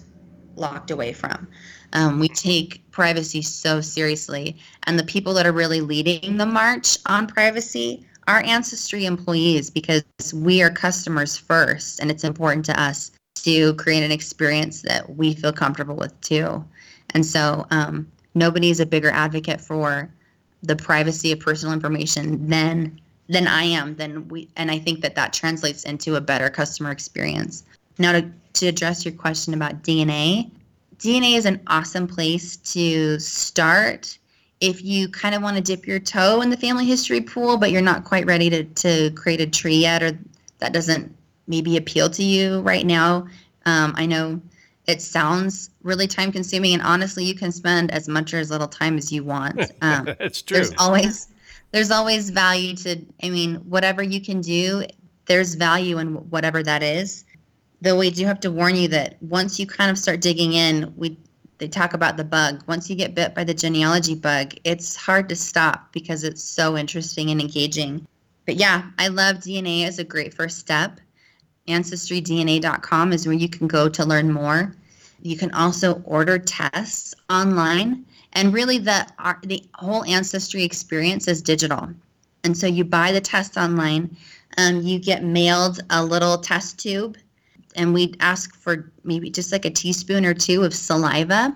locked 0.56 0.91
away 0.91 1.13
from. 1.13 1.48
Um, 1.93 2.20
we 2.20 2.28
take 2.28 2.89
privacy 2.91 3.41
so 3.41 3.80
seriously, 3.82 4.58
and 4.84 5.00
the 5.00 5.04
people 5.04 5.34
that 5.36 5.46
are 5.46 5.52
really 5.54 5.82
leading 5.82 6.38
the 6.38 6.46
march 6.46 6.98
on 7.06 7.28
privacy 7.28 8.06
are 8.28 8.43
ancestry 8.43 9.06
employees 9.06 9.70
because 9.70 10.04
we 10.34 10.62
are 10.62 10.70
customers 10.70 11.38
first, 11.38 12.00
and 12.00 12.12
it's 12.12 12.24
important 12.24 12.65
to 12.65 12.80
us 12.80 13.12
to 13.36 13.74
create 13.76 14.04
an 14.04 14.12
experience 14.12 14.82
that 14.82 15.15
we 15.15 15.34
feel 15.34 15.54
comfortable 15.54 15.96
with 15.96 16.20
too. 16.22 16.63
And 17.12 17.26
so 17.26 17.65
um, 17.72 18.12
nobody's 18.36 18.80
a 18.80 18.86
bigger 18.86 19.10
advocate 19.12 19.62
for 19.62 20.12
the 20.64 20.76
privacy 20.76 21.32
of 21.32 21.39
personal 21.39 21.74
information 21.74 22.47
than 22.47 22.99
than 23.30 23.47
I 23.47 23.64
am. 23.64 23.95
Then 23.95 24.28
we 24.28 24.49
and 24.58 24.72
I 24.72 24.80
think 24.80 25.01
that 25.01 25.16
that 25.16 25.34
translates 25.34 25.84
into 25.84 26.16
a 26.16 26.22
better 26.22 26.49
customer 26.49 26.91
experience. 26.91 27.64
Now 27.97 28.14
to 28.14 28.30
to 28.60 28.68
address 28.68 29.05
your 29.05 29.14
question 29.14 29.53
about 29.53 29.84
DNA, 29.84 30.51
DNA 30.97 31.38
is 31.38 31.45
an 31.45 31.62
awesome 31.68 32.08
place 32.08 32.58
to 32.58 33.20
start 33.20 34.18
if 34.60 34.84
you 34.84 35.08
kind 35.10 35.36
of 35.36 35.41
want 35.41 35.55
to 35.55 35.62
dip 35.62 35.86
your 35.86 35.99
toe 35.99 36.41
in 36.41 36.49
the 36.49 36.58
family 36.58 36.86
history 36.86 37.22
pool, 37.22 37.58
but 37.58 37.72
you're 37.72 37.82
not 37.82 38.03
quite 38.03 38.26
ready 38.26 38.49
to, 38.49 38.64
to 38.64 39.12
create 39.12 39.39
a 39.39 39.47
tree 39.47 39.78
yet, 39.78 40.01
or 40.01 40.18
that 40.60 40.74
doesn't 40.74 41.16
maybe 41.47 41.78
appeal 41.78 42.10
to 42.10 42.24
you 42.24 42.62
right 42.62 42.86
now. 42.86 43.28
Um, 43.66 43.93
I 43.95 44.05
know 44.05 44.41
it 44.88 45.01
sounds 45.01 45.70
really 45.84 46.08
time 46.08 46.32
consuming, 46.32 46.74
and 46.74 46.82
honestly, 46.82 47.24
you 47.24 47.36
can 47.36 47.51
spend 47.51 47.91
as 47.91 48.08
much 48.08 48.34
or 48.34 48.39
as 48.39 48.49
little 48.49 48.68
time 48.68 48.97
as 48.97 49.12
you 49.12 49.24
want. 49.24 49.60
Um, 49.82 50.08
it's 50.20 50.41
true. 50.41 50.58
There's 50.58 50.74
always 50.80 51.28
there's 51.72 51.91
always 51.91 52.30
value 52.32 52.76
to. 52.78 52.99
I 53.22 53.30
mean, 53.30 53.55
whatever 53.58 54.01
you 54.01 54.20
can 54.22 54.41
do, 54.41 54.86
there's 55.28 55.53
value 55.53 55.99
in 55.99 56.16
whatever 56.30 56.64
that 56.64 56.82
is. 56.82 57.26
Though 57.82 57.97
we 57.97 58.09
do 58.09 58.25
have 58.25 58.39
to 58.41 58.51
warn 58.51 58.75
you 58.75 58.88
that 58.89 59.21
once 59.21 59.59
you 59.59 59.67
kind 59.67 59.91
of 59.91 59.97
start 59.97 60.21
digging 60.21 60.53
in, 60.53 60.93
we 60.95 61.17
they 61.59 61.67
talk 61.67 61.93
about 61.93 62.17
the 62.17 62.23
bug. 62.23 62.63
Once 62.67 62.88
you 62.88 62.95
get 62.95 63.15
bit 63.15 63.34
by 63.34 63.43
the 63.43 63.53
genealogy 63.53 64.13
bug, 64.13 64.53
it's 64.63 64.95
hard 64.95 65.28
to 65.30 65.36
stop 65.36 65.91
because 65.91 66.23
it's 66.23 66.43
so 66.43 66.78
interesting 66.78 67.32
and 67.32 67.41
engaging. 67.41 68.07
But 68.45 68.55
yeah, 68.57 68.84
I 68.99 69.07
love 69.07 69.38
DNA 69.38 69.86
as 69.86 69.97
a 69.97 70.03
great 70.03 70.36
first 70.36 70.59
step 70.59 70.99
ancestrydna.com 71.67 73.13
is 73.13 73.28
where 73.28 73.36
you 73.36 73.49
can 73.49 73.67
go 73.67 73.89
to 73.89 74.05
learn 74.05 74.32
more. 74.32 74.73
You 75.21 75.38
can 75.38 75.51
also 75.51 76.01
order 76.05 76.38
tests 76.38 77.13
online, 77.30 78.05
and 78.34 78.53
really 78.53 78.78
the 78.78 79.07
the 79.43 79.63
whole 79.75 80.03
ancestry 80.05 80.63
experience 80.63 81.28
is 81.28 81.41
digital. 81.41 81.89
And 82.43 82.55
so 82.55 82.67
you 82.67 82.86
buy 82.86 83.11
the 83.11 83.21
test 83.21 83.57
online. 83.57 84.15
Um, 84.57 84.82
you 84.82 84.99
get 84.99 85.23
mailed 85.23 85.82
a 85.89 86.03
little 86.03 86.38
test 86.38 86.80
tube, 86.80 87.17
and 87.78 87.93
we 87.93 88.13
ask 88.19 88.55
for 88.55 88.91
maybe 89.03 89.30
just 89.30 89.51
like 89.51 89.65
a 89.65 89.69
teaspoon 89.69 90.25
or 90.25 90.34
two 90.34 90.63
of 90.63 90.73
saliva. 90.73 91.55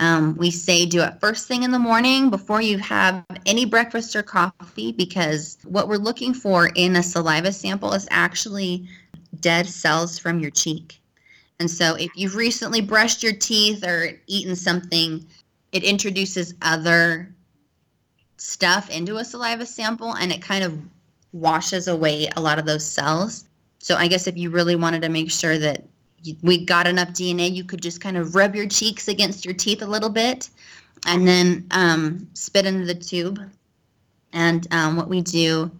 Um, 0.00 0.34
we 0.36 0.50
say 0.50 0.84
do 0.84 1.00
it 1.02 1.20
first 1.20 1.46
thing 1.46 1.62
in 1.62 1.70
the 1.70 1.78
morning 1.78 2.28
before 2.28 2.60
you 2.60 2.78
have 2.78 3.24
any 3.46 3.64
breakfast 3.64 4.16
or 4.16 4.24
coffee 4.24 4.90
because 4.90 5.56
what 5.64 5.86
we're 5.86 5.96
looking 5.96 6.34
for 6.34 6.66
in 6.74 6.96
a 6.96 7.02
saliva 7.02 7.52
sample 7.52 7.92
is 7.92 8.08
actually 8.10 8.88
dead 9.38 9.68
cells 9.68 10.18
from 10.18 10.40
your 10.40 10.50
cheek. 10.50 11.00
And 11.60 11.70
so 11.70 11.94
if 11.94 12.10
you've 12.16 12.34
recently 12.34 12.80
brushed 12.80 13.22
your 13.22 13.34
teeth 13.34 13.86
or 13.86 14.20
eaten 14.26 14.56
something, 14.56 15.24
it 15.70 15.84
introduces 15.84 16.54
other 16.60 17.32
stuff 18.36 18.90
into 18.90 19.16
a 19.18 19.24
saliva 19.24 19.64
sample 19.64 20.12
and 20.14 20.32
it 20.32 20.42
kind 20.42 20.64
of 20.64 20.76
washes 21.32 21.86
away 21.86 22.28
a 22.36 22.40
lot 22.40 22.58
of 22.58 22.66
those 22.66 22.84
cells. 22.84 23.44
So 23.84 23.96
I 23.96 24.08
guess 24.08 24.26
if 24.26 24.38
you 24.38 24.48
really 24.48 24.76
wanted 24.76 25.02
to 25.02 25.10
make 25.10 25.30
sure 25.30 25.58
that 25.58 25.84
we 26.40 26.64
got 26.64 26.86
enough 26.86 27.10
DNA, 27.10 27.54
you 27.54 27.64
could 27.64 27.82
just 27.82 28.00
kind 28.00 28.16
of 28.16 28.34
rub 28.34 28.56
your 28.56 28.66
cheeks 28.66 29.08
against 29.08 29.44
your 29.44 29.52
teeth 29.52 29.82
a 29.82 29.86
little 29.86 30.08
bit 30.08 30.48
and 31.04 31.28
then 31.28 31.66
um, 31.70 32.26
spit 32.32 32.64
into 32.64 32.86
the 32.86 32.94
tube. 32.94 33.38
And 34.32 34.66
um, 34.72 34.96
what 34.96 35.10
we 35.10 35.20
do, 35.20 35.70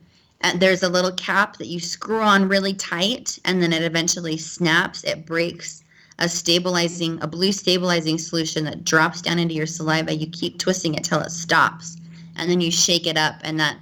uh, 0.42 0.52
there's 0.58 0.82
a 0.82 0.88
little 0.90 1.12
cap 1.12 1.56
that 1.56 1.68
you 1.68 1.80
screw 1.80 2.20
on 2.20 2.46
really 2.46 2.74
tight 2.74 3.38
and 3.46 3.62
then 3.62 3.72
it 3.72 3.82
eventually 3.82 4.36
snaps. 4.36 5.02
It 5.04 5.24
breaks 5.24 5.82
a 6.18 6.28
stabilizing, 6.28 7.18
a 7.22 7.26
blue 7.26 7.52
stabilizing 7.52 8.18
solution 8.18 8.66
that 8.66 8.84
drops 8.84 9.22
down 9.22 9.38
into 9.38 9.54
your 9.54 9.64
saliva. 9.64 10.14
You 10.14 10.26
keep 10.26 10.58
twisting 10.58 10.94
it 10.94 11.04
till 11.04 11.20
it 11.20 11.30
stops. 11.30 11.96
And 12.36 12.50
then 12.50 12.60
you 12.60 12.70
shake 12.70 13.06
it 13.06 13.16
up 13.16 13.36
and 13.44 13.58
that 13.60 13.78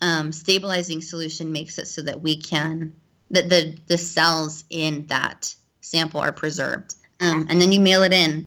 um, 0.00 0.32
stabilizing 0.32 1.02
solution 1.02 1.52
makes 1.52 1.78
it 1.78 1.88
so 1.88 2.00
that 2.00 2.22
we 2.22 2.38
can, 2.38 2.94
that 3.30 3.48
the, 3.48 3.76
the 3.86 3.98
cells 3.98 4.64
in 4.70 5.06
that 5.06 5.54
sample 5.80 6.20
are 6.20 6.32
preserved. 6.32 6.96
Um, 7.20 7.46
and 7.48 7.60
then 7.60 7.72
you 7.72 7.80
mail 7.80 8.02
it 8.02 8.12
in. 8.12 8.46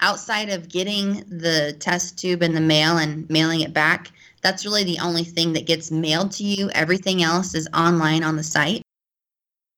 Outside 0.00 0.48
of 0.48 0.68
getting 0.68 1.24
the 1.28 1.76
test 1.80 2.18
tube 2.18 2.42
in 2.42 2.54
the 2.54 2.60
mail 2.60 2.98
and 2.98 3.28
mailing 3.28 3.60
it 3.60 3.72
back, 3.72 4.12
that's 4.42 4.64
really 4.64 4.84
the 4.84 4.98
only 5.00 5.24
thing 5.24 5.52
that 5.54 5.66
gets 5.66 5.90
mailed 5.90 6.30
to 6.32 6.44
you. 6.44 6.70
Everything 6.70 7.22
else 7.22 7.54
is 7.54 7.68
online 7.74 8.22
on 8.22 8.36
the 8.36 8.42
site. 8.42 8.82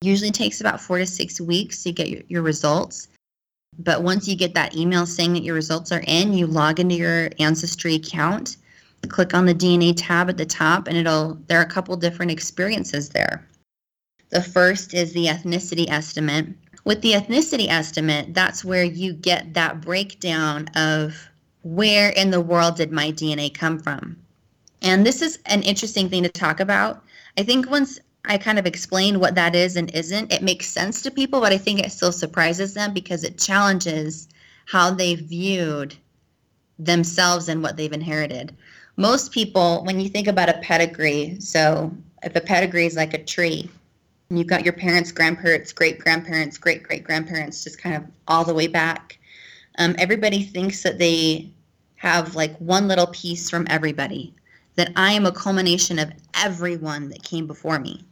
Usually 0.03 0.31
takes 0.31 0.61
about 0.61 0.81
four 0.81 0.99
to 0.99 1.07
six 1.07 1.41
weeks 1.41 1.83
to 1.83 1.93
get 1.93 2.09
your, 2.09 2.23
your 2.29 2.43
results. 2.43 3.09
But 3.79 4.03
once 4.03 4.29
you 4.29 4.37
get 4.37 4.55
that 4.55 4.77
email 4.77 5.07
saying 5.07 5.33
that 5.35 5.43
your 5.43 5.55
results 5.55 5.93
are 5.93 6.05
in, 6.07 6.35
you 6.35 6.47
log 6.47 6.81
into 6.81 6.97
your 6.97 7.31
Ancestry 7.39 7.95
account, 7.95 8.57
click 9.09 9.33
on 9.33 9.47
the 9.47 9.55
DNA 9.55 9.95
tab 9.97 10.29
at 10.29 10.37
the 10.37 10.45
top, 10.45 10.87
and 10.87 10.97
it'll 10.97 11.39
there 11.47 11.59
are 11.59 11.65
a 11.65 11.69
couple 11.69 11.97
different 11.97 12.31
experiences 12.31 13.09
there. 13.09 13.47
The 14.31 14.43
first 14.43 14.95
is 14.95 15.13
the 15.13 15.27
ethnicity 15.27 15.89
estimate, 15.91 16.47
with 16.85 17.03
the 17.03 17.13
ethnicity 17.13 17.69
estimate, 17.69 18.33
that's 18.33 18.65
where 18.65 18.85
you 18.85 19.13
get 19.13 19.55
that 19.55 19.81
breakdown 19.81 20.69
of 20.75 21.29
where 21.63 22.09
in 22.09 22.31
the 22.31 22.41
world 22.41 22.77
did 22.77 22.91
my 22.91 23.13
DNA 23.13 23.53
come 23.53 23.79
from. 23.79 24.17
And 24.81 25.05
this 25.05 25.21
is 25.21 25.39
an 25.47 25.63
interesting 25.63 26.09
thing 26.09 26.23
to 26.23 26.31
talk 26.31 26.59
about. 26.59 27.05
I 27.37 27.43
think 27.43 27.71
once 27.71 28.01
I 28.25 28.39
kind 28.39 28.59
of 28.59 28.67
explain 28.67 29.21
what 29.21 29.35
that 29.35 29.55
is 29.55 29.77
and 29.77 29.91
isn't, 29.91 30.33
it 30.33 30.43
makes 30.43 30.69
sense 30.69 31.03
to 31.03 31.11
people, 31.11 31.41
but 31.41 31.53
I 31.53 31.59
think 31.59 31.81
it 31.81 31.93
still 31.93 32.13
surprises 32.13 32.73
them 32.73 32.95
because 32.95 33.25
it 33.25 33.39
challenges 33.39 34.29
how 34.65 34.91
they 34.91 35.17
viewed 35.17 35.95
themselves 36.79 37.49
and 37.49 37.63
what 37.63 37.77
they've 37.77 37.93
inherited. 37.93 38.57
Most 38.97 39.33
people, 39.33 39.85
when 39.85 40.01
you 40.01 40.09
think 40.09 40.29
about 40.29 40.49
a 40.49 40.59
pedigree, 40.63 41.37
so 41.41 41.95
if 42.23 42.35
a 42.35 42.41
pedigree 42.41 42.87
is 42.87 42.97
like 42.97 43.13
a 43.13 43.23
tree, 43.23 43.71
and 44.31 44.39
you've 44.39 44.49
got 44.49 44.65
your 44.65 44.73
parents, 44.73 45.11
grandparents, 45.11 45.73
great 45.73 45.99
grandparents, 45.99 46.57
great 46.57 46.85
great 46.85 47.03
grandparents, 47.03 47.65
just 47.65 47.81
kind 47.81 47.97
of 47.97 48.05
all 48.29 48.45
the 48.45 48.55
way 48.55 48.69
back. 48.69 49.19
Um, 49.79 49.97
everybody 49.99 50.45
thinks 50.45 50.83
that 50.85 50.99
they 50.99 51.51
have 51.97 52.37
like 52.37 52.57
one 52.59 52.87
little 52.87 53.09
piece 53.09 53.51
from 53.51 53.67
everybody, 53.69 54.33
that 54.77 54.93
I 54.95 55.13
am 55.13 55.27
a 55.27 55.33
culmination 55.33 55.99
of 55.99 56.13
everyone 56.35 57.09
that 57.09 57.25
came 57.25 57.47
before 57.47 57.81
me. 57.81 58.05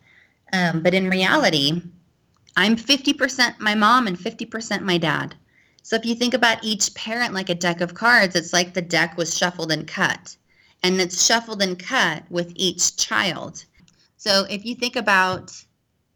Um, 0.52 0.82
but 0.82 0.92
in 0.92 1.08
reality, 1.08 1.82
I'm 2.56 2.76
50% 2.76 3.60
my 3.60 3.76
mom 3.76 4.08
and 4.08 4.18
50% 4.18 4.82
my 4.82 4.98
dad. 4.98 5.36
So 5.84 5.94
if 5.94 6.04
you 6.04 6.16
think 6.16 6.34
about 6.34 6.64
each 6.64 6.92
parent 6.94 7.32
like 7.32 7.48
a 7.48 7.54
deck 7.54 7.80
of 7.80 7.94
cards, 7.94 8.34
it's 8.34 8.52
like 8.52 8.74
the 8.74 8.82
deck 8.82 9.16
was 9.16 9.36
shuffled 9.36 9.70
and 9.70 9.86
cut. 9.86 10.36
And 10.82 11.00
it's 11.00 11.24
shuffled 11.24 11.62
and 11.62 11.78
cut 11.78 12.24
with 12.28 12.52
each 12.56 12.96
child. 12.96 13.64
So 14.16 14.46
if 14.50 14.64
you 14.64 14.74
think 14.74 14.96
about 14.96 15.52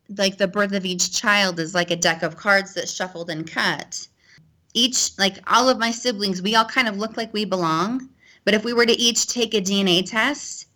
like 0.09 0.39
the 0.39 0.49
birth 0.49 0.73
of 0.73 0.85
each 0.85 1.13
child 1.13 1.59
is 1.59 1.75
like 1.75 1.91
a 1.91 1.97
deck 1.97 2.23
of 2.23 2.37
cards 2.37 2.75
that's 2.75 2.93
shuffled 2.93 3.31
and 3.31 3.51
cut. 3.51 4.07
Each, 4.75 5.11
like 5.19 5.39
all 5.51 5.69
of 5.69 5.79
my 5.79 5.91
siblings, 5.91 6.43
we 6.43 6.55
all 6.55 6.65
kind 6.65 6.89
of 6.89 6.97
look 6.97 7.17
like 7.17 7.33
we 7.33 7.45
belong. 7.45 8.09
But 8.45 8.55
if 8.55 8.65
we 8.65 8.73
were 8.73 8.87
to 8.87 8.99
each 8.99 9.27
take 9.27 9.55
a 9.55 9.61
DNA 9.61 10.09
test, 10.09 10.67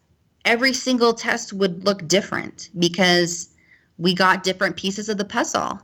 every 0.44 0.72
single 0.72 1.12
test 1.12 1.52
would 1.52 1.84
look 1.84 2.06
different 2.06 2.70
because 2.78 3.48
we 3.98 4.14
got 4.14 4.44
different 4.44 4.76
pieces 4.76 5.08
of 5.08 5.18
the 5.18 5.24
puzzle. 5.24 5.80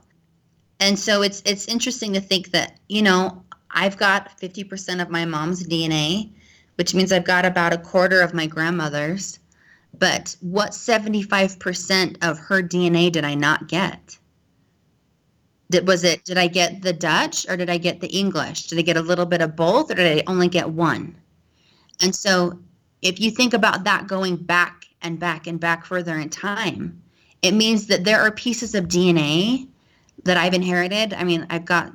And 0.79 0.97
so 0.97 1.21
it's 1.21 1.41
it's 1.45 1.67
interesting 1.67 2.13
to 2.13 2.21
think 2.21 2.51
that, 2.51 2.79
you 2.87 3.01
know, 3.01 3.43
I've 3.71 3.97
got 3.97 4.37
50% 4.39 5.01
of 5.01 5.09
my 5.09 5.25
mom's 5.25 5.65
DNA, 5.65 6.31
which 6.75 6.93
means 6.93 7.11
I've 7.11 7.25
got 7.25 7.45
about 7.45 7.73
a 7.73 7.77
quarter 7.77 8.21
of 8.21 8.33
my 8.33 8.45
grandmother's 8.45 9.39
but 9.97 10.35
what 10.41 10.71
75% 10.71 12.17
of 12.27 12.39
her 12.39 12.61
DNA 12.61 13.11
did 13.11 13.25
I 13.25 13.35
not 13.35 13.67
get? 13.67 14.17
Did, 15.69 15.87
was 15.87 16.03
it, 16.03 16.23
did 16.25 16.37
I 16.37 16.47
get 16.47 16.81
the 16.81 16.93
Dutch 16.93 17.47
or 17.47 17.57
did 17.57 17.69
I 17.69 17.77
get 17.77 18.01
the 18.01 18.07
English? 18.07 18.67
Did 18.67 18.79
I 18.79 18.81
get 18.81 18.97
a 18.97 19.01
little 19.01 19.25
bit 19.25 19.41
of 19.41 19.55
both 19.55 19.91
or 19.91 19.95
did 19.95 20.19
I 20.19 20.31
only 20.31 20.47
get 20.47 20.69
one? 20.69 21.15
And 22.01 22.15
so 22.15 22.59
if 23.01 23.19
you 23.19 23.31
think 23.31 23.53
about 23.53 23.83
that 23.83 24.07
going 24.07 24.37
back 24.37 24.85
and 25.01 25.19
back 25.19 25.47
and 25.47 25.59
back 25.59 25.85
further 25.85 26.17
in 26.17 26.29
time, 26.29 27.01
it 27.41 27.53
means 27.53 27.87
that 27.87 28.03
there 28.03 28.21
are 28.21 28.31
pieces 28.31 28.73
of 28.75 28.85
DNA 28.85 29.67
that 30.23 30.37
I've 30.37 30.53
inherited. 30.53 31.13
I 31.13 31.23
mean, 31.23 31.45
I've 31.49 31.65
got 31.65 31.91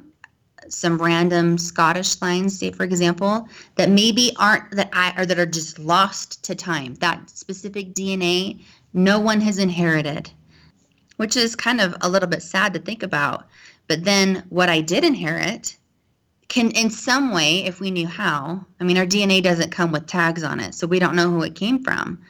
some 0.72 1.00
random 1.00 1.58
Scottish 1.58 2.20
lines, 2.20 2.58
say 2.58 2.70
for 2.70 2.84
example, 2.84 3.48
that 3.76 3.90
maybe 3.90 4.32
aren't 4.38 4.70
that 4.72 4.90
I 4.92 5.12
or 5.16 5.26
that 5.26 5.38
are 5.38 5.46
just 5.46 5.78
lost 5.78 6.42
to 6.44 6.54
time. 6.54 6.94
That 6.96 7.30
specific 7.30 7.94
DNA 7.94 8.64
no 8.92 9.20
one 9.20 9.40
has 9.40 9.58
inherited, 9.58 10.30
which 11.16 11.36
is 11.36 11.54
kind 11.54 11.80
of 11.80 11.94
a 12.00 12.08
little 12.08 12.28
bit 12.28 12.42
sad 12.42 12.72
to 12.74 12.80
think 12.80 13.02
about. 13.02 13.46
But 13.86 14.04
then 14.04 14.44
what 14.48 14.68
I 14.68 14.80
did 14.80 15.04
inherit 15.04 15.76
can 16.48 16.70
in 16.70 16.90
some 16.90 17.32
way, 17.32 17.64
if 17.64 17.80
we 17.80 17.90
knew 17.90 18.06
how, 18.06 18.64
I 18.80 18.84
mean 18.84 18.98
our 18.98 19.06
DNA 19.06 19.42
doesn't 19.42 19.70
come 19.70 19.92
with 19.92 20.06
tags 20.06 20.42
on 20.42 20.60
it, 20.60 20.74
so 20.74 20.86
we 20.86 20.98
don't 20.98 21.16
know 21.16 21.30
who 21.30 21.42
it 21.42 21.54
came 21.54 21.82
from. 21.82 22.20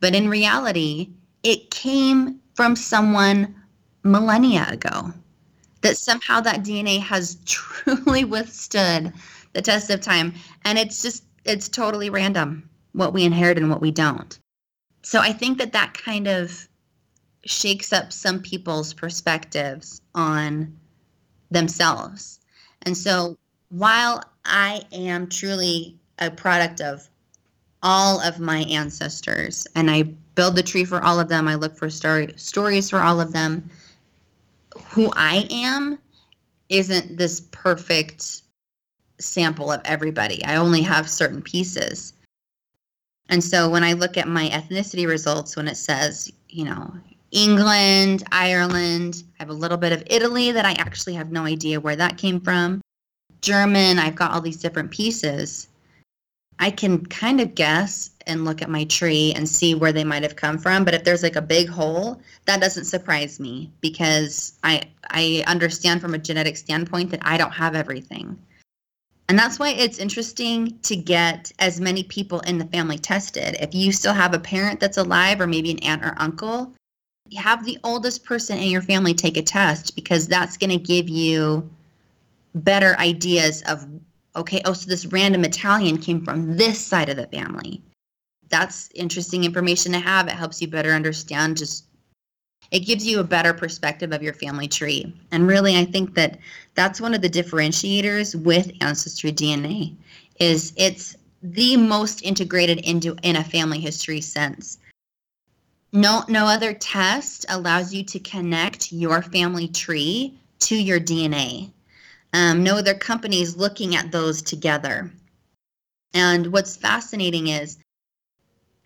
But 0.00 0.14
in 0.14 0.28
reality, 0.28 1.10
it 1.42 1.70
came 1.70 2.40
from 2.54 2.74
someone 2.76 3.54
millennia 4.02 4.66
ago 4.70 5.12
that 5.80 5.96
somehow 5.96 6.40
that 6.40 6.64
DNA 6.64 7.00
has 7.00 7.38
truly 7.44 8.24
withstood 8.24 9.12
the 9.52 9.62
test 9.62 9.90
of 9.90 10.00
time. 10.00 10.34
And 10.64 10.78
it's 10.78 11.02
just, 11.02 11.24
it's 11.44 11.68
totally 11.68 12.10
random 12.10 12.68
what 12.92 13.12
we 13.12 13.24
inherit 13.24 13.58
and 13.58 13.70
what 13.70 13.80
we 13.80 13.90
don't. 13.90 14.38
So 15.02 15.20
I 15.20 15.32
think 15.32 15.58
that 15.58 15.72
that 15.72 15.94
kind 15.94 16.26
of 16.26 16.68
shakes 17.44 17.92
up 17.92 18.12
some 18.12 18.40
people's 18.40 18.92
perspectives 18.92 20.00
on 20.14 20.76
themselves. 21.50 22.40
And 22.82 22.96
so 22.96 23.36
while 23.70 24.22
I 24.44 24.82
am 24.92 25.28
truly 25.28 25.96
a 26.18 26.30
product 26.30 26.80
of 26.80 27.08
all 27.82 28.20
of 28.20 28.40
my 28.40 28.60
ancestors 28.64 29.66
and 29.74 29.90
I 29.90 30.02
build 30.34 30.56
the 30.56 30.62
tree 30.62 30.84
for 30.84 31.02
all 31.02 31.20
of 31.20 31.28
them, 31.28 31.48
I 31.48 31.54
look 31.54 31.76
for 31.76 31.88
story, 31.88 32.32
stories 32.36 32.90
for 32.90 32.98
all 32.98 33.20
of 33.20 33.32
them 33.32 33.70
who 34.90 35.12
I 35.16 35.46
am 35.50 35.98
isn't 36.68 37.16
this 37.16 37.40
perfect 37.52 38.42
sample 39.20 39.72
of 39.72 39.80
everybody. 39.84 40.44
I 40.44 40.56
only 40.56 40.82
have 40.82 41.08
certain 41.08 41.42
pieces. 41.42 42.12
And 43.28 43.42
so 43.42 43.68
when 43.68 43.84
I 43.84 43.92
look 43.92 44.16
at 44.16 44.28
my 44.28 44.48
ethnicity 44.48 45.06
results, 45.06 45.56
when 45.56 45.68
it 45.68 45.76
says, 45.76 46.32
you 46.48 46.64
know, 46.64 46.92
England, 47.30 48.24
Ireland, 48.32 49.24
I 49.38 49.42
have 49.42 49.50
a 49.50 49.54
little 49.54 49.76
bit 49.76 49.92
of 49.92 50.02
Italy 50.06 50.50
that 50.52 50.64
I 50.64 50.72
actually 50.72 51.14
have 51.14 51.30
no 51.30 51.44
idea 51.44 51.80
where 51.80 51.96
that 51.96 52.16
came 52.16 52.40
from. 52.40 52.80
German, 53.42 53.98
I've 53.98 54.16
got 54.16 54.30
all 54.30 54.40
these 54.40 54.60
different 54.60 54.90
pieces. 54.90 55.68
I 56.58 56.70
can 56.70 57.04
kind 57.06 57.40
of 57.40 57.54
guess 57.54 58.10
and 58.28 58.44
look 58.44 58.62
at 58.62 58.70
my 58.70 58.84
tree 58.84 59.32
and 59.34 59.48
see 59.48 59.74
where 59.74 59.92
they 59.92 60.04
might 60.04 60.22
have 60.22 60.36
come 60.36 60.58
from. 60.58 60.84
But 60.84 60.94
if 60.94 61.04
there's 61.04 61.22
like 61.22 61.36
a 61.36 61.42
big 61.42 61.68
hole, 61.68 62.20
that 62.44 62.60
doesn't 62.60 62.84
surprise 62.84 63.40
me 63.40 63.72
because 63.80 64.58
I 64.62 64.82
I 65.10 65.42
understand 65.46 66.00
from 66.00 66.14
a 66.14 66.18
genetic 66.18 66.56
standpoint 66.56 67.10
that 67.10 67.20
I 67.22 67.38
don't 67.38 67.52
have 67.52 67.74
everything. 67.74 68.38
And 69.28 69.38
that's 69.38 69.58
why 69.58 69.70
it's 69.70 69.98
interesting 69.98 70.78
to 70.82 70.96
get 70.96 71.52
as 71.58 71.80
many 71.80 72.02
people 72.02 72.40
in 72.40 72.56
the 72.56 72.64
family 72.66 72.98
tested. 72.98 73.56
If 73.60 73.74
you 73.74 73.92
still 73.92 74.14
have 74.14 74.32
a 74.32 74.38
parent 74.38 74.80
that's 74.80 74.96
alive, 74.96 75.40
or 75.40 75.46
maybe 75.46 75.70
an 75.70 75.80
aunt 75.80 76.02
or 76.02 76.14
uncle, 76.16 76.72
have 77.36 77.64
the 77.64 77.78
oldest 77.84 78.24
person 78.24 78.56
in 78.56 78.70
your 78.70 78.80
family 78.80 79.12
take 79.12 79.36
a 79.36 79.42
test 79.42 79.94
because 79.94 80.26
that's 80.26 80.56
going 80.56 80.70
to 80.70 80.78
give 80.78 81.10
you 81.10 81.68
better 82.54 82.96
ideas 82.98 83.62
of 83.62 83.86
okay, 84.36 84.62
oh, 84.64 84.72
so 84.72 84.88
this 84.88 85.06
random 85.06 85.44
Italian 85.44 85.98
came 85.98 86.24
from 86.24 86.56
this 86.56 86.78
side 86.78 87.08
of 87.08 87.16
the 87.16 87.26
family. 87.26 87.82
That's 88.48 88.88
interesting 88.94 89.44
information 89.44 89.92
to 89.92 89.98
have. 89.98 90.28
It 90.28 90.32
helps 90.34 90.60
you 90.60 90.68
better 90.68 90.92
understand 90.92 91.56
just 91.56 91.84
it 92.70 92.80
gives 92.80 93.06
you 93.06 93.20
a 93.20 93.24
better 93.24 93.54
perspective 93.54 94.12
of 94.12 94.22
your 94.22 94.34
family 94.34 94.68
tree. 94.68 95.14
And 95.30 95.46
really 95.46 95.76
I 95.76 95.84
think 95.84 96.14
that 96.14 96.38
that's 96.74 97.00
one 97.00 97.14
of 97.14 97.22
the 97.22 97.30
differentiators 97.30 98.34
with 98.34 98.72
ancestry 98.80 99.32
DNA 99.32 99.96
is 100.38 100.72
it's 100.76 101.16
the 101.42 101.76
most 101.76 102.22
integrated 102.22 102.78
into 102.80 103.16
in 103.22 103.36
a 103.36 103.44
family 103.44 103.80
history 103.80 104.20
sense. 104.20 104.78
No 105.92 106.24
no 106.28 106.46
other 106.46 106.74
test 106.74 107.46
allows 107.48 107.94
you 107.94 108.04
to 108.04 108.18
connect 108.18 108.92
your 108.92 109.22
family 109.22 109.68
tree 109.68 110.38
to 110.60 110.76
your 110.76 111.00
DNA. 111.00 111.70
Um, 112.34 112.62
no 112.62 112.76
other 112.76 112.94
company 112.94 113.40
is 113.40 113.56
looking 113.56 113.96
at 113.96 114.12
those 114.12 114.42
together. 114.42 115.10
And 116.12 116.52
what's 116.52 116.76
fascinating 116.76 117.48
is 117.48 117.78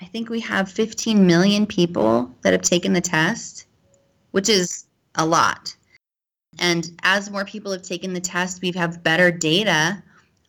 I 0.03 0.07
think 0.07 0.29
we 0.29 0.41
have 0.41 0.69
15 0.69 1.25
million 1.25 1.65
people 1.65 2.35
that 2.43 2.53
have 2.53 2.63
taken 2.63 2.93
the 2.93 3.01
test, 3.01 3.67
which 4.33 4.49
is 4.49 4.87
a 5.15 5.25
lot. 5.25 5.77
And 6.59 6.91
as 7.05 7.31
more 7.31 7.45
people 7.45 7.71
have 7.71 7.83
taken 7.83 8.13
the 8.13 8.21
test, 8.21 8.63
we 8.63 8.73
have 8.73 9.05
better 9.05 9.31
data 9.31 10.03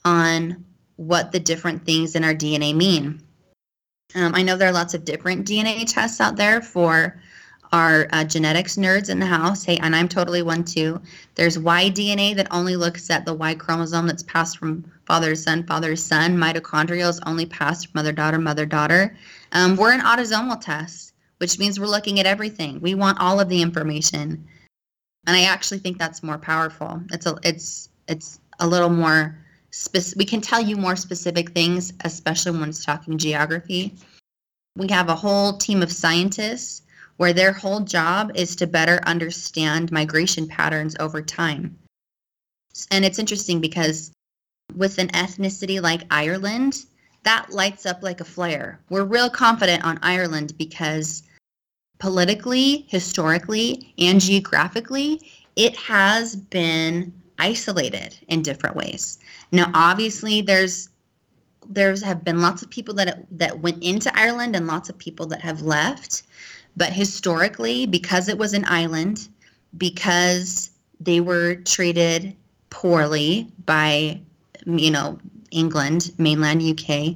on 0.04 0.66
what 0.95 1.32
the 1.32 1.39
different 1.39 1.86
things 1.86 2.16
in 2.16 2.24
our 2.24 2.34
DNA 2.34 2.76
mean. 2.76 3.22
Um, 4.16 4.34
I 4.34 4.41
know 4.41 4.58
there 4.58 4.70
are 4.70 4.74
lots 4.74 4.95
of 4.95 5.06
different 5.06 5.47
DNA 5.47 5.86
tests 5.88 6.20
out 6.20 6.36
there 6.36 6.60
for 6.60 7.22
our 7.74 8.07
uh, 8.13 8.24
genetics 8.24 8.78
nerds 8.78 9.09
in 9.09 9.19
the 9.19 9.26
house. 9.26 9.63
Hey, 9.63 9.78
and 9.78 9.95
I'm 9.95 10.07
totally 10.07 10.43
one 10.43 10.63
too. 10.63 11.01
There's 11.36 11.57
Y 11.57 11.89
DNA 11.89 12.36
that 12.36 12.47
only 12.51 12.76
looks 12.76 13.09
at 13.09 13.26
the 13.26 13.34
Y 13.34 13.55
chromosome 13.55 14.05
that's 14.05 14.24
passed 14.24 14.59
from 14.59 14.89
father 15.07 15.32
to 15.32 15.36
son, 15.36 15.65
father 15.65 15.89
to 15.89 15.97
son. 15.97 16.38
Mitochondrial 16.38 17.09
is 17.09 17.19
only 17.26 17.47
passed 17.47 17.93
mother 17.95 18.11
daughter, 18.11 18.38
mother 18.38 18.67
daughter. 18.67 19.17
Um, 19.51 19.76
we're 19.76 19.91
an 19.91 20.01
autosomal 20.01 20.61
test, 20.61 21.13
which 21.39 21.57
means 21.57 21.80
we're 21.80 21.88
looking 21.88 22.19
at 22.19 22.28
everything. 22.28 22.80
We 22.80 22.93
want 22.93 23.19
all 23.19 23.39
of 23.39 23.49
the 23.49 23.63
information, 23.63 24.47
and 25.26 25.36
I 25.36 25.45
actually 25.45 25.80
think 25.80 25.97
that's 25.97 26.21
more 26.21 26.38
powerful. 26.38 27.01
It's 27.11 27.26
a 27.26 27.38
it's 27.43 27.89
it's 28.07 28.39
a 28.59 28.67
little 28.67 28.89
more 28.89 29.36
specific. 29.71 30.19
We 30.19 30.26
can 30.26 30.41
tell 30.41 30.61
you 30.61 30.78
more 30.78 30.95
specific 30.95 31.53
things, 31.53 31.91
especially 32.01 32.59
when 32.59 32.69
it's 32.69 32.86
talking 32.86 33.17
geography. 33.17 33.95
We 34.76 34.88
have 34.89 35.09
a 35.09 35.15
whole 35.15 35.57
team 35.57 35.82
of 35.82 35.91
scientists 35.91 36.83
where 37.18 37.34
their 37.34 37.53
whole 37.53 37.82
job 37.82 38.32
is 38.36 38.55
to 38.55 38.68
better 38.68 38.99
understand 39.05 39.91
migration 39.91 40.47
patterns 40.47 40.95
over 40.99 41.22
time. 41.22 41.78
And 42.91 43.05
it's 43.05 43.20
interesting 43.20 43.61
because 43.61 44.11
with 44.76 44.97
an 44.97 45.09
ethnicity 45.09 45.82
like 45.82 46.01
Ireland, 46.09 46.86
that 47.24 47.51
lights 47.51 47.86
up 47.86 48.01
like 48.01 48.22
a 48.22 48.26
flare. 48.26 48.80
We're 48.89 49.03
real 49.03 49.30
confident 49.30 49.84
on 49.86 49.99
Ireland 50.01 50.57
because 50.57 51.24
politically, 51.99 52.86
historically, 52.89 53.93
and 53.97 54.20
geographically, 54.20 55.22
it 55.55 55.76
has 55.78 56.36
been 56.36 57.14
isolated 57.39 58.18
in 58.28 58.41
different 58.41 58.76
ways. 58.76 59.20
Now, 59.51 59.72
obviously, 59.74 60.41
there's 60.41 60.89
there's 61.70 62.01
have 62.03 62.26
been 62.26 62.41
lots 62.41 62.61
of 62.61 62.70
people 62.70 62.93
that 62.95 63.26
that 63.32 63.59
went 63.59 63.82
into 63.84 64.11
Ireland 64.20 64.55
and 64.55 64.68
lots 64.68 64.89
of 64.89 64.97
people 64.97 65.26
that 65.28 65.41
have 65.41 65.61
left. 65.61 66.24
But 66.76 66.91
historically, 66.91 67.86
because 67.86 68.30
it 68.30 68.38
was 68.38 68.53
an 68.53 68.65
island, 68.65 69.28
because 69.78 70.71
they 70.99 71.19
were 71.19 71.55
treated 71.55 72.36
poorly 72.69 73.47
by, 73.65 74.19
you 74.65 74.91
know, 74.91 75.19
England, 75.51 76.11
mainland 76.17 76.61
UK, 76.61 77.15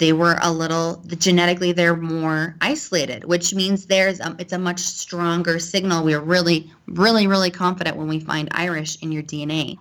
they 0.00 0.12
were 0.14 0.38
a 0.40 0.50
little 0.50 1.02
genetically 1.18 1.72
they're 1.72 1.94
more 1.94 2.56
isolated, 2.62 3.24
which 3.24 3.54
means 3.54 3.84
there's 3.84 4.18
a, 4.18 4.34
it's 4.38 4.54
a 4.54 4.58
much 4.58 4.80
stronger 4.80 5.58
signal. 5.58 6.02
We're 6.02 6.20
really, 6.20 6.72
really, 6.88 7.26
really 7.26 7.50
confident 7.50 7.98
when 7.98 8.08
we 8.08 8.18
find 8.18 8.48
Irish 8.52 9.00
in 9.02 9.12
your 9.12 9.22
DNA. 9.22 9.76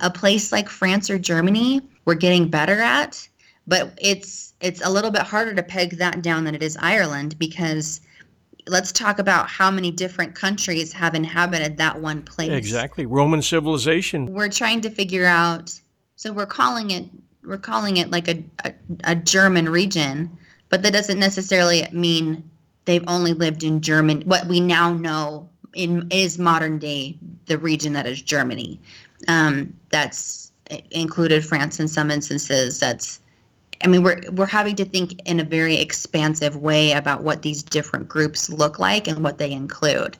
A 0.00 0.10
place 0.10 0.52
like 0.52 0.68
France 0.68 1.10
or 1.10 1.18
Germany, 1.18 1.82
we're 2.04 2.14
getting 2.14 2.48
better 2.48 2.80
at, 2.80 3.28
but 3.66 3.98
it's 4.00 4.54
it's 4.60 4.80
a 4.84 4.90
little 4.90 5.10
bit 5.10 5.22
harder 5.22 5.52
to 5.54 5.62
peg 5.62 5.98
that 5.98 6.22
down 6.22 6.44
than 6.44 6.54
it 6.54 6.62
is 6.62 6.78
Ireland 6.80 7.38
because 7.38 8.00
let's 8.66 8.92
talk 8.92 9.18
about 9.18 9.48
how 9.48 9.70
many 9.70 9.90
different 9.90 10.34
countries 10.34 10.92
have 10.92 11.14
inhabited 11.14 11.76
that 11.78 12.00
one 12.00 12.22
place. 12.22 12.50
Exactly. 12.50 13.06
Roman 13.06 13.42
civilization. 13.42 14.32
We're 14.32 14.48
trying 14.48 14.80
to 14.82 14.90
figure 14.90 15.26
out 15.26 15.78
so 16.16 16.32
we're 16.32 16.46
calling 16.46 16.90
it 16.90 17.04
we're 17.44 17.58
calling 17.58 17.98
it 17.98 18.10
like 18.10 18.28
a, 18.28 18.42
a, 18.64 18.72
a 19.04 19.14
German 19.14 19.68
region, 19.68 20.38
but 20.70 20.82
that 20.82 20.92
doesn't 20.92 21.18
necessarily 21.18 21.86
mean 21.92 22.48
they've 22.86 23.04
only 23.06 23.34
lived 23.34 23.62
in 23.62 23.80
German 23.80 24.22
what 24.22 24.46
we 24.46 24.60
now 24.60 24.94
know 24.94 25.48
in 25.74 26.06
is 26.10 26.38
modern 26.38 26.78
day 26.78 27.18
the 27.46 27.58
region 27.58 27.92
that 27.92 28.06
is 28.06 28.22
Germany. 28.22 28.80
Um, 29.28 29.74
that's 29.90 30.52
included 30.90 31.44
France 31.44 31.78
in 31.80 31.88
some 31.88 32.10
instances. 32.10 32.80
That's 32.80 33.20
I 33.84 33.86
mean, 33.86 34.02
we're 34.02 34.20
we're 34.32 34.46
having 34.46 34.76
to 34.76 34.84
think 34.84 35.20
in 35.26 35.40
a 35.40 35.44
very 35.44 35.76
expansive 35.76 36.56
way 36.56 36.92
about 36.92 37.22
what 37.22 37.42
these 37.42 37.62
different 37.62 38.08
groups 38.08 38.48
look 38.48 38.78
like 38.78 39.06
and 39.06 39.22
what 39.22 39.38
they 39.38 39.52
include. 39.52 40.16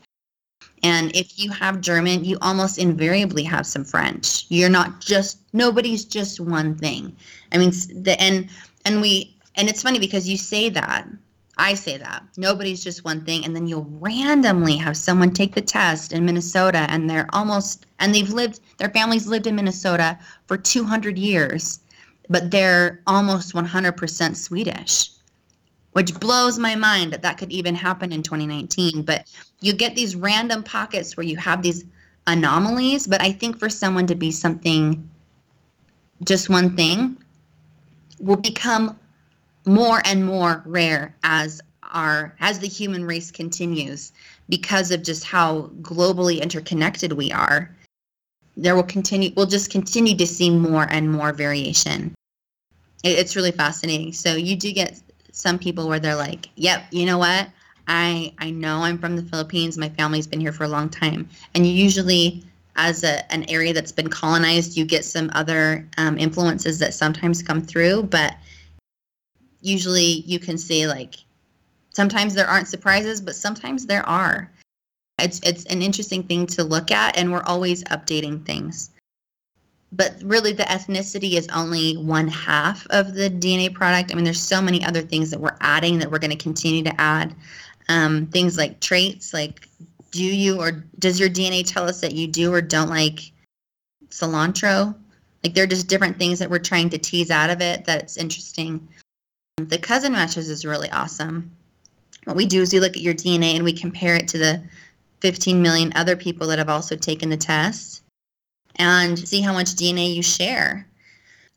And 0.83 1.17
if 1.17 1.39
you 1.39 1.51
have 1.51 1.81
German, 1.81 2.27
you 2.27 2.37
almost 2.43 2.77
invariably 2.77 3.43
have 3.45 3.67
some 3.67 3.85
French. 3.85 4.45
You're 4.51 4.69
not 4.69 5.01
just 5.01 5.39
nobody's 5.55 6.05
just 6.05 6.41
one 6.41 6.77
thing. 6.77 7.17
I 7.53 7.59
mean, 7.59 7.71
the 7.71 8.17
and 8.21 8.51
and 8.85 9.01
we 9.01 9.35
and 9.55 9.69
it's 9.69 9.83
funny 9.83 9.99
because 9.99 10.29
you 10.29 10.37
say 10.37 10.69
that 10.69 11.09
I 11.57 11.75
say 11.75 11.97
that 11.99 12.25
nobody's 12.37 12.83
just 12.83 13.05
one 13.05 13.25
thing, 13.25 13.45
and 13.45 13.55
then 13.55 13.69
you'll 13.69 13.89
randomly 14.01 14.77
have 14.77 14.97
someone 14.97 15.31
take 15.31 15.55
the 15.55 15.63
test 15.63 16.13
in 16.13 16.25
Minnesota, 16.25 16.87
and 16.89 17.09
they're 17.09 17.29
almost 17.33 17.87
and 18.01 18.15
they've 18.15 18.31
lived 18.31 18.61
their 18.79 18.91
families 18.91 19.29
lived 19.29 19.47
in 19.47 19.55
Minnesota 19.55 20.19
for 20.49 20.57
200 20.57 21.17
years, 21.17 21.79
but 22.29 22.51
they're 22.51 23.01
almost 23.07 23.55
100% 23.55 24.37
Swedish, 24.37 25.11
which 25.93 26.19
blows 26.21 26.59
my 26.59 26.75
mind 26.75 27.13
that 27.13 27.23
that 27.23 27.39
could 27.39 27.53
even 27.53 27.75
happen 27.75 28.13
in 28.13 28.23
2019. 28.23 29.03
But 29.03 29.31
you 29.61 29.73
get 29.73 29.95
these 29.95 30.17
random 30.17 30.63
pockets 30.63 31.17
where 31.17 31.27
you 31.27 31.37
have 31.37 31.63
these 31.63 31.85
anomalies. 32.27 33.07
But 33.07 33.21
I 33.21 33.33
think 33.33 33.59
for 33.59 33.69
someone 33.69 34.07
to 34.07 34.15
be 34.15 34.31
something, 34.31 35.09
just 36.25 36.49
one 36.49 36.77
thing, 36.77 37.17
will 38.21 38.37
become 38.37 38.99
more 39.67 40.03
and 40.05 40.25
more 40.25 40.63
rare 40.67 41.15
as 41.25 41.61
our 41.93 42.35
as 42.41 42.59
the 42.59 42.67
human 42.67 43.05
race 43.05 43.31
continues 43.31 44.13
because 44.49 44.91
of 44.91 45.03
just 45.03 45.25
how 45.25 45.71
globally 45.81 46.43
interconnected 46.43 47.13
we 47.13 47.31
are 47.33 47.75
there 48.57 48.75
will 48.75 48.83
continue 48.83 49.31
we'll 49.37 49.47
just 49.47 49.71
continue 49.71 50.17
to 50.17 50.27
see 50.27 50.51
more 50.51 50.87
and 50.91 51.11
more 51.11 51.33
variation 51.33 52.14
it, 53.05 53.19
it's 53.19 53.37
really 53.37 53.53
fascinating. 53.53 54.13
So 54.13 54.35
you 54.35 54.57
do 54.57 54.73
get 54.73 55.01
some 55.31 55.59
people 55.59 55.89
where 55.89 55.99
they're 55.99 56.15
like 56.17 56.49
yep 56.57 56.85
you 56.91 57.07
know 57.07 57.19
what? 57.19 57.49
I 57.87 58.33
i 58.39 58.51
know 58.51 58.79
i'm 58.79 58.99
from 58.99 59.15
the 59.15 59.23
philippines. 59.23 59.79
My 59.79 59.91
family's 59.91 60.27
been 60.27 60.41
here 60.41 60.53
for 60.53 60.65
a 60.65 60.69
long 60.69 60.89
time. 60.89 61.29
And 61.55 61.65
you 61.67 61.73
usually 61.73 62.45
as 62.77 63.05
a, 63.05 63.33
an 63.33 63.45
area 63.49 63.73
that's 63.73 63.93
been 63.93 64.09
colonized 64.09 64.77
you 64.77 64.85
get 64.85 65.05
some 65.05 65.31
other 65.35 65.89
um, 65.97 66.19
influences 66.19 66.81
that 66.81 66.93
sometimes 66.93 67.41
come 67.43 67.61
through 67.61 68.03
but 68.03 68.35
usually 69.61 70.23
you 70.27 70.39
can 70.41 70.59
see 70.59 70.87
like 70.87 71.15
sometimes 71.95 72.35
there 72.35 72.47
aren't 72.47 72.69
surprises 72.69 73.21
but 73.21 73.35
sometimes 73.35 73.87
there 73.87 74.07
are. 74.09 74.51
It's 75.19 75.41
it's 75.45 75.65
an 75.67 75.81
interesting 75.81 76.25
thing 76.25 76.47
to 76.49 76.65
look 76.65 76.91
at, 76.91 77.17
and 77.17 77.33
we're 77.33 77.43
always 77.45 77.85
updating 77.85 78.45
things. 78.45 78.91
But 79.97 80.17
really, 80.25 80.53
the 80.53 80.65
ethnicity 80.65 81.35
is 81.35 81.47
only 81.55 81.95
one 81.97 82.27
half 82.27 82.85
of 82.91 83.15
the 83.15 83.31
DNA 83.31 83.73
product. 83.73 84.11
I 84.11 84.17
mean, 84.17 84.25
there's 84.25 84.41
so 84.41 84.61
many 84.61 84.85
other 84.85 85.03
things 85.03 85.31
that 85.31 85.39
we're 85.41 85.57
adding 85.61 85.99
that 86.01 86.11
we're 86.11 86.19
going 86.19 86.37
to 86.37 86.37
continue 86.37 86.83
to 86.83 87.01
add. 87.01 87.35
Um, 87.89 88.27
things 88.27 88.59
like 88.59 88.81
traits, 88.81 89.33
like 89.33 89.69
do 90.15 90.25
you 90.25 90.61
or 90.61 90.85
does 91.01 91.19
your 91.19 91.29
DNA 91.29 91.67
tell 91.67 91.89
us 91.89 92.01
that 92.01 92.15
you 92.15 92.29
do 92.29 92.53
or 92.53 92.61
don't 92.61 92.89
like 92.89 93.33
cilantro? 94.11 94.95
Like 95.43 95.55
they're 95.55 95.67
just 95.67 95.89
different 95.89 96.19
things 96.19 96.39
that 96.39 96.51
we're 96.51 96.61
trying 96.61 96.89
to 96.91 96.99
tease 96.99 97.31
out 97.31 97.51
of 97.51 97.61
it 97.61 97.85
that's 97.85 98.17
interesting. 98.17 98.89
The 99.59 99.79
cousin 99.79 100.13
matches 100.13 100.49
is 100.49 100.65
really 100.65 100.89
awesome. 100.91 101.51
What 102.25 102.37
we 102.37 102.47
do 102.47 102.63
is 102.63 102.73
we 102.73 102.79
look 102.79 102.97
at 102.97 103.03
your 103.03 103.13
DNA 103.13 103.57
and 103.57 103.65
we 103.65 103.73
compare 103.73 104.15
it 104.15 104.29
to 104.29 104.39
the 104.39 104.63
15 105.21 105.61
million 105.61 105.93
other 105.97 106.17
people 106.17 106.47
that 106.47 106.59
have 106.59 106.69
also 106.69 106.97
taken 106.97 107.29
the 107.29 107.37
test 107.37 108.04
and 108.77 109.19
see 109.19 109.41
how 109.41 109.53
much 109.53 109.75
DNA 109.77 110.15
you 110.15 110.23
share. 110.23 110.87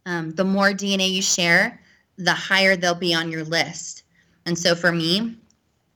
um, 0.06 0.32
the 0.32 0.44
more 0.46 0.70
DNA 0.72 1.12
you 1.12 1.22
share, 1.22 1.82
the 2.18 2.34
higher 2.34 2.76
they'll 2.76 2.96
be 2.96 3.14
on 3.14 3.32
your 3.32 3.44
list. 3.44 4.04
And 4.46 4.58
so 4.58 4.76
for 4.76 4.92
me, 4.92 5.38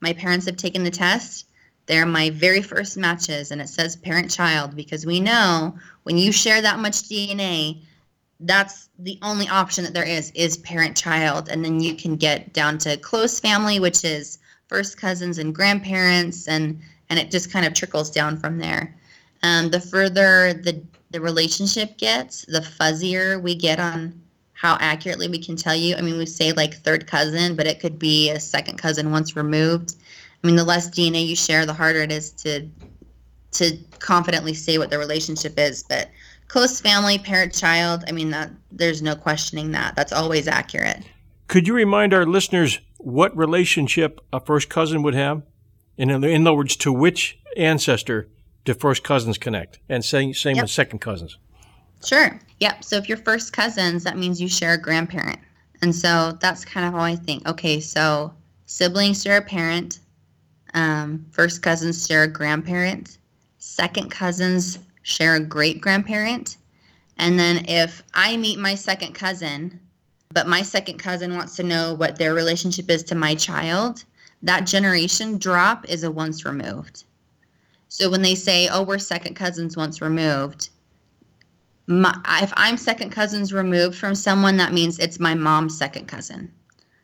my 0.02 0.14
parents 0.14 0.46
have 0.48 0.58
taken 0.58 0.84
the 0.84 0.92
test. 0.92 1.48
They're 1.88 2.06
my 2.06 2.30
very 2.32 2.62
first 2.62 2.98
matches, 2.98 3.52
and 3.52 3.62
it 3.62 3.70
says 3.70 3.96
parent 3.96 4.30
child 4.32 4.76
because 4.76 5.06
we 5.06 5.20
know 5.20 5.76
when 6.04 6.18
you 6.18 6.32
share 6.32 6.62
that 6.62 6.80
much 6.80 7.04
DNA, 7.04 7.82
that's 8.42 8.90
the 9.00 9.20
only 9.22 9.48
option 9.48 9.84
that 9.84 9.94
there 9.94 10.04
is 10.08 10.32
is 10.32 10.58
parent 10.58 10.98
child 10.98 11.50
and 11.50 11.64
then 11.64 11.80
you 11.80 11.96
can 11.96 12.16
get 12.16 12.54
down 12.54 12.78
to 12.80 12.98
close 12.98 13.40
family 13.40 13.80
which 13.80 14.04
is 14.04 14.40
first 14.68 14.98
cousins 14.98 15.38
and 15.38 15.54
grandparents 15.56 16.48
and 16.48 16.80
and 17.10 17.20
it 17.20 17.30
just 17.30 17.52
kind 17.52 17.66
of 17.66 17.74
trickles 17.74 18.10
down 18.10 18.38
from 18.38 18.58
there 18.58 18.96
um, 19.44 19.70
the 19.70 19.80
further 19.80 20.54
the 20.54 20.82
the 21.12 21.22
relationship 21.22 21.98
gets 21.98 22.46
the 22.46 22.60
fuzzier 22.62 23.42
we 23.42 23.56
get 23.56 23.80
on 23.80 24.22
how 24.54 24.78
accurately 24.80 25.28
we 25.28 25.40
can 25.40 25.56
tell 25.56 25.76
you 25.76 25.96
i 25.96 26.02
mean 26.02 26.18
we 26.18 26.26
say 26.26 26.52
like 26.54 26.76
third 26.76 27.08
cousin 27.08 27.56
but 27.56 27.68
it 27.68 27.80
could 27.80 28.00
be 28.00 28.30
a 28.30 28.40
second 28.40 28.78
cousin 28.78 29.12
once 29.12 29.36
removed 29.36 29.96
i 30.44 30.48
mean 30.48 30.56
the 30.56 30.64
less 30.64 30.90
dna 30.90 31.26
you 31.26 31.36
share 31.36 31.66
the 31.66 31.74
harder 31.74 32.00
it 32.00 32.12
is 32.12 32.32
to 32.32 32.68
to 33.52 33.78
confidently 34.00 34.54
say 34.54 34.78
what 34.78 34.90
the 34.90 34.98
relationship 34.98 35.60
is 35.60 35.84
but 35.84 36.10
close 36.52 36.82
family, 36.82 37.18
parent 37.18 37.54
child. 37.54 38.04
I 38.08 38.12
mean, 38.12 38.30
that 38.32 38.52
there's 38.72 39.02
no 39.02 39.16
questioning 39.16 39.72
that. 39.72 39.96
That's 39.96 40.12
always 40.12 40.50
accurate. 40.50 41.00
Could 41.48 41.66
you 41.66 41.74
remind 41.74 42.14
our 42.14 42.26
listeners 42.26 42.80
what 42.98 43.36
relationship 43.36 44.20
a 44.34 44.42
first 44.42 44.70
cousin 44.70 45.02
would 45.04 45.16
have? 45.16 45.44
In, 45.98 46.10
in 46.10 46.46
other 46.46 46.58
words, 46.58 46.76
to 46.78 46.92
which 46.92 47.40
ancestor 47.56 48.28
do 48.66 48.74
first 48.74 49.04
cousins 49.04 49.38
connect? 49.38 49.80
And 49.90 50.04
same, 50.04 50.34
same 50.34 50.56
yep. 50.56 50.64
with 50.64 50.72
second 50.72 51.00
cousins. 51.00 51.38
Sure. 52.06 52.40
Yep. 52.60 52.84
So 52.84 52.98
if 52.98 53.08
you're 53.08 53.18
first 53.18 53.54
cousins, 53.54 54.04
that 54.04 54.18
means 54.18 54.42
you 54.42 54.48
share 54.48 54.74
a 54.74 54.78
grandparent. 54.82 55.40
And 55.82 55.96
so 55.96 56.38
that's 56.40 56.64
kind 56.66 56.86
of 56.86 56.94
how 56.94 57.00
I 57.00 57.16
think. 57.16 57.48
Okay, 57.48 57.80
so 57.80 58.34
siblings 58.66 59.24
share 59.24 59.38
a 59.38 59.42
parent, 59.42 60.00
um, 60.74 61.26
first 61.32 61.62
cousins 61.62 62.06
share 62.06 62.24
a 62.24 62.28
grandparent, 62.28 63.18
second 63.58 64.12
cousins 64.12 64.80
share 65.02 65.36
a 65.36 65.40
great 65.40 65.82
grandparent. 65.82 66.58
And 67.18 67.38
then 67.38 67.66
if 67.68 68.04
I 68.14 68.38
meet 68.38 68.60
my 68.60 68.76
second 68.76 69.14
cousin, 69.14 69.80
but 70.30 70.48
my 70.48 70.62
second 70.62 70.98
cousin 70.98 71.36
wants 71.36 71.56
to 71.58 71.64
know 71.64 71.94
what 71.94 72.18
their 72.18 72.34
relationship 72.34 72.90
is 72.90 73.04
to 73.06 73.16
my 73.16 73.36
child, 73.36 74.04
that 74.44 74.66
generation 74.66 75.38
drop 75.38 75.88
is 75.90 76.04
a 76.04 76.12
once 76.12 76.46
removed. 76.46 77.04
So 77.92 78.10
when 78.10 78.22
they 78.22 78.36
say, 78.36 78.70
oh, 78.70 78.84
we're 78.84 79.00
second 79.00 79.36
cousins 79.36 79.76
once 79.76 80.02
removed, 80.02 80.70
my, 81.88 82.18
if 82.42 82.54
I'm 82.56 82.78
second 82.78 83.10
cousins 83.10 83.52
removed 83.52 83.98
from 83.98 84.16
someone, 84.16 84.56
that 84.58 84.72
means 84.72 84.98
it's 84.98 85.20
my 85.20 85.36
mom's 85.36 85.78
second 85.78 86.08
cousin 86.08 86.54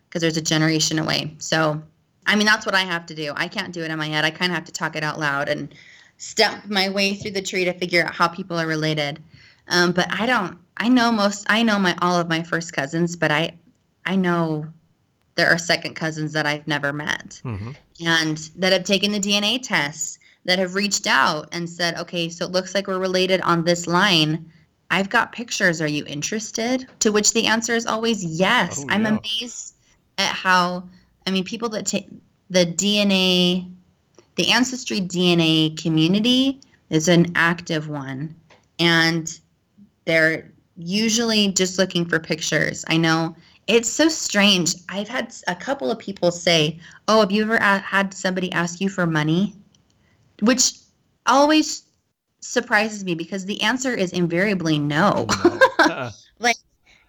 because 0.07 0.21
there's 0.21 0.37
a 0.37 0.41
generation 0.41 0.97
away. 0.97 1.35
So, 1.39 1.83
I 2.25 2.37
mean, 2.37 2.45
that's 2.45 2.65
what 2.65 2.73
I 2.73 2.83
have 2.83 3.05
to 3.07 3.15
do. 3.15 3.33
I 3.35 3.49
can't 3.49 3.73
do 3.73 3.83
it 3.83 3.91
in 3.91 3.97
my 3.97 4.07
head. 4.07 4.23
I 4.23 4.31
kind 4.31 4.49
of 4.49 4.55
have 4.55 4.63
to 4.63 4.71
talk 4.71 4.95
it 4.95 5.03
out 5.03 5.19
loud 5.19 5.49
and 5.49 5.75
step 6.19 6.63
my 6.69 6.87
way 6.87 7.15
through 7.15 7.31
the 7.31 7.41
tree 7.41 7.65
to 7.65 7.73
figure 7.73 8.05
out 8.05 8.15
how 8.15 8.29
people 8.29 8.57
are 8.57 8.65
related. 8.65 9.21
Um, 9.67 9.91
but 9.91 10.07
I 10.09 10.25
don't. 10.25 10.57
I 10.77 10.87
know 10.87 11.11
most. 11.11 11.47
I 11.49 11.63
know 11.63 11.77
my 11.79 11.97
all 12.01 12.17
of 12.17 12.29
my 12.29 12.43
first 12.43 12.71
cousins, 12.71 13.17
but 13.17 13.29
I, 13.29 13.57
I 14.05 14.15
know 14.15 14.67
there 15.35 15.49
are 15.49 15.57
second 15.57 15.95
cousins 15.95 16.31
that 16.31 16.45
I've 16.45 16.65
never 16.65 16.93
met, 16.93 17.41
mm-hmm. 17.43 17.71
and 18.05 18.37
that 18.55 18.71
have 18.71 18.85
taken 18.85 19.11
the 19.11 19.19
DNA 19.19 19.61
tests, 19.61 20.19
that 20.47 20.57
have 20.57 20.73
reached 20.73 21.05
out 21.05 21.49
and 21.51 21.69
said, 21.69 21.97
okay, 21.99 22.29
so 22.29 22.45
it 22.45 22.51
looks 22.51 22.73
like 22.73 22.87
we're 22.87 22.97
related 22.97 23.41
on 23.41 23.63
this 23.63 23.85
line. 23.85 24.51
I've 24.89 25.09
got 25.09 25.31
pictures. 25.33 25.81
Are 25.81 25.87
you 25.87 26.03
interested? 26.07 26.87
To 26.99 27.11
which 27.11 27.33
the 27.33 27.45
answer 27.45 27.75
is 27.75 27.85
always 27.85 28.23
yes. 28.23 28.79
Oh, 28.81 28.87
I'm 28.89 29.05
amazed 29.05 29.75
at 30.17 30.33
how. 30.33 30.87
I 31.27 31.31
mean, 31.31 31.43
people 31.43 31.69
that 31.69 31.85
take 31.85 32.07
the 32.49 32.65
DNA 32.65 33.69
the 34.37 34.51
Ancestry 34.51 35.01
DNA 35.01 35.75
community 35.81 36.61
is 36.89 37.07
an 37.07 37.25
active 37.35 37.89
one, 37.89 38.33
and 38.79 39.39
they're 40.05 40.49
usually 40.77 41.51
just 41.51 41.77
looking 41.79 42.05
for 42.05 42.19
pictures. 42.19 42.85
I 42.87 42.97
know 42.97 43.35
it's 43.65 43.89
so 43.89 44.07
strange. 44.07 44.75
I've 44.87 45.09
had 45.09 45.33
a 45.47 45.55
couple 45.55 45.91
of 45.91 45.97
people 45.97 46.31
say, 46.31 46.79
"Oh, 47.07 47.19
have 47.19 47.31
you 47.31 47.41
ever 47.43 47.57
had 47.57 48.13
somebody 48.13 48.51
ask 48.51 48.79
you 48.79 48.89
for 48.89 49.05
money?" 49.07 49.55
Which 50.41 50.73
always 51.25 51.83
surprises 52.39 53.03
me 53.03 53.15
because 53.15 53.45
the 53.45 53.61
answer 53.61 53.93
is 53.93 54.11
invariably 54.11 54.79
no. 54.79 55.27
like 56.39 56.57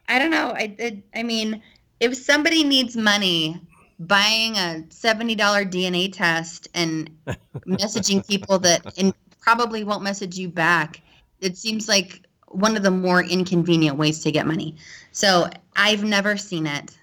I 0.09 0.19
don't 0.19 0.31
know. 0.31 0.53
I, 0.57 0.75
I 0.79 1.03
I 1.15 1.23
mean, 1.23 1.63
if 2.01 2.17
somebody 2.17 2.65
needs 2.65 2.97
money, 2.97 3.61
buying 3.99 4.57
a 4.57 4.85
$70 4.89 5.37
DNA 5.37 6.13
test 6.13 6.69
and 6.75 7.11
messaging 7.67 8.27
people 8.27 8.59
that 8.61 8.97
and 8.99 9.13
probably 9.41 9.85
won't 9.85 10.03
message 10.03 10.37
you 10.39 10.49
back. 10.49 11.01
It 11.41 11.57
seems 11.57 11.89
like 11.89 12.23
one 12.49 12.77
of 12.77 12.83
the 12.83 12.91
more 12.91 13.23
inconvenient 13.23 13.97
ways 13.97 14.23
to 14.23 14.33
get 14.33 14.47
money. 14.47 14.77
So 15.13 15.51
I've 15.77 16.05
never 16.05 16.37
seen 16.37 16.67
it. 16.67 16.97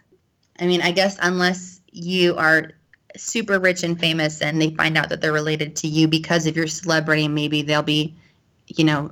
I 0.59 0.65
mean, 0.65 0.81
I 0.81 0.91
guess 0.91 1.17
unless 1.21 1.81
you 1.91 2.35
are 2.37 2.71
super 3.17 3.59
rich 3.59 3.83
and 3.83 3.99
famous 3.99 4.41
and 4.41 4.61
they 4.61 4.71
find 4.71 4.97
out 4.97 5.09
that 5.09 5.21
they're 5.21 5.33
related 5.33 5.75
to 5.77 5.87
you 5.87 6.07
because 6.07 6.45
of 6.45 6.55
your 6.55 6.67
celebrity, 6.67 7.27
maybe 7.27 7.61
they'll 7.61 7.83
be, 7.83 8.15
you 8.67 8.83
know, 8.83 9.11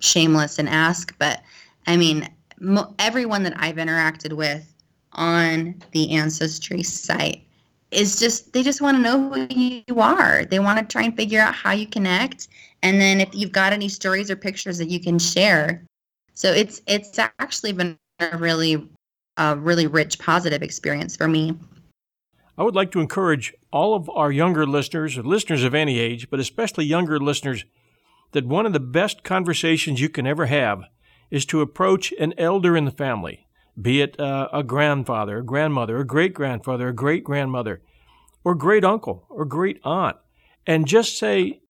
shameless 0.00 0.58
and 0.58 0.68
ask. 0.68 1.16
But 1.18 1.42
I 1.86 1.96
mean, 1.96 2.28
mo- 2.60 2.94
everyone 2.98 3.42
that 3.44 3.54
I've 3.56 3.76
interacted 3.76 4.32
with 4.32 4.72
on 5.12 5.74
the 5.92 6.10
ancestry 6.12 6.82
site 6.82 7.42
is 7.90 8.20
just 8.20 8.52
they 8.52 8.62
just 8.62 8.80
want 8.80 8.96
to 8.96 9.02
know 9.02 9.30
who 9.30 9.46
you 9.50 10.00
are. 10.00 10.44
They 10.44 10.58
want 10.58 10.78
to 10.78 10.84
try 10.84 11.04
and 11.04 11.16
figure 11.16 11.40
out 11.40 11.54
how 11.54 11.72
you 11.72 11.86
connect 11.86 12.48
and 12.82 13.00
then 13.00 13.20
if 13.20 13.34
you've 13.34 13.52
got 13.52 13.72
any 13.72 13.88
stories 13.88 14.30
or 14.30 14.36
pictures 14.36 14.78
that 14.78 14.88
you 14.88 15.00
can 15.00 15.18
share. 15.18 15.82
So 16.34 16.52
it's 16.52 16.80
it's 16.86 17.18
actually 17.18 17.72
been 17.72 17.98
a 18.20 18.36
really 18.36 18.88
a 19.36 19.56
really 19.56 19.86
rich 19.86 20.18
positive 20.18 20.62
experience 20.62 21.16
for 21.16 21.28
me 21.28 21.56
i 22.58 22.62
would 22.62 22.74
like 22.74 22.90
to 22.90 23.00
encourage 23.00 23.54
all 23.72 23.94
of 23.94 24.10
our 24.10 24.30
younger 24.30 24.66
listeners 24.66 25.16
or 25.16 25.22
listeners 25.22 25.64
of 25.64 25.74
any 25.74 25.98
age 25.98 26.28
but 26.28 26.40
especially 26.40 26.84
younger 26.84 27.18
listeners 27.18 27.64
that 28.32 28.46
one 28.46 28.66
of 28.66 28.74
the 28.74 28.80
best 28.80 29.24
conversations 29.24 30.00
you 30.00 30.08
can 30.10 30.26
ever 30.26 30.46
have 30.46 30.82
is 31.30 31.46
to 31.46 31.62
approach 31.62 32.12
an 32.20 32.34
elder 32.36 32.76
in 32.76 32.84
the 32.84 32.90
family 32.90 33.46
be 33.80 34.00
it 34.02 34.18
uh, 34.18 34.48
a 34.52 34.62
grandfather, 34.62 35.38
a 35.38 35.44
grandmother, 35.44 35.98
a 35.98 36.06
great 36.06 36.34
grandfather, 36.34 36.88
a 36.88 36.94
great 36.94 37.22
grandmother, 37.22 37.80
or 38.42 38.54
great 38.54 38.84
uncle, 38.84 39.24
or 39.28 39.44
great 39.44 39.80
aunt, 39.84 40.16
and 40.66 40.86
just 40.86 41.16
say, 41.16 41.60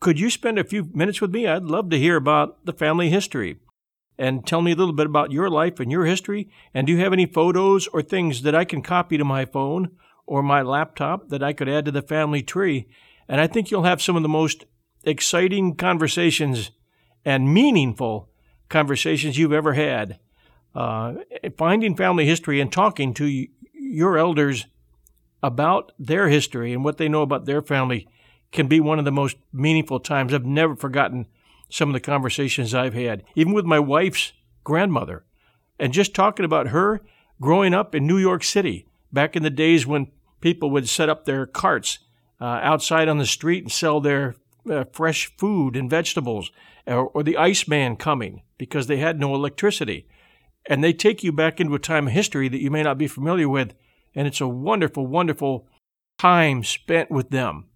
Could 0.00 0.20
you 0.20 0.30
spend 0.30 0.58
a 0.58 0.64
few 0.64 0.88
minutes 0.92 1.20
with 1.20 1.32
me? 1.32 1.46
I'd 1.46 1.64
love 1.64 1.90
to 1.90 1.98
hear 1.98 2.16
about 2.16 2.64
the 2.64 2.72
family 2.72 3.10
history. 3.10 3.56
And 4.18 4.46
tell 4.46 4.62
me 4.62 4.72
a 4.72 4.76
little 4.76 4.94
bit 4.94 5.06
about 5.06 5.32
your 5.32 5.50
life 5.50 5.78
and 5.78 5.92
your 5.92 6.06
history. 6.06 6.48
And 6.72 6.86
do 6.86 6.92
you 6.94 7.00
have 7.00 7.12
any 7.12 7.26
photos 7.26 7.86
or 7.88 8.00
things 8.00 8.42
that 8.42 8.54
I 8.54 8.64
can 8.64 8.80
copy 8.80 9.18
to 9.18 9.24
my 9.24 9.44
phone 9.44 9.90
or 10.26 10.42
my 10.42 10.62
laptop 10.62 11.28
that 11.28 11.42
I 11.42 11.52
could 11.52 11.68
add 11.68 11.84
to 11.86 11.90
the 11.90 12.02
family 12.02 12.42
tree? 12.42 12.88
And 13.28 13.40
I 13.40 13.46
think 13.46 13.70
you'll 13.70 13.84
have 13.84 14.02
some 14.02 14.16
of 14.16 14.22
the 14.22 14.28
most 14.28 14.64
exciting 15.04 15.76
conversations 15.76 16.70
and 17.24 17.52
meaningful 17.52 18.28
conversations 18.68 19.38
you've 19.38 19.52
ever 19.52 19.74
had 19.74 20.18
uh, 20.76 21.14
finding 21.56 21.96
family 21.96 22.26
history 22.26 22.60
and 22.60 22.70
talking 22.70 23.14
to 23.14 23.46
your 23.72 24.18
elders 24.18 24.66
about 25.42 25.92
their 25.98 26.28
history 26.28 26.72
and 26.72 26.84
what 26.84 26.98
they 26.98 27.08
know 27.08 27.22
about 27.22 27.46
their 27.46 27.62
family 27.62 28.06
can 28.52 28.68
be 28.68 28.78
one 28.78 28.98
of 28.98 29.04
the 29.04 29.12
most 29.12 29.38
meaningful 29.52 29.98
times. 29.98 30.34
I've 30.34 30.44
never 30.44 30.76
forgotten 30.76 31.26
some 31.70 31.88
of 31.88 31.94
the 31.94 32.00
conversations 32.00 32.74
I've 32.74 32.94
had, 32.94 33.24
even 33.34 33.54
with 33.54 33.64
my 33.64 33.80
wife's 33.80 34.32
grandmother, 34.64 35.24
and 35.78 35.92
just 35.92 36.14
talking 36.14 36.44
about 36.44 36.68
her 36.68 37.00
growing 37.40 37.72
up 37.72 37.94
in 37.94 38.06
New 38.06 38.18
York 38.18 38.44
City 38.44 38.86
back 39.12 39.34
in 39.34 39.42
the 39.42 39.50
days 39.50 39.86
when 39.86 40.08
people 40.40 40.70
would 40.70 40.88
set 40.88 41.08
up 41.08 41.24
their 41.24 41.46
carts 41.46 41.98
uh, 42.40 42.44
outside 42.62 43.08
on 43.08 43.18
the 43.18 43.26
street 43.26 43.64
and 43.64 43.72
sell 43.72 44.00
their 44.00 44.36
uh, 44.70 44.84
fresh 44.92 45.34
food 45.36 45.76
and 45.76 45.88
vegetables, 45.88 46.50
or, 46.86 47.08
or 47.08 47.22
the 47.22 47.36
Iceman 47.36 47.96
coming 47.96 48.42
because 48.58 48.86
they 48.86 48.98
had 48.98 49.18
no 49.18 49.34
electricity 49.34 50.06
and 50.68 50.82
they 50.82 50.92
take 50.92 51.22
you 51.22 51.32
back 51.32 51.60
into 51.60 51.74
a 51.74 51.78
time 51.78 52.08
of 52.08 52.12
history 52.12 52.48
that 52.48 52.60
you 52.60 52.70
may 52.70 52.82
not 52.82 52.98
be 52.98 53.06
familiar 53.06 53.48
with. 53.48 53.74
And 54.14 54.26
it's 54.26 54.40
a 54.40 54.48
wonderful, 54.48 55.06
wonderful 55.06 55.68
time 56.18 56.64
spent 56.64 57.10
with 57.10 57.30
them. 57.30 57.66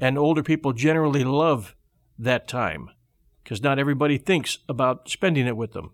And 0.00 0.18
older 0.18 0.42
people 0.42 0.72
generally 0.72 1.24
love 1.24 1.74
that 2.18 2.46
time 2.46 2.90
because 3.42 3.62
not 3.62 3.78
everybody 3.78 4.18
thinks 4.18 4.58
about 4.68 5.08
spending 5.08 5.46
it 5.46 5.56
with 5.56 5.72
them. 5.72 5.90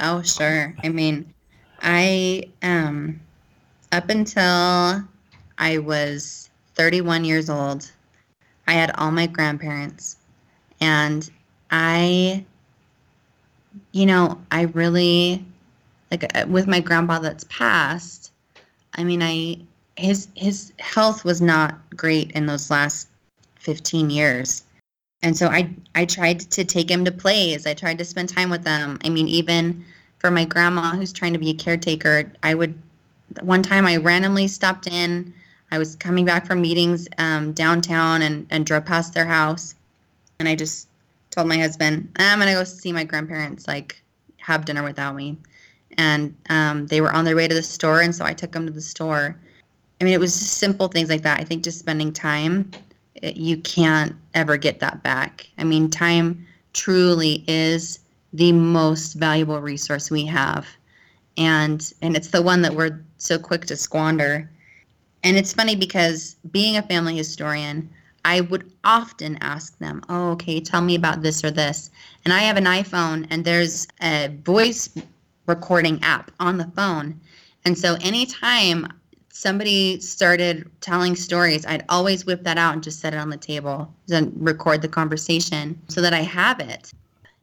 Oh, 0.00 0.22
sure. 0.22 0.76
I 0.82 0.88
mean, 0.88 1.34
I, 1.80 2.44
um, 2.62 3.20
up 3.92 4.08
until 4.08 5.04
I 5.58 5.78
was 5.78 6.50
31 6.74 7.24
years 7.24 7.48
old, 7.48 7.90
I 8.66 8.72
had 8.72 8.90
all 8.96 9.10
my 9.10 9.26
grandparents. 9.26 10.16
And 10.80 11.30
I 11.70 12.44
you 13.92 14.06
know, 14.06 14.40
I 14.50 14.62
really 14.62 15.44
like 16.10 16.36
uh, 16.36 16.46
with 16.46 16.66
my 16.66 16.80
grandpa 16.80 17.18
that's 17.18 17.44
passed. 17.44 18.32
I 18.94 19.04
mean, 19.04 19.22
I 19.22 19.58
his 19.96 20.28
his 20.34 20.72
health 20.78 21.24
was 21.24 21.40
not 21.40 21.78
great 21.96 22.32
in 22.32 22.46
those 22.46 22.70
last 22.70 23.08
15 23.56 24.10
years. 24.10 24.64
And 25.22 25.36
so 25.36 25.48
I 25.48 25.70
I 25.94 26.04
tried 26.04 26.40
to 26.40 26.64
take 26.64 26.90
him 26.90 27.04
to 27.04 27.12
plays. 27.12 27.66
I 27.66 27.74
tried 27.74 27.98
to 27.98 28.04
spend 28.04 28.28
time 28.28 28.50
with 28.50 28.64
them. 28.64 28.98
I 29.04 29.08
mean, 29.08 29.28
even 29.28 29.84
for 30.18 30.30
my 30.30 30.44
grandma 30.44 30.90
who's 30.90 31.12
trying 31.12 31.32
to 31.32 31.38
be 31.38 31.50
a 31.50 31.54
caretaker, 31.54 32.30
I 32.42 32.54
would 32.54 32.78
one 33.40 33.62
time 33.62 33.86
I 33.86 33.96
randomly 33.96 34.48
stopped 34.48 34.86
in. 34.86 35.32
I 35.70 35.78
was 35.78 35.96
coming 35.96 36.24
back 36.24 36.46
from 36.46 36.60
meetings 36.60 37.08
um, 37.18 37.52
downtown 37.52 38.22
and, 38.22 38.46
and 38.50 38.66
drove 38.66 38.84
past 38.84 39.14
their 39.14 39.24
house. 39.24 39.74
And 40.38 40.48
I 40.48 40.54
just 40.54 40.88
told 41.30 41.48
my 41.48 41.58
husband, 41.58 42.12
I'm 42.16 42.38
going 42.38 42.48
to 42.48 42.54
go 42.54 42.64
see 42.64 42.92
my 42.92 43.04
grandparents, 43.04 43.66
like, 43.66 44.02
have 44.36 44.64
dinner 44.64 44.82
without 44.82 45.14
me. 45.14 45.38
And 45.96 46.34
um, 46.50 46.86
they 46.86 47.00
were 47.00 47.12
on 47.12 47.24
their 47.24 47.36
way 47.36 47.48
to 47.48 47.54
the 47.54 47.62
store. 47.62 48.00
And 48.00 48.14
so 48.14 48.24
I 48.24 48.34
took 48.34 48.52
them 48.52 48.66
to 48.66 48.72
the 48.72 48.80
store. 48.80 49.36
I 50.00 50.04
mean, 50.04 50.14
it 50.14 50.20
was 50.20 50.38
just 50.38 50.54
simple 50.54 50.88
things 50.88 51.08
like 51.08 51.22
that. 51.22 51.40
I 51.40 51.44
think 51.44 51.64
just 51.64 51.78
spending 51.78 52.12
time, 52.12 52.70
it, 53.14 53.36
you 53.36 53.56
can't 53.58 54.14
ever 54.34 54.56
get 54.56 54.80
that 54.80 55.02
back. 55.02 55.48
I 55.58 55.64
mean, 55.64 55.88
time 55.90 56.46
truly 56.72 57.44
is 57.46 58.00
the 58.32 58.52
most 58.52 59.14
valuable 59.14 59.60
resource 59.60 60.10
we 60.10 60.26
have. 60.26 60.66
And 61.36 61.92
and 62.02 62.16
it's 62.16 62.28
the 62.28 62.42
one 62.42 62.62
that 62.62 62.74
we're 62.74 63.04
so 63.18 63.38
quick 63.38 63.66
to 63.66 63.76
squander. 63.76 64.50
And 65.24 65.36
it's 65.36 65.52
funny 65.52 65.76
because 65.76 66.36
being 66.50 66.76
a 66.76 66.82
family 66.82 67.16
historian, 67.16 67.88
I 68.24 68.40
would 68.42 68.70
often 68.84 69.38
ask 69.40 69.78
them, 69.78 70.02
"Oh, 70.08 70.30
okay, 70.32 70.60
tell 70.60 70.82
me 70.82 70.94
about 70.94 71.22
this 71.22 71.44
or 71.44 71.50
this." 71.50 71.90
And 72.24 72.32
I 72.32 72.40
have 72.40 72.56
an 72.56 72.64
iPhone 72.64 73.26
and 73.30 73.44
there's 73.44 73.88
a 74.00 74.28
voice 74.44 74.88
recording 75.46 76.02
app 76.02 76.30
on 76.38 76.58
the 76.58 76.70
phone. 76.76 77.20
And 77.64 77.78
so 77.78 77.96
anytime 78.00 78.86
somebody 79.32 80.00
started 80.00 80.70
telling 80.80 81.16
stories, 81.16 81.64
I'd 81.66 81.84
always 81.88 82.26
whip 82.26 82.44
that 82.44 82.58
out 82.58 82.74
and 82.74 82.82
just 82.82 83.00
set 83.00 83.14
it 83.14 83.16
on 83.16 83.30
the 83.30 83.36
table 83.36 83.92
and 84.10 84.32
record 84.36 84.82
the 84.82 84.88
conversation 84.88 85.80
so 85.88 86.00
that 86.00 86.12
I 86.14 86.20
have 86.20 86.60
it. 86.60 86.92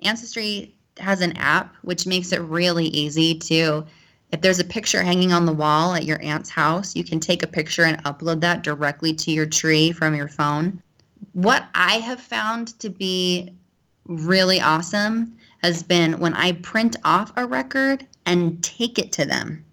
Ancestry 0.01 0.75
has 0.99 1.21
an 1.21 1.37
app 1.37 1.75
which 1.81 2.05
makes 2.05 2.31
it 2.31 2.41
really 2.41 2.87
easy 2.87 3.35
to 3.35 3.85
if 4.31 4.41
there's 4.41 4.59
a 4.59 4.63
picture 4.65 5.01
hanging 5.01 5.33
on 5.33 5.45
the 5.45 5.53
wall 5.53 5.95
at 5.95 6.05
your 6.05 6.21
aunt's 6.21 6.49
house, 6.49 6.95
you 6.95 7.03
can 7.03 7.19
take 7.19 7.41
a 7.41 7.47
picture 7.47 7.83
and 7.83 8.03
upload 8.03 8.41
that 8.41 8.61
directly 8.61 9.13
to 9.13 9.31
your 9.31 9.47
tree 9.47 9.91
from 9.91 10.15
your 10.15 10.27
phone. 10.27 10.81
What 11.33 11.67
I 11.73 11.95
have 11.95 12.19
found 12.19 12.79
to 12.79 12.89
be 12.89 13.51
really 14.05 14.61
awesome 14.61 15.35
has 15.63 15.83
been 15.83 16.19
when 16.19 16.33
I 16.35 16.53
print 16.53 16.95
off 17.03 17.33
a 17.35 17.45
record 17.45 18.05
and 18.25 18.63
take 18.63 18.99
it 18.99 19.11
to 19.13 19.25
them. 19.25 19.65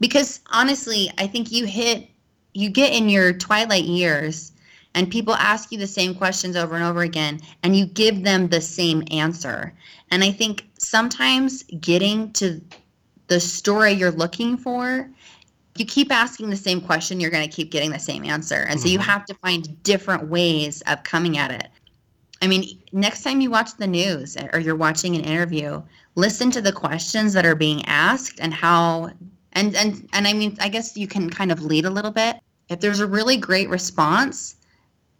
Because 0.00 0.40
honestly, 0.50 1.10
I 1.16 1.26
think 1.26 1.52
you 1.52 1.64
hit, 1.64 2.08
you 2.54 2.68
get 2.68 2.92
in 2.92 3.08
your 3.08 3.32
twilight 3.32 3.84
years 3.84 4.52
and 4.96 5.10
people 5.10 5.34
ask 5.34 5.70
you 5.70 5.78
the 5.78 5.86
same 5.86 6.14
questions 6.14 6.56
over 6.56 6.74
and 6.74 6.82
over 6.82 7.02
again 7.02 7.38
and 7.62 7.76
you 7.76 7.86
give 7.86 8.24
them 8.24 8.48
the 8.48 8.62
same 8.62 9.04
answer. 9.10 9.72
And 10.10 10.24
I 10.24 10.32
think 10.32 10.66
sometimes 10.78 11.62
getting 11.80 12.32
to 12.32 12.60
the 13.26 13.38
story 13.38 13.92
you're 13.92 14.10
looking 14.10 14.56
for, 14.56 15.08
you 15.76 15.84
keep 15.84 16.10
asking 16.10 16.48
the 16.48 16.56
same 16.56 16.80
question, 16.80 17.20
you're 17.20 17.30
going 17.30 17.48
to 17.48 17.54
keep 17.54 17.70
getting 17.70 17.90
the 17.90 17.98
same 17.98 18.24
answer. 18.24 18.66
And 18.68 18.80
so 18.80 18.88
you 18.88 18.98
mm-hmm. 18.98 19.10
have 19.10 19.26
to 19.26 19.34
find 19.34 19.82
different 19.82 20.28
ways 20.28 20.82
of 20.86 21.02
coming 21.02 21.36
at 21.36 21.50
it. 21.50 21.68
I 22.40 22.46
mean, 22.46 22.82
next 22.92 23.22
time 23.22 23.42
you 23.42 23.50
watch 23.50 23.76
the 23.76 23.86
news 23.86 24.36
or 24.54 24.60
you're 24.60 24.76
watching 24.76 25.14
an 25.14 25.22
interview, 25.22 25.82
listen 26.14 26.50
to 26.52 26.62
the 26.62 26.72
questions 26.72 27.34
that 27.34 27.44
are 27.44 27.54
being 27.54 27.84
asked 27.84 28.40
and 28.40 28.52
how 28.54 29.10
and 29.52 29.74
and 29.74 30.08
and 30.12 30.26
I 30.26 30.32
mean, 30.32 30.56
I 30.60 30.68
guess 30.68 30.96
you 30.96 31.06
can 31.06 31.28
kind 31.28 31.50
of 31.50 31.62
lead 31.62 31.84
a 31.84 31.90
little 31.90 32.10
bit. 32.10 32.36
If 32.68 32.80
there's 32.80 33.00
a 33.00 33.06
really 33.06 33.36
great 33.36 33.70
response, 33.70 34.56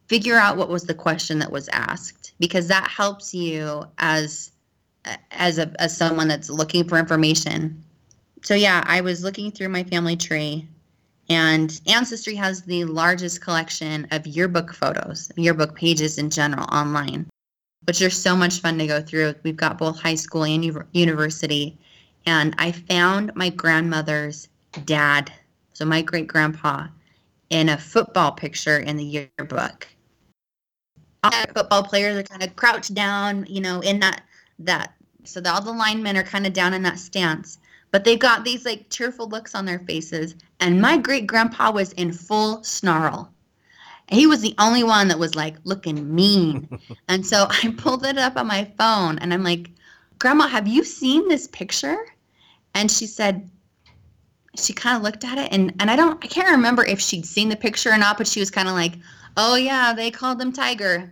figure 0.08 0.36
out 0.36 0.56
what 0.56 0.68
was 0.68 0.84
the 0.84 0.94
question 0.94 1.38
that 1.38 1.52
was 1.52 1.68
asked 1.68 2.32
because 2.38 2.68
that 2.68 2.88
helps 2.88 3.34
you 3.34 3.84
as 3.98 4.52
as 5.30 5.58
a 5.58 5.72
as 5.80 5.96
someone 5.96 6.28
that's 6.28 6.50
looking 6.50 6.86
for 6.86 6.98
information 6.98 7.82
so 8.46 8.54
yeah, 8.54 8.84
I 8.86 9.00
was 9.00 9.24
looking 9.24 9.50
through 9.50 9.70
my 9.70 9.82
family 9.82 10.14
tree, 10.14 10.68
and 11.28 11.80
Ancestry 11.88 12.36
has 12.36 12.62
the 12.62 12.84
largest 12.84 13.40
collection 13.40 14.06
of 14.12 14.24
yearbook 14.24 14.72
photos, 14.72 15.32
yearbook 15.36 15.74
pages 15.74 16.16
in 16.16 16.30
general 16.30 16.64
online, 16.72 17.26
which 17.86 18.02
are 18.02 18.10
so 18.10 18.36
much 18.36 18.60
fun 18.60 18.78
to 18.78 18.86
go 18.86 19.02
through. 19.02 19.34
We've 19.42 19.56
got 19.56 19.78
both 19.78 20.00
high 20.00 20.14
school 20.14 20.44
and 20.44 20.64
u- 20.64 20.86
university, 20.92 21.76
and 22.24 22.54
I 22.58 22.70
found 22.70 23.34
my 23.34 23.48
grandmother's 23.48 24.46
dad, 24.84 25.32
so 25.72 25.84
my 25.84 26.02
great 26.02 26.28
grandpa, 26.28 26.86
in 27.50 27.68
a 27.68 27.76
football 27.76 28.30
picture 28.30 28.78
in 28.78 28.96
the 28.96 29.26
yearbook. 29.38 29.88
All 31.32 31.54
football 31.54 31.82
players 31.82 32.16
are 32.16 32.22
kind 32.22 32.42
of 32.42 32.54
crouched 32.56 32.94
down, 32.94 33.46
you 33.48 33.60
know, 33.60 33.80
in 33.80 34.00
that 34.00 34.22
that 34.60 34.94
so 35.24 35.40
the, 35.40 35.52
all 35.52 35.60
the 35.60 35.72
linemen 35.72 36.16
are 36.16 36.22
kind 36.22 36.46
of 36.46 36.52
down 36.52 36.72
in 36.72 36.82
that 36.82 36.98
stance 36.98 37.58
but 37.90 38.04
they've 38.04 38.18
got 38.18 38.44
these 38.44 38.64
like 38.64 38.90
cheerful 38.90 39.28
looks 39.28 39.54
on 39.54 39.64
their 39.64 39.78
faces. 39.78 40.34
And 40.60 40.82
my 40.82 40.98
great 40.98 41.26
grandpa 41.26 41.70
was 41.70 41.92
in 41.92 42.12
full 42.12 42.62
snarl. 42.62 43.32
He 44.10 44.26
was 44.26 44.42
the 44.42 44.54
only 44.58 44.84
one 44.84 45.08
that 45.08 45.18
was 45.18 45.34
like 45.34 45.56
looking 45.64 46.14
mean. 46.14 46.68
and 47.08 47.26
so 47.26 47.46
I 47.48 47.74
pulled 47.78 48.04
it 48.04 48.18
up 48.18 48.36
on 48.36 48.46
my 48.46 48.70
phone 48.76 49.18
and 49.18 49.32
I'm 49.32 49.42
like, 49.42 49.70
Grandma, 50.18 50.46
have 50.46 50.68
you 50.68 50.84
seen 50.84 51.28
this 51.28 51.48
picture? 51.48 51.96
And 52.74 52.90
she 52.90 53.06
said, 53.06 53.48
she 54.56 54.72
kind 54.72 54.96
of 54.96 55.02
looked 55.02 55.24
at 55.24 55.38
it 55.38 55.50
and, 55.52 55.74
and 55.80 55.90
I 55.90 55.96
don't, 55.96 56.22
I 56.24 56.28
can't 56.28 56.50
remember 56.50 56.84
if 56.84 57.00
she'd 57.00 57.26
seen 57.26 57.48
the 57.48 57.56
picture 57.56 57.90
or 57.90 57.98
not, 57.98 58.16
but 58.16 58.26
she 58.26 58.40
was 58.40 58.50
kind 58.50 58.68
of 58.68 58.74
like, 58.74 58.94
oh 59.36 59.56
yeah, 59.56 59.92
they 59.92 60.10
called 60.10 60.40
him 60.40 60.52
Tiger. 60.52 61.10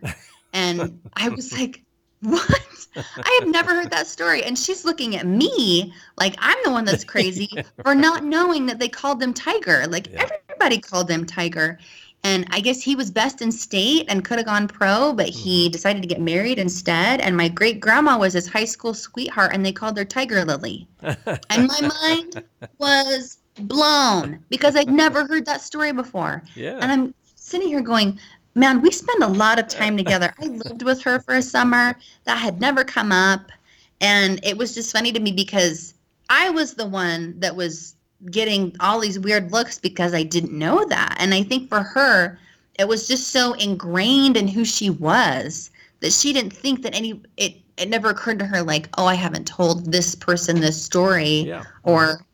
And 0.53 1.01
I 1.15 1.29
was 1.29 1.53
like, 1.59 1.83
what? 2.21 2.61
I 2.97 3.39
have 3.41 3.51
never 3.51 3.75
heard 3.75 3.91
that 3.91 4.07
story. 4.07 4.45
And 4.45 4.57
she's 4.59 4.85
looking 4.85 5.17
at 5.17 5.27
me 5.27 5.93
like 6.17 6.37
I'm 6.39 6.57
the 6.65 6.71
one 6.71 6.85
that's 6.85 7.05
crazy 7.05 7.51
for 7.83 7.95
not 7.95 8.25
knowing 8.25 8.67
that 8.67 8.79
they 8.79 8.89
called 8.89 9.21
them 9.21 9.35
Tiger. 9.35 9.87
Like 9.89 10.09
yeah. 10.11 10.29
everybody 10.49 10.79
called 10.79 11.09
them 11.09 11.27
Tiger. 11.27 11.79
And 12.23 12.47
I 12.51 12.61
guess 12.61 12.81
he 12.81 12.97
was 12.97 13.11
best 13.11 13.43
in 13.43 13.53
state 13.53 14.07
and 14.09 14.25
could 14.25 14.39
have 14.39 14.47
gone 14.47 14.67
pro, 14.67 15.13
but 15.13 15.29
he 15.29 15.67
mm-hmm. 15.67 15.73
decided 15.73 16.01
to 16.01 16.09
get 16.09 16.23
married 16.23 16.59
instead. 16.59 17.21
And 17.21 17.37
my 17.37 17.49
great 17.49 17.81
grandma 17.81 18.17
was 18.17 18.33
his 18.33 18.49
high 18.49 18.65
school 18.65 18.95
sweetheart, 18.95 19.51
and 19.53 19.67
they 19.67 19.73
called 19.73 19.99
her 19.99 20.07
Tiger 20.07 20.43
Lily. 20.43 20.89
and 21.03 21.69
my 21.69 21.91
mind 22.03 22.43
was 22.79 23.39
blown 23.57 24.43
because 24.49 24.75
I'd 24.75 24.89
never 24.89 25.27
heard 25.27 25.45
that 25.45 25.61
story 25.61 25.93
before. 25.93 26.43
Yeah. 26.55 26.79
And 26.81 26.91
I'm 26.91 27.15
sitting 27.45 27.69
here 27.69 27.83
going, 27.83 28.19
man, 28.55 28.81
we 28.81 28.91
spend 28.91 29.23
a 29.23 29.29
lot 29.29 29.59
of 29.59 29.69
time 29.69 29.99
together. 29.99 30.33
I 30.41 30.47
lived 30.47 30.83
with 30.83 31.03
her 31.03 31.21
for 31.21 31.35
a 31.35 31.43
summer. 31.43 31.95
That 32.25 32.39
had 32.39 32.59
never 32.59 32.85
come 32.85 33.13
up. 33.13 33.53
And 34.01 34.41
it 34.43 34.57
was 34.57 34.75
just 34.75 34.93
funny 34.93 35.13
to 35.13 35.21
me 35.21 35.31
because 35.31 35.95
I 36.31 36.49
was 36.51 36.75
the 36.75 36.87
one 36.87 37.39
that 37.41 37.55
was 37.55 37.97
getting 38.31 38.75
all 38.81 38.99
these 38.99 39.19
weird 39.19 39.53
looks 39.53 39.79
because 39.79 40.15
I 40.15 40.23
didn't 40.23 40.59
know 40.59 40.87
that. 40.87 41.17
And 41.19 41.35
I 41.35 41.43
think 41.43 41.69
for 41.69 41.83
her, 41.83 42.39
it 42.79 42.89
was 42.89 43.07
just 43.07 43.29
so 43.29 43.53
ingrained 43.53 44.39
in 44.39 44.49
who 44.49 44.65
she 44.65 44.89
was 44.89 45.71
that 46.01 46.13
she 46.13 46.33
didn't 46.33 46.55
think 46.55 46.83
that 46.83 46.95
any 46.95 47.21
it 47.37 47.57
it 47.77 47.89
never 47.91 48.09
occurred 48.09 48.39
to 48.39 48.47
her 48.47 48.63
like, 48.63 48.89
oh, 48.97 49.07
I 49.07 49.15
haven't 49.15 49.47
told 49.47 49.93
this 49.93 50.15
person 50.15 50.61
this 50.61 50.81
story 50.81 51.41
yeah. 51.41 51.65
or 51.83 52.25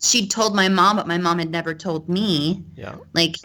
she'd 0.00 0.30
told 0.30 0.54
my 0.54 0.68
mom, 0.68 0.96
but 0.96 1.06
my 1.06 1.18
mom 1.18 1.38
had 1.38 1.50
never 1.50 1.72
told 1.72 2.08
me. 2.08 2.62
Yeah. 2.74 2.96
Like 3.14 3.36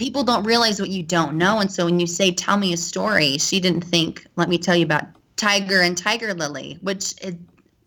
people 0.00 0.24
don't 0.24 0.44
realize 0.44 0.80
what 0.80 0.88
you 0.88 1.02
don't 1.02 1.34
know. 1.34 1.60
And 1.60 1.70
so 1.70 1.84
when 1.84 2.00
you 2.00 2.06
say, 2.06 2.32
tell 2.32 2.56
me 2.56 2.72
a 2.72 2.76
story, 2.78 3.36
she 3.36 3.60
didn't 3.60 3.82
think, 3.82 4.26
let 4.36 4.48
me 4.48 4.56
tell 4.56 4.74
you 4.74 4.86
about 4.86 5.04
Tiger 5.36 5.82
and 5.82 5.96
Tiger 5.96 6.32
Lily, 6.32 6.78
which 6.80 7.14
is, 7.22 7.34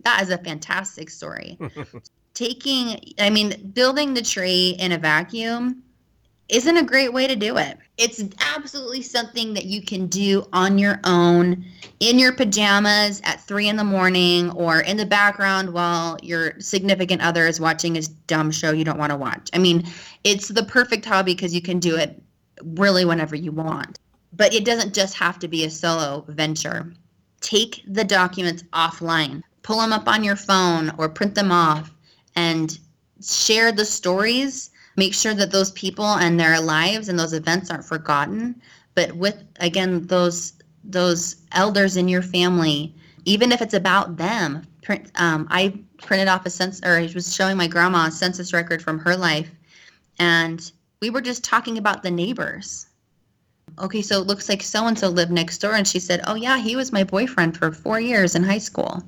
that 0.04 0.22
is 0.22 0.30
a 0.30 0.38
fantastic 0.38 1.10
story. 1.10 1.58
Taking, 2.36 3.00
I 3.18 3.32
mean, 3.32 3.72
building 3.74 4.14
the 4.14 4.22
tree 4.22 4.76
in 4.78 4.92
a 4.92 5.00
vacuum 5.00 5.82
isn't 6.54 6.78
a 6.78 6.84
great 6.84 7.12
way 7.12 7.26
to 7.26 7.36
do 7.36 7.58
it. 7.58 7.80
It's 7.98 8.24
absolutely 8.56 9.02
something 9.02 9.56
that 9.56 9.66
you 9.66 9.82
can 9.82 10.06
do 10.06 10.48
on 10.54 10.78
your 10.78 11.00
own 11.04 11.66
in 12.00 12.20
your 12.20 12.32
pajamas 12.32 13.22
at 13.24 13.42
three 13.42 13.68
in 13.68 13.76
the 13.76 13.84
morning 13.84 14.52
or 14.52 14.82
in 14.82 14.96
the 14.96 15.06
background 15.06 15.74
while 15.74 16.20
your 16.22 16.60
significant 16.60 17.24
other 17.24 17.48
is 17.48 17.60
watching 17.60 17.98
a 17.98 18.02
dumb 18.28 18.52
show 18.52 18.72
you 18.72 18.86
don't 18.86 19.00
want 19.00 19.10
to 19.10 19.18
watch. 19.18 19.50
I 19.54 19.58
mean, 19.58 19.84
it's 20.24 20.48
the 20.48 20.64
perfect 20.64 21.06
hobby 21.06 21.34
because 21.34 21.56
you 21.56 21.62
can 21.62 21.80
do 21.80 21.98
it 21.98 22.22
really 22.64 23.04
whenever 23.04 23.36
you 23.36 23.52
want. 23.52 23.98
But 24.32 24.54
it 24.54 24.64
doesn't 24.64 24.94
just 24.94 25.18
have 25.18 25.40
to 25.40 25.48
be 25.48 25.66
a 25.66 25.72
solo 25.72 26.24
venture. 26.28 26.94
Take 27.42 27.82
the 27.88 28.04
documents 28.04 28.62
offline, 28.74 29.42
pull 29.64 29.80
them 29.80 29.92
up 29.92 30.08
on 30.08 30.24
your 30.24 30.36
phone 30.36 30.92
or 31.00 31.10
print 31.10 31.34
them 31.34 31.52
off 31.52 31.92
and 32.36 32.78
share 33.22 33.72
the 33.72 33.86
stories 33.86 34.70
make 34.96 35.14
sure 35.14 35.34
that 35.34 35.52
those 35.52 35.72
people 35.72 36.06
and 36.06 36.40
their 36.40 36.60
lives 36.60 37.10
and 37.10 37.18
those 37.18 37.34
events 37.34 37.70
aren't 37.70 37.86
forgotten 37.86 38.62
but 38.96 39.12
with 39.14 39.44
again 39.60 40.06
those 40.08 40.54
those 40.84 41.38
elders 41.52 41.98
in 41.98 42.08
your 42.08 42.22
family 42.22 42.94
even 43.26 43.52
if 43.52 43.62
it's 43.62 43.74
about 43.74 44.18
them 44.18 44.68
print. 44.84 45.10
Um, 45.16 45.48
I 45.50 45.80
printed 45.98 46.28
off 46.28 46.46
a 46.46 46.50
census, 46.50 46.82
or 46.86 47.00
was 47.16 47.34
showing 47.34 47.58
my 47.58 47.68
grandma 47.68 48.08
a 48.08 48.12
census 48.12 48.54
record 48.54 48.82
from 48.82 49.00
her 49.00 49.16
life, 49.16 49.50
and 50.20 50.72
we 51.02 51.10
were 51.10 51.22
just 51.22 51.44
talking 51.44 51.78
about 51.78 52.04
the 52.04 52.12
neighbors. 52.12 52.88
Okay, 53.80 54.02
so 54.02 54.22
it 54.22 54.28
looks 54.28 54.50
like 54.50 54.62
so 54.62 54.86
and 54.86 55.00
so 55.00 55.10
lived 55.10 55.32
next 55.32 55.58
door, 55.60 55.74
and 55.74 55.88
she 55.88 56.00
said, 56.00 56.22
"Oh 56.28 56.36
yeah, 56.36 56.60
he 56.60 56.76
was 56.76 56.92
my 56.92 57.04
boyfriend 57.04 57.58
for 57.58 57.72
four 57.72 58.00
years 58.00 58.36
in 58.36 58.44
high 58.44 58.60
school." 58.60 59.04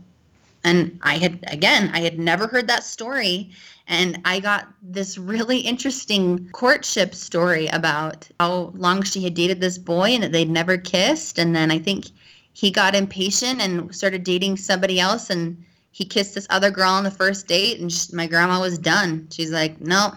And 0.65 0.99
I 1.03 1.17
had 1.17 1.39
again, 1.47 1.91
I 1.93 1.99
had 1.99 2.19
never 2.19 2.47
heard 2.47 2.67
that 2.67 2.83
story, 2.83 3.51
and 3.87 4.19
I 4.25 4.39
got 4.39 4.67
this 4.81 5.17
really 5.17 5.59
interesting 5.59 6.49
courtship 6.49 7.15
story 7.15 7.67
about 7.67 8.27
how 8.39 8.73
long 8.75 9.03
she 9.03 9.23
had 9.23 9.35
dated 9.35 9.61
this 9.61 9.77
boy 9.77 10.09
and 10.09 10.23
that 10.23 10.31
they'd 10.31 10.49
never 10.49 10.77
kissed, 10.77 11.37
and 11.37 11.55
then 11.55 11.71
I 11.71 11.79
think 11.79 12.07
he 12.55 12.71
got 12.71 12.95
impatient 12.95 13.61
and 13.61 13.93
started 13.93 14.23
dating 14.23 14.55
somebody 14.57 14.97
else 14.99 15.29
and 15.29 15.63
he 15.91 16.05
kissed 16.05 16.33
this 16.33 16.47
other 16.49 16.71
girl 16.71 16.89
on 16.89 17.03
the 17.03 17.11
first 17.11 17.47
date 17.47 17.79
and 17.79 17.91
she, 17.91 18.15
my 18.15 18.27
grandma 18.27 18.61
was 18.61 18.79
done. 18.79 19.27
She's 19.29 19.51
like 19.51 19.79
no 19.81 20.13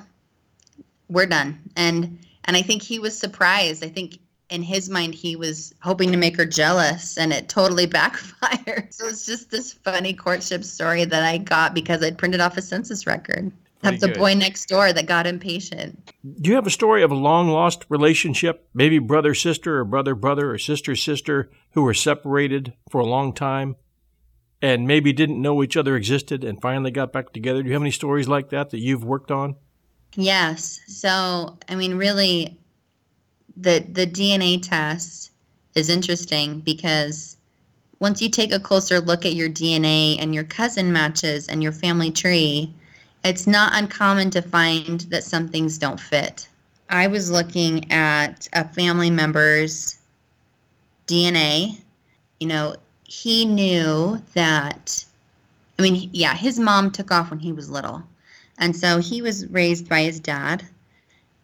we're 1.09 1.27
done. 1.27 1.59
And 1.77 2.19
and 2.45 2.57
i 2.57 2.63
think 2.63 2.83
he 2.83 2.99
was 2.99 3.19
surprised. 3.19 3.85
I 3.85 3.89
think 3.89 4.19
in 4.51 4.63
his 4.63 4.89
mind 4.89 5.15
he 5.15 5.37
was 5.37 5.75
hoping 5.83 6.11
to 6.11 6.17
make 6.17 6.37
her 6.37 6.47
jealous 6.47 7.19
and 7.19 7.33
it 7.33 7.49
totally 7.49 7.87
backfired 7.99 8.93
so 8.93 9.07
it's 9.07 9.27
just 9.27 9.51
this 9.51 9.73
funny 9.73 10.13
courtship 10.13 10.65
story 10.65 11.05
that 11.05 11.23
i 11.23 11.39
got 11.39 11.75
because 11.75 12.03
i'd 12.03 12.19
printed 12.19 12.41
off 12.41 12.57
a 12.57 12.63
census 12.63 13.07
record 13.07 13.53
of 13.85 14.01
the 14.01 14.09
boy 14.09 14.35
next 14.35 14.69
door 14.69 14.93
that 14.93 15.07
got 15.07 15.27
impatient. 15.27 16.13
Do 16.41 16.51
you 16.51 16.57
have 16.57 16.67
a 16.67 16.71
story 16.71 17.03
of 17.03 17.11
a 17.11 17.17
long 17.17 17.49
lost 17.49 17.85
relationship, 17.89 18.69
maybe 18.75 18.99
brother 18.99 19.35
sister 19.35 19.79
or 19.79 19.85
brother 19.85 20.15
brother 20.15 20.51
or 20.51 20.59
sister 20.59 20.97
sister 20.97 21.51
who 21.73 21.83
were 21.83 21.95
separated 21.95 22.73
for 22.91 23.01
a 23.01 23.07
long 23.07 23.33
time 23.33 23.77
and 24.61 24.87
maybe 24.87 25.13
didn't 25.13 25.41
know 25.41 25.63
each 25.63 25.77
other 25.77 25.97
existed 25.97 26.43
and 26.43 26.61
finally 26.61 26.91
got 26.91 27.13
back 27.13 27.33
together? 27.33 27.63
Do 27.63 27.69
you 27.69 27.75
have 27.75 27.83
any 27.83 27.91
stories 27.91 28.29
like 28.29 28.51
that 28.51 28.71
that 28.71 28.81
you've 28.81 29.05
worked 29.05 29.31
on? 29.31 29.57
Yes. 30.15 30.81
So, 30.89 31.59
I 31.69 31.75
mean, 31.75 31.95
really, 31.97 32.59
the 33.61 33.85
the 33.93 34.07
DNA 34.07 34.63
test 34.63 35.33
is 35.75 35.89
interesting 35.89 36.61
because 36.61 37.37
once 38.01 38.23
you 38.23 38.29
take 38.29 38.53
a 38.53 38.61
closer 38.61 39.01
look 39.01 39.27
at 39.27 39.35
your 39.35 39.49
DNA 39.49 40.17
and 40.21 40.35
your 40.35 40.45
cousin 40.45 40.93
matches 40.93 41.49
and 41.49 41.63
your 41.63 41.73
family 41.73 42.11
tree, 42.11 42.73
it's 43.25 43.47
not 43.47 43.73
uncommon 43.75 44.31
to 44.31 44.43
find 44.43 45.01
that 45.11 45.25
some 45.25 45.49
things 45.49 45.79
don't 45.79 46.01
fit. 46.01 46.49
I 46.89 47.09
was 47.09 47.31
looking 47.31 47.91
at 47.91 48.49
a 48.53 48.65
family 48.65 49.11
member's 49.11 49.99
DNA. 51.07 51.79
You 52.39 52.47
know, 52.47 52.77
he 53.05 53.45
knew 53.45 54.23
that, 54.35 55.05
I 55.79 55.83
mean, 55.83 56.09
yeah, 56.13 56.35
his 56.35 56.59
mom 56.59 56.93
took 56.93 57.11
off 57.11 57.31
when 57.31 57.41
he 57.41 57.53
was 57.53 57.69
little. 57.69 58.03
And 58.59 58.77
so 58.77 58.99
he 58.99 59.23
was 59.23 59.47
raised 59.49 59.89
by 59.89 60.03
his 60.03 60.21
dad. 60.21 60.65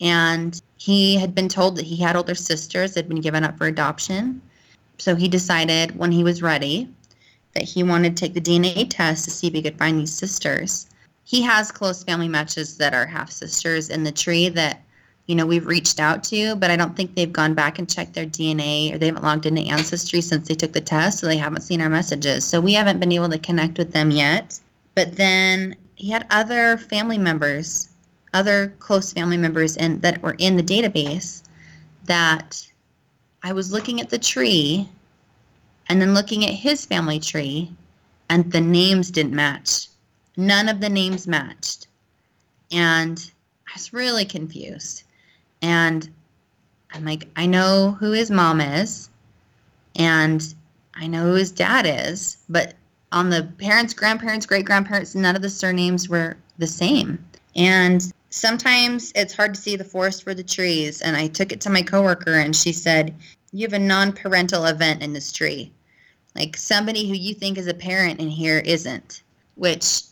And 0.01 0.61
he 0.77 1.17
had 1.17 1.35
been 1.35 1.49
told 1.49 1.77
that 1.77 1.85
he 1.87 1.97
had 1.97 2.17
older 2.17 2.35
sisters 2.35 2.95
that 2.95 3.01
had 3.01 3.09
been 3.09 3.21
given 3.21 3.45
up 3.45 3.57
for 3.57 3.67
adoption. 3.67 4.43
So 4.99 5.15
he 5.15 5.29
decided 5.29 5.97
when 5.97 6.13
he 6.13 6.25
was 6.25 6.43
ready 6.43 6.89
that 7.55 7.63
he 7.63 7.83
wanted 7.83 8.17
to 8.17 8.21
take 8.21 8.35
the 8.35 8.41
DNA 8.41 8.87
test 8.89 9.25
to 9.25 9.31
see 9.31 9.47
if 9.47 9.55
he 9.55 9.63
could 9.63 9.79
find 9.79 9.99
these 9.99 10.15
sisters. 10.15 10.87
He 11.25 11.43
has 11.43 11.73
close 11.73 12.03
family 12.03 12.29
matches 12.29 12.77
that 12.79 12.95
are 12.95 13.07
half 13.07 13.31
sisters 13.31 13.89
in 13.89 14.05
the 14.05 14.13
tree 14.13 14.49
that 14.51 14.83
you 15.27 15.35
know 15.35 15.47
we've 15.47 15.67
reached 15.67 16.01
out 16.01 16.23
to 16.23 16.55
but 16.57 16.71
i 16.71 16.77
don't 16.77 16.97
think 16.97 17.15
they've 17.15 17.33
gone 17.33 17.55
back 17.55 17.79
and 17.79 17.89
checked 17.89 18.13
their 18.13 18.27
dna 18.27 18.93
or 18.93 18.99
they 18.99 19.07
haven't 19.07 19.23
logged 19.23 19.47
into 19.47 19.63
ancestry 19.63 20.21
since 20.21 20.47
they 20.47 20.55
took 20.55 20.73
the 20.73 20.81
test 20.83 21.19
so 21.19 21.27
they 21.27 21.39
haven't 21.39 21.63
seen 21.63 21.81
our 21.81 21.89
messages. 21.89 22.45
So 22.45 22.61
we 22.61 22.75
haven't 22.75 23.01
been 23.01 23.13
able 23.13 23.31
to 23.31 23.39
connect 23.39 23.79
with 23.79 23.93
them 23.93 24.11
yet. 24.11 24.61
But 24.95 25.17
then 25.17 25.77
he 25.95 26.11
had 26.11 26.27
other 26.31 26.77
family 26.77 27.19
members 27.19 27.89
other 28.35 28.75
close 28.79 29.13
family 29.13 29.39
members 29.39 29.77
in 29.77 29.99
that 30.01 30.21
were 30.23 30.37
in 30.39 30.57
the 30.57 30.63
database 30.63 31.43
that 32.05 32.67
i 33.43 33.53
was 33.53 33.73
looking 33.73 34.01
at 34.01 34.11
the 34.11 34.19
tree 34.19 34.87
and 35.89 36.01
then 36.01 36.13
looking 36.13 36.45
at 36.45 36.51
his 36.51 36.85
family 36.85 37.19
tree 37.19 37.71
and 38.29 38.53
the 38.53 38.61
names 38.61 39.11
didn't 39.11 39.35
match 39.35 39.89
None 40.37 40.69
of 40.69 40.81
the 40.81 40.89
names 40.89 41.27
matched. 41.27 41.87
And 42.73 43.19
I 43.69 43.73
was 43.75 43.93
really 43.93 44.25
confused. 44.25 45.05
And 45.63 46.09
I'm 46.93 47.05
like, 47.05 47.29
I 47.37 47.47
know 47.47 47.97
who 48.01 48.13
his 48.13 48.31
mom 48.31 48.61
is, 48.61 49.09
and 49.97 50.55
I 50.95 51.07
know 51.07 51.25
who 51.25 51.35
his 51.35 51.53
dad 51.53 51.87
is, 51.87 52.39
but 52.49 52.75
on 53.13 53.31
the 53.31 53.49
parents, 53.59 53.95
grandparents, 53.95 54.47
great 54.47 54.65
grandparents, 54.65 55.15
none 55.15 55.37
of 55.37 55.43
the 55.43 55.51
surnames 55.51 56.09
were 56.09 56.37
the 56.59 56.67
same. 56.67 57.25
And 57.57 58.13
sometimes 58.35 59.13
it's 59.15 59.33
hard 59.33 59.55
to 59.55 59.61
see 59.61 59.77
the 59.77 59.85
forest 59.85 60.25
for 60.25 60.35
the 60.35 60.43
trees. 60.43 61.01
And 61.01 61.17
I 61.17 61.29
took 61.29 61.53
it 61.53 61.61
to 61.63 61.71
my 61.71 61.83
coworker, 61.83 62.35
and 62.35 62.55
she 62.55 62.73
said, 62.73 63.15
You 63.53 63.67
have 63.67 63.73
a 63.73 63.79
non 63.79 64.13
parental 64.13 64.67
event 64.67 65.03
in 65.03 65.13
this 65.13 65.33
tree. 65.33 65.73
Like 66.35 66.57
somebody 66.57 67.09
who 67.09 67.15
you 67.15 67.33
think 67.33 67.59
is 67.59 67.69
a 67.69 67.75
parent 67.75 68.19
in 68.19 68.29
here 68.29 68.59
isn't, 68.59 69.23
which 69.55 70.03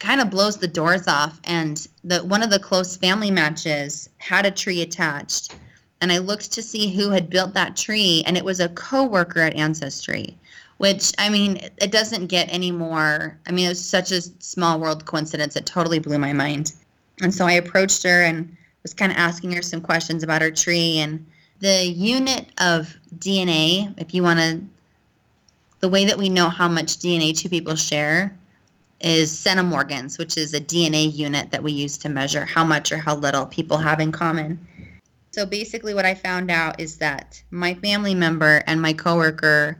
kind 0.00 0.20
of 0.20 0.28
blows 0.28 0.56
the 0.56 0.66
doors 0.66 1.06
off. 1.06 1.40
And 1.44 1.86
the 2.02 2.24
one 2.24 2.42
of 2.42 2.50
the 2.50 2.58
close 2.58 2.96
family 2.96 3.30
matches 3.30 4.08
had 4.18 4.44
a 4.44 4.50
tree 4.50 4.82
attached. 4.82 5.54
And 6.00 6.10
I 6.10 6.18
looked 6.18 6.50
to 6.52 6.62
see 6.62 6.92
who 6.92 7.10
had 7.10 7.30
built 7.30 7.54
that 7.54 7.76
tree, 7.76 8.24
and 8.26 8.36
it 8.36 8.44
was 8.44 8.58
a 8.58 8.70
coworker 8.70 9.38
at 9.38 9.54
Ancestry, 9.54 10.36
which 10.78 11.12
I 11.16 11.28
mean, 11.28 11.60
it 11.80 11.92
doesn't 11.92 12.26
get 12.26 12.52
any 12.52 12.72
more. 12.72 13.38
I 13.46 13.52
mean, 13.52 13.66
it 13.66 13.68
was 13.68 13.84
such 13.84 14.10
a 14.10 14.20
small 14.20 14.80
world 14.80 15.04
coincidence. 15.04 15.54
It 15.54 15.64
totally 15.64 16.00
blew 16.00 16.18
my 16.18 16.32
mind. 16.32 16.72
And 17.20 17.34
so 17.34 17.46
I 17.46 17.52
approached 17.52 18.02
her 18.04 18.22
and 18.22 18.56
was 18.82 18.94
kind 18.94 19.12
of 19.12 19.18
asking 19.18 19.52
her 19.52 19.62
some 19.62 19.80
questions 19.80 20.22
about 20.22 20.42
her 20.42 20.50
tree 20.50 20.98
and 20.98 21.24
the 21.60 21.86
unit 21.86 22.46
of 22.58 22.96
DNA. 23.18 23.94
If 23.98 24.14
you 24.14 24.22
want 24.22 24.40
to, 24.40 24.62
the 25.80 25.88
way 25.88 26.04
that 26.04 26.18
we 26.18 26.28
know 26.28 26.48
how 26.48 26.68
much 26.68 26.98
DNA 26.98 27.36
two 27.36 27.48
people 27.48 27.76
share 27.76 28.36
is 29.00 29.32
centimorgans, 29.32 30.18
which 30.18 30.36
is 30.36 30.54
a 30.54 30.60
DNA 30.60 31.12
unit 31.12 31.50
that 31.50 31.62
we 31.62 31.72
use 31.72 31.98
to 31.98 32.08
measure 32.08 32.44
how 32.44 32.64
much 32.64 32.92
or 32.92 32.96
how 32.96 33.16
little 33.16 33.46
people 33.46 33.76
have 33.76 34.00
in 34.00 34.12
common. 34.12 34.66
So 35.32 35.46
basically, 35.46 35.94
what 35.94 36.04
I 36.04 36.14
found 36.14 36.50
out 36.50 36.78
is 36.78 36.98
that 36.98 37.42
my 37.50 37.74
family 37.74 38.14
member 38.14 38.62
and 38.66 38.80
my 38.80 38.92
coworker, 38.92 39.78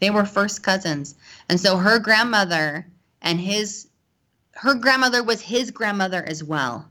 they 0.00 0.10
were 0.10 0.24
first 0.24 0.62
cousins, 0.62 1.14
and 1.48 1.60
so 1.60 1.76
her 1.76 1.98
grandmother 1.98 2.86
and 3.22 3.38
his, 3.38 3.88
her 4.56 4.74
grandmother 4.74 5.22
was 5.22 5.40
his 5.40 5.70
grandmother 5.70 6.24
as 6.26 6.42
well, 6.42 6.88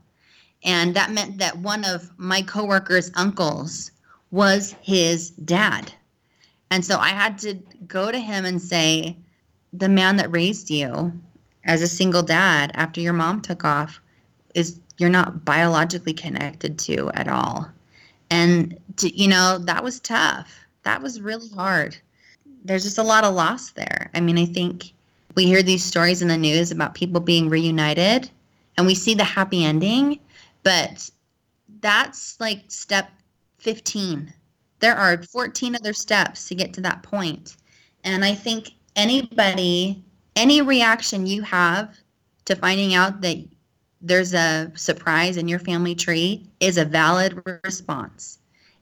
and 0.64 0.94
that 0.96 1.12
meant 1.12 1.38
that 1.38 1.58
one 1.58 1.84
of 1.84 2.10
my 2.16 2.42
coworker's 2.42 3.10
uncles 3.14 3.90
was 4.30 4.74
his 4.80 5.30
dad, 5.30 5.92
and 6.70 6.84
so 6.84 6.98
I 6.98 7.10
had 7.10 7.38
to 7.38 7.54
go 7.86 8.10
to 8.10 8.18
him 8.18 8.44
and 8.44 8.60
say, 8.60 9.16
the 9.72 9.88
man 9.88 10.16
that 10.16 10.32
raised 10.32 10.70
you 10.70 11.12
as 11.64 11.82
a 11.82 11.88
single 11.88 12.22
dad 12.22 12.70
after 12.74 13.00
your 13.00 13.12
mom 13.12 13.42
took 13.42 13.64
off 13.64 14.00
is 14.54 14.80
you're 14.98 15.10
not 15.10 15.44
biologically 15.44 16.14
connected 16.14 16.78
to 16.78 17.10
at 17.12 17.28
all. 17.28 17.68
And 18.30 18.78
to, 18.96 19.14
you 19.14 19.28
know, 19.28 19.58
that 19.58 19.84
was 19.84 20.00
tough. 20.00 20.66
That 20.84 21.02
was 21.02 21.20
really 21.20 21.48
hard. 21.50 21.96
There's 22.64 22.84
just 22.84 22.98
a 22.98 23.02
lot 23.02 23.24
of 23.24 23.34
loss 23.34 23.72
there. 23.72 24.10
I 24.14 24.20
mean, 24.20 24.38
I 24.38 24.46
think 24.46 24.92
we 25.36 25.44
hear 25.44 25.62
these 25.62 25.84
stories 25.84 26.22
in 26.22 26.28
the 26.28 26.36
news 26.36 26.72
about 26.72 26.94
people 26.94 27.20
being 27.20 27.48
reunited 27.48 28.30
and 28.76 28.86
we 28.86 28.94
see 28.94 29.14
the 29.14 29.24
happy 29.24 29.64
ending, 29.64 30.18
but 30.62 31.08
that's 31.80 32.40
like 32.40 32.64
step 32.68 33.10
15. 33.58 34.32
There 34.80 34.96
are 34.96 35.22
14 35.22 35.76
other 35.76 35.92
steps 35.92 36.48
to 36.48 36.54
get 36.54 36.72
to 36.74 36.80
that 36.80 37.02
point. 37.02 37.56
And 38.02 38.24
I 38.24 38.34
think 38.34 38.72
anybody 38.96 40.02
any 40.34 40.60
reaction 40.60 41.26
you 41.26 41.42
have 41.42 41.96
to 42.44 42.54
finding 42.54 42.94
out 42.94 43.22
that 43.22 43.38
there's 44.02 44.34
a 44.34 44.70
surprise 44.74 45.38
in 45.38 45.48
your 45.48 45.58
family 45.58 45.94
tree 45.94 46.46
is 46.60 46.76
a 46.76 46.84
valid 46.84 47.42
response. 47.64 48.38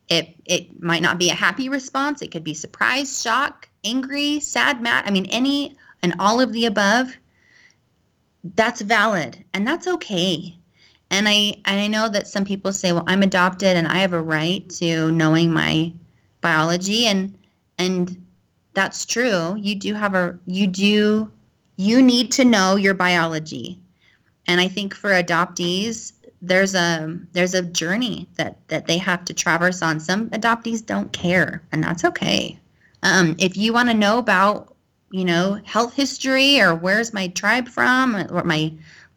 It 0.09 0.35
it 0.45 0.83
might 0.83 1.03
not 1.03 1.19
be 1.19 1.31
a 1.31 1.35
happy 1.35 1.69
response. 1.69 2.21
It 2.23 2.31
could 2.31 2.45
be 2.45 2.55
surprise, 2.55 3.23
shock, 3.23 3.69
angry, 3.85 4.41
sad, 4.41 4.83
mad. 4.83 5.05
I 5.07 5.11
mean, 5.11 5.27
any 5.27 5.77
and 6.05 6.15
all 6.19 6.39
of 6.39 6.53
the 6.53 6.67
above. 6.67 7.17
That's 8.57 8.83
valid, 8.83 9.43
and 9.55 9.67
that's 9.67 9.89
okay. 9.89 10.55
And 11.11 11.27
I 11.27 11.57
and 11.65 11.81
I 11.81 11.87
know 11.87 12.11
that 12.11 12.29
some 12.29 12.45
people 12.45 12.75
say, 12.75 12.93
"Well, 12.93 13.05
I'm 13.07 13.23
adopted, 13.23 13.75
and 13.75 13.89
I 13.89 13.99
have 13.99 14.13
a 14.13 14.21
right 14.21 14.69
to 14.81 15.11
knowing 15.13 15.51
my 15.51 15.93
biology," 16.43 17.07
and 17.07 17.39
and 17.79 18.23
that's 18.75 19.07
true. 19.07 19.57
You 19.57 19.77
do 19.77 19.95
have 19.95 20.15
a 20.15 20.39
you 20.45 20.67
do 20.67 21.31
you 21.77 22.03
need 22.03 22.31
to 22.33 22.45
know 22.45 22.77
your 22.77 22.95
biology. 22.95 23.81
And 24.47 24.61
I 24.61 24.69
think 24.69 24.95
for 24.95 25.11
adoptees, 25.11 26.13
there's 26.43 26.75
a 26.75 27.19
there's 27.33 27.55
a 27.55 27.63
journey 27.63 28.29
that 28.37 28.59
that 28.69 28.87
they 28.87 28.99
have 28.99 29.25
to 29.25 29.33
traverse 29.33 29.81
on. 29.81 30.01
Some 30.01 30.29
adoptees 30.31 30.85
don't 30.85 31.13
care, 31.15 31.63
and 31.73 31.83
that's 31.83 32.05
okay. 32.05 32.59
Um, 33.03 33.37
if 33.39 33.57
you 33.57 33.73
want 33.73 33.89
to 33.89 33.95
know 33.95 34.19
about 34.19 34.74
you 35.15 35.25
know, 35.25 35.61
health 35.63 35.95
history 35.95 36.61
or 36.61 36.75
where's 36.75 37.15
my 37.15 37.29
tribe 37.29 37.69
from 37.69 38.17
or 38.33 38.43
my 38.43 38.73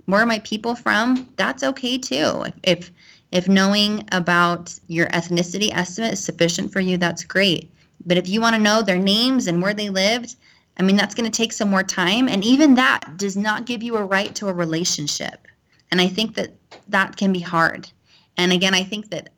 where 0.05 0.21
are 0.21 0.27
my 0.27 0.37
people 0.39 0.75
from, 0.75 1.27
that's 1.37 1.63
okay 1.63 1.97
too. 1.97 2.45
If 2.61 2.91
if 3.31 3.47
knowing 3.47 4.07
about 4.11 4.77
your 4.85 5.07
ethnicity 5.07 5.71
estimate 5.73 6.13
is 6.13 6.23
sufficient 6.23 6.71
for 6.71 6.81
you, 6.81 6.97
that's 6.97 7.23
great. 7.23 7.71
But 8.05 8.17
if 8.17 8.29
you 8.29 8.39
want 8.41 8.55
to 8.55 8.61
know 8.61 8.83
their 8.83 8.99
names 8.99 9.47
and 9.47 9.59
where 9.59 9.73
they 9.73 9.89
lived, 9.89 10.35
I 10.77 10.83
mean, 10.83 10.97
that's 10.97 11.15
going 11.15 11.29
to 11.29 11.35
take 11.35 11.51
some 11.51 11.71
more 11.71 11.81
time. 11.81 12.29
And 12.29 12.45
even 12.45 12.75
that 12.75 13.17
does 13.17 13.35
not 13.35 13.65
give 13.65 13.81
you 13.81 13.97
a 13.97 14.05
right 14.05 14.35
to 14.35 14.49
a 14.49 14.53
relationship. 14.53 15.47
And 15.89 15.99
I 15.99 16.07
think 16.07 16.35
that 16.35 16.53
that 16.89 17.17
can 17.17 17.33
be 17.33 17.39
hard. 17.39 17.89
And 18.37 18.51
again, 18.51 18.75
I 18.75 18.83
think 18.83 19.09
that 19.09 19.29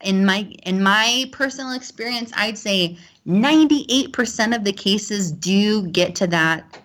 in 0.00 0.24
my 0.24 0.42
in 0.62 0.80
my 0.80 1.28
personal 1.32 1.72
experience, 1.72 2.30
I'd 2.36 2.56
say 2.56 2.98
98% 3.26 4.54
of 4.54 4.64
the 4.64 4.72
cases 4.72 5.32
do 5.32 5.86
get 5.88 6.14
to 6.16 6.26
that 6.26 6.78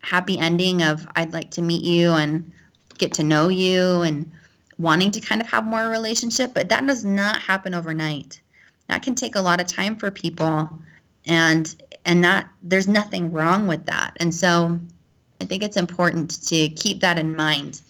happy 0.00 0.38
ending 0.38 0.82
of 0.82 1.06
I'd 1.14 1.32
like 1.32 1.50
to 1.52 1.62
meet 1.62 1.84
you 1.84 2.12
and 2.12 2.50
get 2.98 3.12
to 3.14 3.22
know 3.22 3.48
you 3.48 4.02
and 4.02 4.30
wanting 4.78 5.10
to 5.12 5.20
kind 5.20 5.40
of 5.40 5.48
have 5.48 5.64
more 5.64 5.88
relationship, 5.88 6.54
but 6.54 6.68
that 6.70 6.86
does 6.86 7.04
not 7.04 7.40
happen 7.40 7.74
overnight. 7.74 8.40
That 8.88 9.02
can 9.02 9.14
take 9.14 9.36
a 9.36 9.40
lot 9.40 9.60
of 9.60 9.66
time 9.66 9.96
for 9.96 10.10
people 10.10 10.68
and 11.26 11.80
and 12.04 12.20
not 12.20 12.46
there's 12.62 12.88
nothing 12.88 13.30
wrong 13.30 13.66
with 13.66 13.84
that. 13.86 14.16
And 14.18 14.34
so 14.34 14.80
I 15.40 15.44
think 15.44 15.62
it's 15.62 15.76
important 15.76 16.46
to 16.48 16.68
keep 16.70 17.00
that 17.00 17.18
in 17.18 17.36
mind 17.36 17.82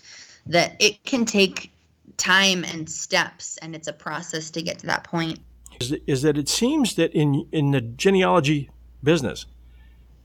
that 0.47 0.75
it 0.81 1.03
can 1.05 1.25
take 1.25 1.73
time 2.17 2.65
and 2.65 2.91
steps 2.91 3.57
and 3.59 3.75
it's 3.75 3.89
a 3.89 3.93
process 3.93 4.51
to 4.51 4.63
get 4.63 4.79
to 4.81 4.87
that 4.87 5.05
point 5.05 5.39
is, 5.81 5.97
is 6.07 6.23
that 6.23 6.39
it 6.39 6.49
seems 6.49 6.95
that 6.95 7.13
in 7.13 7.47
in 7.51 7.71
the 7.71 7.81
genealogy 7.81 8.71
business 9.03 9.47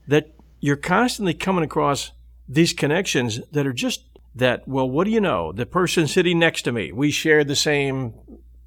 that 0.06 0.32
you're 0.60 0.76
constantly 0.76 1.34
coming 1.34 1.64
across 1.64 2.12
these 2.48 2.72
connections 2.72 3.40
that 3.52 3.66
are 3.66 3.72
just 3.72 4.04
that 4.34 4.68
well 4.68 4.88
what 4.88 5.04
do 5.04 5.10
you 5.10 5.20
know? 5.20 5.52
The 5.52 5.66
person 5.66 6.06
sitting 6.06 6.38
next 6.38 6.62
to 6.62 6.72
me 6.72 6.92
we 6.92 7.10
share 7.10 7.42
the 7.42 7.56
same 7.56 8.14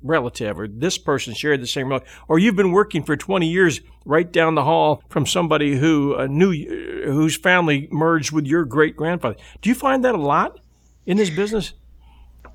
relative 0.01 0.57
or 0.59 0.67
this 0.67 0.97
person 0.97 1.33
shared 1.33 1.61
the 1.61 1.67
same 1.67 1.89
relative 1.89 2.09
or 2.27 2.39
you've 2.39 2.55
been 2.55 2.71
working 2.71 3.03
for 3.03 3.17
20 3.17 3.47
years 3.47 3.81
right 4.05 4.31
down 4.31 4.55
the 4.55 4.63
hall 4.63 5.03
from 5.09 5.25
somebody 5.25 5.77
who 5.77 6.15
uh, 6.15 6.25
knew 6.25 6.51
uh, 6.51 7.11
whose 7.11 7.35
family 7.35 7.87
merged 7.91 8.31
with 8.31 8.45
your 8.45 8.63
great 8.63 8.95
grandfather 8.95 9.35
do 9.61 9.69
you 9.69 9.75
find 9.75 10.05
that 10.05 10.15
a 10.15 10.17
lot 10.17 10.59
in 11.05 11.17
this 11.17 11.29
business? 11.29 11.73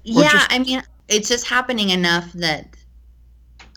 Yeah 0.05 0.29
just- 0.31 0.53
i 0.53 0.59
mean 0.59 0.83
it's 1.07 1.29
just 1.29 1.47
happening 1.47 1.91
enough 1.91 2.33
that 2.33 2.75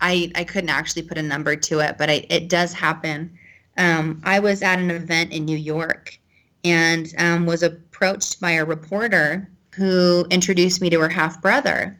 I 0.02 0.32
I 0.36 0.43
couldn't 0.43 0.70
actually 0.70 1.04
put 1.04 1.18
a 1.18 1.24
number 1.24 1.56
to 1.56 1.80
it, 1.80 1.98
but 1.98 2.10
I, 2.10 2.26
it 2.30 2.50
does 2.50 2.74
happen. 2.74 3.38
Um, 3.78 4.22
I 4.24 4.39
was 4.39 4.62
at 4.62 4.80
an 4.80 4.91
event 4.91 5.32
in 5.32 5.45
New 5.45 5.58
York 5.58 6.18
and 6.64 7.14
um, 7.18 7.45
was 7.45 7.64
approached 7.64 8.41
by 8.41 8.52
a 8.52 8.66
reporter 8.66 9.50
who 9.76 10.26
introduced 10.32 10.82
me 10.82 10.89
to 10.89 11.00
her 11.00 11.10
half 11.10 11.41
brother, 11.41 12.00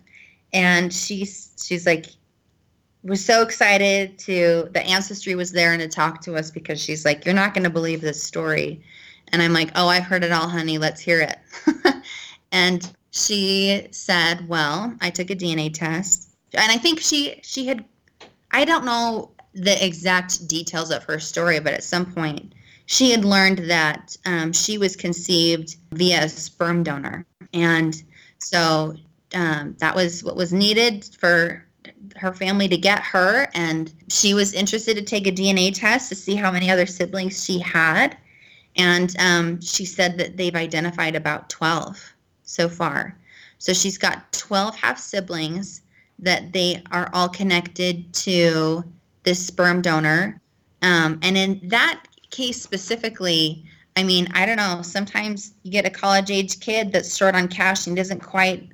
and 0.54 0.94
she's 0.94 1.52
she's 1.64 1.86
like 1.86 2.08
was 3.04 3.24
so 3.24 3.42
excited 3.42 4.18
to 4.20 4.70
the 4.74 4.84
ancestry 4.86 5.36
was 5.36 5.52
there 5.52 5.72
and 5.72 5.82
to 5.82 5.88
talk 5.88 6.22
to 6.22 6.36
us 6.36 6.52
because 6.52 6.82
she's 6.82 7.06
like 7.06 7.26
you're 7.26 7.34
not 7.34 7.54
going 7.54 7.64
to 7.64 7.70
believe 7.70 8.02
this 8.02 8.22
story. 8.22 8.82
And 9.34 9.42
i'm 9.42 9.54
like 9.54 9.72
oh 9.76 9.88
i've 9.88 10.04
heard 10.04 10.24
it 10.24 10.32
all 10.32 10.48
honey. 10.48 10.78
Let's 10.78 11.02
hear 11.02 11.22
it. 11.22 11.38
And 12.52 12.90
she 13.12 13.88
said 13.92 14.48
well 14.48 14.94
i 15.02 15.10
took 15.10 15.30
a 15.30 15.36
dna 15.36 15.74
test 15.74 16.36
and 16.54 16.72
I 16.72 16.78
think 16.78 17.00
she 17.00 17.40
she 17.44 17.68
had 17.68 17.84
I 18.52 18.66
don't 18.66 18.86
know 18.86 19.32
the 19.54 19.84
exact 19.86 20.48
details 20.48 20.92
of 20.92 21.04
her 21.06 21.20
story, 21.20 21.60
but 21.60 21.74
at 21.74 21.84
some 21.84 22.06
point 22.06 22.54
she 22.86 23.12
had 23.12 23.26
learned 23.26 23.60
that 23.70 24.16
um, 24.26 24.54
she 24.54 24.78
was 24.78 24.96
conceived 24.96 25.76
via 25.92 26.24
a 26.24 26.30
sperm 26.30 26.84
donor, 26.84 27.26
and 27.54 28.02
so 28.40 28.96
um, 29.34 29.76
that 29.80 29.96
was 29.96 30.24
what 30.24 30.36
was 30.36 30.54
needed 30.54 31.10
for 31.20 31.66
her 32.16 32.34
family 32.34 32.68
to 32.68 32.78
get 32.78 33.00
her. 33.00 33.48
And 33.54 33.94
she 34.10 34.34
was 34.34 34.54
interested 34.54 34.96
to 34.96 35.02
take 35.02 35.28
a 35.28 35.32
DNA 35.32 35.74
test 35.74 36.10
to 36.10 36.16
see 36.16 36.36
how 36.36 36.52
many 36.52 36.72
other 36.72 36.86
siblings 36.86 37.44
she 37.44 37.60
had, 37.60 38.18
and 38.76 39.14
um, 39.20 39.60
she 39.62 39.86
said 39.86 40.18
that 40.20 40.38
they've 40.38 40.56
identified 40.56 41.16
about 41.16 41.50
twelve 41.50 42.14
so 42.44 42.70
far. 42.70 43.18
So 43.58 43.74
she's 43.74 43.98
got 43.98 44.32
twelve 44.32 44.76
half 44.78 44.98
siblings 44.98 45.82
that 46.20 46.54
they 46.54 46.82
are 46.92 47.10
all 47.14 47.30
connected 47.30 48.14
to 48.14 48.84
this 49.24 49.46
sperm 49.46 49.82
donor. 49.82 50.42
Um, 50.82 51.20
and 51.22 51.38
in 51.38 51.62
that 51.70 52.04
case 52.30 52.62
specifically, 52.62 53.66
I 53.96 54.04
mean, 54.04 54.28
I 54.34 54.46
don't 54.46 54.58
know. 54.58 54.82
Sometimes 54.84 55.54
you 55.64 55.72
get 55.72 55.86
a 55.86 55.90
college 55.90 56.30
age 56.30 56.60
kid 56.60 56.92
that's 56.92 57.16
short 57.16 57.36
on 57.36 57.48
cash 57.48 57.88
and 57.88 57.96
doesn't 57.96 58.20
quite, 58.20 58.70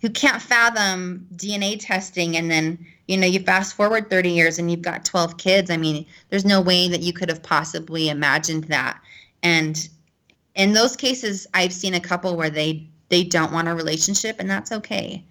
who 0.00 0.10
can't 0.10 0.42
fathom 0.42 1.26
DNA 1.36 1.78
testing. 1.80 2.36
And 2.36 2.50
then, 2.50 2.84
you 3.06 3.16
know, 3.16 3.26
you 3.26 3.40
fast 3.40 3.74
forward 3.74 4.10
30 4.10 4.30
years 4.30 4.58
and 4.58 4.70
you've 4.70 4.82
got 4.82 5.04
12 5.04 5.38
kids. 5.38 5.70
I 5.70 5.76
mean, 5.76 6.04
there's 6.28 6.44
no 6.44 6.60
way 6.60 6.88
that 6.88 7.00
you 7.00 7.12
could 7.12 7.30
have 7.30 7.42
possibly 7.42 8.08
imagined 8.08 8.64
that. 8.64 9.00
And 9.42 9.88
in 10.54 10.72
those 10.72 10.96
cases, 10.96 11.46
I've 11.54 11.72
seen 11.72 11.94
a 11.94 12.00
couple 12.00 12.36
where 12.36 12.50
they 12.50 12.88
they 13.08 13.24
don't 13.24 13.52
want 13.52 13.68
a 13.68 13.74
relationship, 13.74 14.36
and 14.38 14.50
that's 14.50 14.70
okay. 14.70 15.24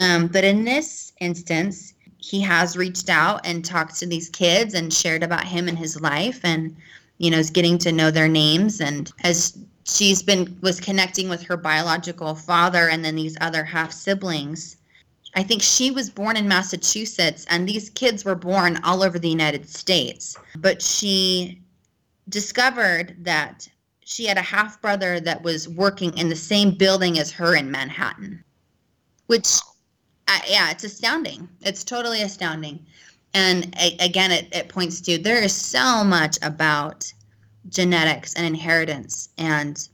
Um, 0.00 0.28
but 0.28 0.44
in 0.44 0.64
this 0.64 1.12
instance, 1.20 1.94
he 2.18 2.40
has 2.40 2.76
reached 2.76 3.08
out 3.08 3.40
and 3.44 3.64
talked 3.64 3.96
to 3.98 4.06
these 4.06 4.28
kids 4.28 4.74
and 4.74 4.92
shared 4.92 5.22
about 5.22 5.44
him 5.44 5.68
and 5.68 5.78
his 5.78 6.00
life 6.00 6.40
and, 6.42 6.76
you 7.18 7.30
know, 7.30 7.38
is 7.38 7.50
getting 7.50 7.78
to 7.78 7.92
know 7.92 8.10
their 8.10 8.28
names. 8.28 8.80
And 8.80 9.10
as 9.24 9.56
she's 9.84 10.22
been, 10.22 10.58
was 10.60 10.80
connecting 10.80 11.28
with 11.28 11.42
her 11.44 11.56
biological 11.56 12.34
father 12.34 12.88
and 12.88 13.04
then 13.04 13.16
these 13.16 13.36
other 13.40 13.64
half 13.64 13.92
siblings. 13.92 14.76
I 15.34 15.42
think 15.42 15.62
she 15.62 15.90
was 15.90 16.10
born 16.10 16.36
in 16.36 16.48
Massachusetts 16.48 17.46
and 17.48 17.68
these 17.68 17.90
kids 17.90 18.24
were 18.24 18.34
born 18.34 18.80
all 18.82 19.02
over 19.02 19.18
the 19.18 19.28
United 19.28 19.68
States. 19.68 20.36
But 20.56 20.82
she 20.82 21.60
discovered 22.28 23.16
that 23.24 23.68
she 24.04 24.24
had 24.26 24.38
a 24.38 24.42
half 24.42 24.80
brother 24.80 25.20
that 25.20 25.42
was 25.42 25.68
working 25.68 26.16
in 26.16 26.28
the 26.28 26.36
same 26.36 26.70
building 26.72 27.18
as 27.18 27.30
her 27.32 27.54
in 27.54 27.70
Manhattan, 27.70 28.42
which 29.26 29.58
yeah, 30.48 30.70
it's 30.70 30.84
astounding. 30.84 31.48
It's 31.62 31.84
totally 31.84 32.22
astounding. 32.22 32.84
And 33.34 33.74
again, 34.00 34.30
it, 34.30 34.48
it 34.52 34.68
points 34.68 35.00
to 35.02 35.18
there 35.18 35.42
is 35.42 35.54
so 35.54 36.02
much 36.04 36.38
about 36.42 37.12
genetics 37.68 38.34
and 38.34 38.46
inheritance 38.46 39.28
and 39.36 39.88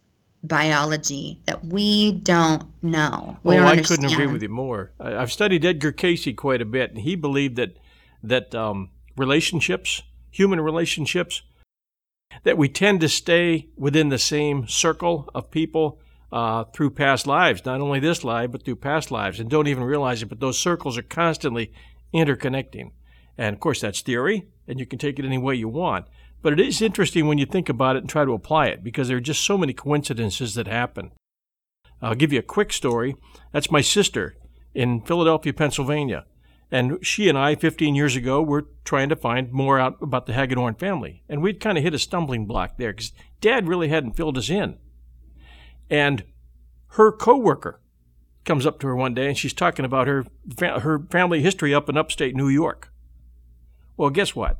biology 0.45 1.41
that 1.47 1.65
we 1.65 2.13
don't 2.13 2.65
know. 2.83 3.37
We 3.43 3.57
oh, 3.57 3.59
don't 3.59 3.79
I 3.79 3.83
couldn't 3.83 4.13
agree 4.13 4.27
with 4.27 4.43
you 4.43 4.49
more. 4.49 4.93
I, 5.01 5.11
have 5.13 5.33
studied 5.33 5.65
Edgar 5.65 5.93
Cayce 5.93 6.29
quite 6.37 6.61
a 6.61 6.67
bit, 6.67 6.91
and 6.91 7.01
he 7.01 7.17
believed 7.17 7.57
that 7.57 7.77
that 8.23 8.55
um, 8.55 8.91
relationships, 9.17 10.03
human 10.31 10.61
relationships, 10.61 11.43
that 12.45 12.57
we 12.57 12.69
tend 12.69 13.01
to 13.01 13.09
stay 13.09 13.69
within 13.77 14.09
the 14.09 14.19
same 14.19 14.69
circle 14.69 15.29
of 15.35 15.51
people 15.51 15.99
uh, 16.35 16.65
through 16.65 16.91
past 16.91 17.29
lives, 17.29 17.65
not 17.65 17.81
only 17.81 18.01
this 18.01 18.25
life, 18.25 18.51
but 18.51 18.65
through 18.65 18.75
past 18.75 19.13
lives, 19.13 19.39
and 19.39 19.49
don't 19.49 19.69
even 19.69 19.85
realize 19.85 20.21
it. 20.21 20.27
But 20.27 20.41
those 20.41 20.59
circles 20.59 20.99
are 20.99 21.03
constantly 21.03 21.73
interconnecting. 22.13 22.91
And 23.39 23.55
of 23.55 23.61
course, 23.61 23.81
that's 23.81 24.01
theory, 24.01 24.49
and 24.67 24.81
you 24.81 24.85
can 24.85 24.99
take 24.99 25.21
it 25.21 25.25
any 25.25 25.39
way 25.39 25.55
you 25.55 25.69
want. 25.69 26.07
But 26.43 26.53
it 26.53 26.61
is 26.61 26.83
interesting 26.83 27.29
when 27.29 27.39
you 27.39 27.47
think 27.47 27.69
about 27.69 27.95
it 27.95 28.01
and 28.01 28.09
try 28.09 28.25
to 28.25 28.33
apply 28.33 28.67
it 28.67 28.83
because 28.83 29.07
there 29.07 29.17
are 29.17 29.21
just 29.21 29.45
so 29.45 29.57
many 29.57 29.73
coincidences 29.73 30.57
that 30.57 30.67
happen. 30.67 31.13
I'll 32.03 32.17
give 32.17 32.33
you 32.33 32.41
a 32.41 32.43
quick 32.43 32.73
story. 32.73 33.15
That's 33.53 33.71
my 33.71 33.81
sister 33.81 34.37
in 34.75 35.03
Philadelphia, 35.03 35.53
Pennsylvania. 35.53 36.27
And 36.69 36.99
she 37.01 37.29
and 37.29 37.39
I, 37.39 37.55
15 37.55 37.95
years 37.95 38.17
ago, 38.17 38.43
were 38.43 38.67
trying 38.85 39.09
to 39.11 39.17
find 39.17 39.53
more 39.53 39.79
out 39.79 39.99
about 40.03 40.27
the 40.27 40.33
Hagedorn 40.33 40.75
family. 40.75 41.23
And 41.29 41.43
we'd 41.43 41.61
kind 41.61 41.79
of 41.79 41.85
hit 41.85 41.95
a 41.95 41.99
stumbling 42.01 42.47
block 42.47 42.77
there 42.77 42.93
because 42.93 43.13
Dad 43.41 43.69
really 43.69 43.89
hadn't 43.89 44.17
filled 44.17 44.37
us 44.37 44.51
in. 44.51 44.79
And 45.91 46.25
her 46.89 47.13
coworker 47.13 47.81
comes 48.45 48.67
up 48.67 48.79
to 48.81 48.87
her 48.87 48.97
one 48.97 49.15
day 49.15 49.27
and 49.27 49.39
she's 49.39 49.55
talking 49.55 49.85
about 49.85 50.07
her 50.07 50.25
her 50.61 50.99
family 51.11 51.41
history 51.41 51.75
up 51.75 51.89
in 51.89 51.97
upstate 51.97 52.37
New 52.37 52.49
York. 52.49 52.93
Well, 53.97 54.11
guess 54.11 54.35
what? 54.35 54.59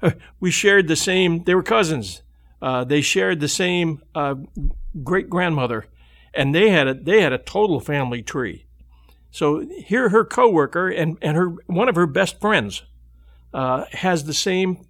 we 0.40 0.50
shared 0.50 0.88
the 0.88 0.96
same. 0.96 1.44
They 1.44 1.54
were 1.54 1.62
cousins. 1.62 2.22
Uh, 2.60 2.84
they 2.84 3.00
shared 3.00 3.40
the 3.40 3.48
same 3.48 4.02
uh, 4.14 4.34
great 5.02 5.28
grandmother, 5.28 5.86
and 6.34 6.54
they 6.54 6.70
had 6.70 6.88
a 6.88 6.94
they 6.94 7.20
had 7.22 7.32
a 7.32 7.38
total 7.38 7.80
family 7.80 8.22
tree. 8.22 8.66
So 9.30 9.66
here, 9.84 10.08
her 10.10 10.24
coworker 10.24 10.88
and 10.88 11.18
and 11.20 11.36
her 11.36 11.50
one 11.66 11.88
of 11.88 11.96
her 11.96 12.06
best 12.06 12.40
friends 12.40 12.84
uh, 13.52 13.84
has 13.92 14.24
the 14.24 14.34
same 14.34 14.86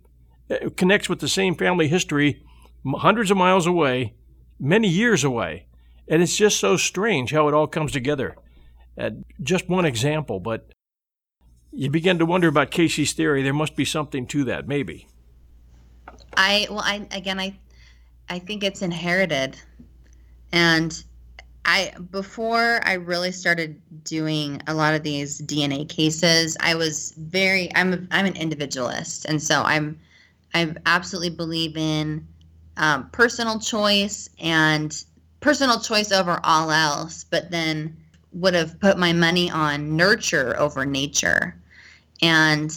uh, 0.50 0.70
connects 0.76 1.08
with 1.08 1.20
the 1.20 1.28
same 1.28 1.54
family 1.54 1.88
history, 1.88 2.44
hundreds 2.86 3.30
of 3.30 3.36
miles 3.36 3.66
away, 3.66 4.14
many 4.58 4.88
years 4.88 5.24
away. 5.24 5.66
And 6.08 6.22
it's 6.22 6.36
just 6.36 6.60
so 6.60 6.76
strange 6.76 7.32
how 7.32 7.48
it 7.48 7.54
all 7.54 7.66
comes 7.66 7.92
together. 7.92 8.36
Uh, 8.98 9.10
just 9.42 9.68
one 9.68 9.84
example, 9.84 10.40
but 10.40 10.72
you 11.72 11.90
begin 11.90 12.18
to 12.18 12.26
wonder 12.26 12.48
about 12.48 12.70
Cayce's 12.70 13.12
theory. 13.12 13.42
There 13.42 13.52
must 13.52 13.76
be 13.76 13.84
something 13.84 14.26
to 14.28 14.44
that, 14.44 14.66
maybe. 14.66 15.08
I 16.36 16.66
well, 16.70 16.80
I 16.80 17.06
again, 17.10 17.38
I 17.38 17.56
I 18.28 18.38
think 18.38 18.64
it's 18.64 18.82
inherited, 18.82 19.60
and 20.52 21.02
I 21.66 21.92
before 22.10 22.80
I 22.84 22.94
really 22.94 23.32
started 23.32 23.80
doing 24.04 24.62
a 24.66 24.74
lot 24.74 24.94
of 24.94 25.02
these 25.02 25.42
DNA 25.42 25.88
cases, 25.88 26.56
I 26.60 26.74
was 26.74 27.12
very 27.18 27.74
I'm 27.74 27.92
a, 27.92 27.98
I'm 28.10 28.26
an 28.26 28.36
individualist, 28.36 29.26
and 29.26 29.42
so 29.42 29.62
I'm 29.62 29.98
I 30.54 30.74
absolutely 30.86 31.30
believe 31.30 31.76
in 31.76 32.26
um, 32.76 33.08
personal 33.10 33.58
choice 33.58 34.28
and 34.38 35.04
personal 35.40 35.80
choice 35.80 36.12
over 36.12 36.40
all 36.44 36.70
else, 36.70 37.24
but 37.24 37.50
then 37.50 37.96
would 38.32 38.54
have 38.54 38.78
put 38.80 38.98
my 38.98 39.12
money 39.12 39.50
on 39.50 39.96
nurture 39.96 40.58
over 40.58 40.84
nature. 40.84 41.56
And 42.22 42.70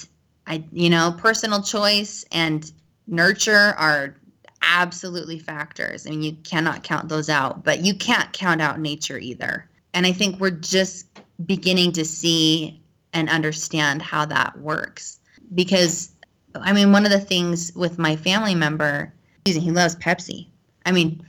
I, 0.47 0.63
you 0.71 0.89
know, 0.89 1.15
personal 1.17 1.61
choice 1.61 2.25
and 2.31 2.71
nurture 3.07 3.73
are 3.77 4.15
absolutely 4.61 5.39
factors. 5.39 6.05
I 6.05 6.11
mean, 6.11 6.21
you 6.21 6.33
cannot 6.43 6.83
count 6.83 7.09
those 7.09 7.29
out, 7.29 7.63
but 7.63 7.83
you 7.83 7.93
can't 7.93 8.31
count 8.33 8.61
out 8.61 8.79
nature 8.79 9.17
either. 9.17 9.69
And 9.93 10.05
I 10.05 10.11
think 10.11 10.39
we're 10.39 10.51
just 10.51 11.07
beginning 11.45 11.91
to 11.93 12.05
see 12.05 12.81
and 13.13 13.29
understand 13.29 14.01
how 14.01 14.25
that 14.25 14.57
works. 14.59 15.19
Because, 15.55 16.11
I 16.55 16.73
mean, 16.73 16.91
one 16.91 17.05
of 17.05 17.11
the 17.11 17.19
things 17.19 17.73
with 17.75 17.97
my 17.97 18.15
family 18.15 18.55
member, 18.55 19.13
he 19.55 19.71
loves 19.71 19.95
Pepsi. 19.95 20.47
I 20.85 20.91
mean, 20.91 21.25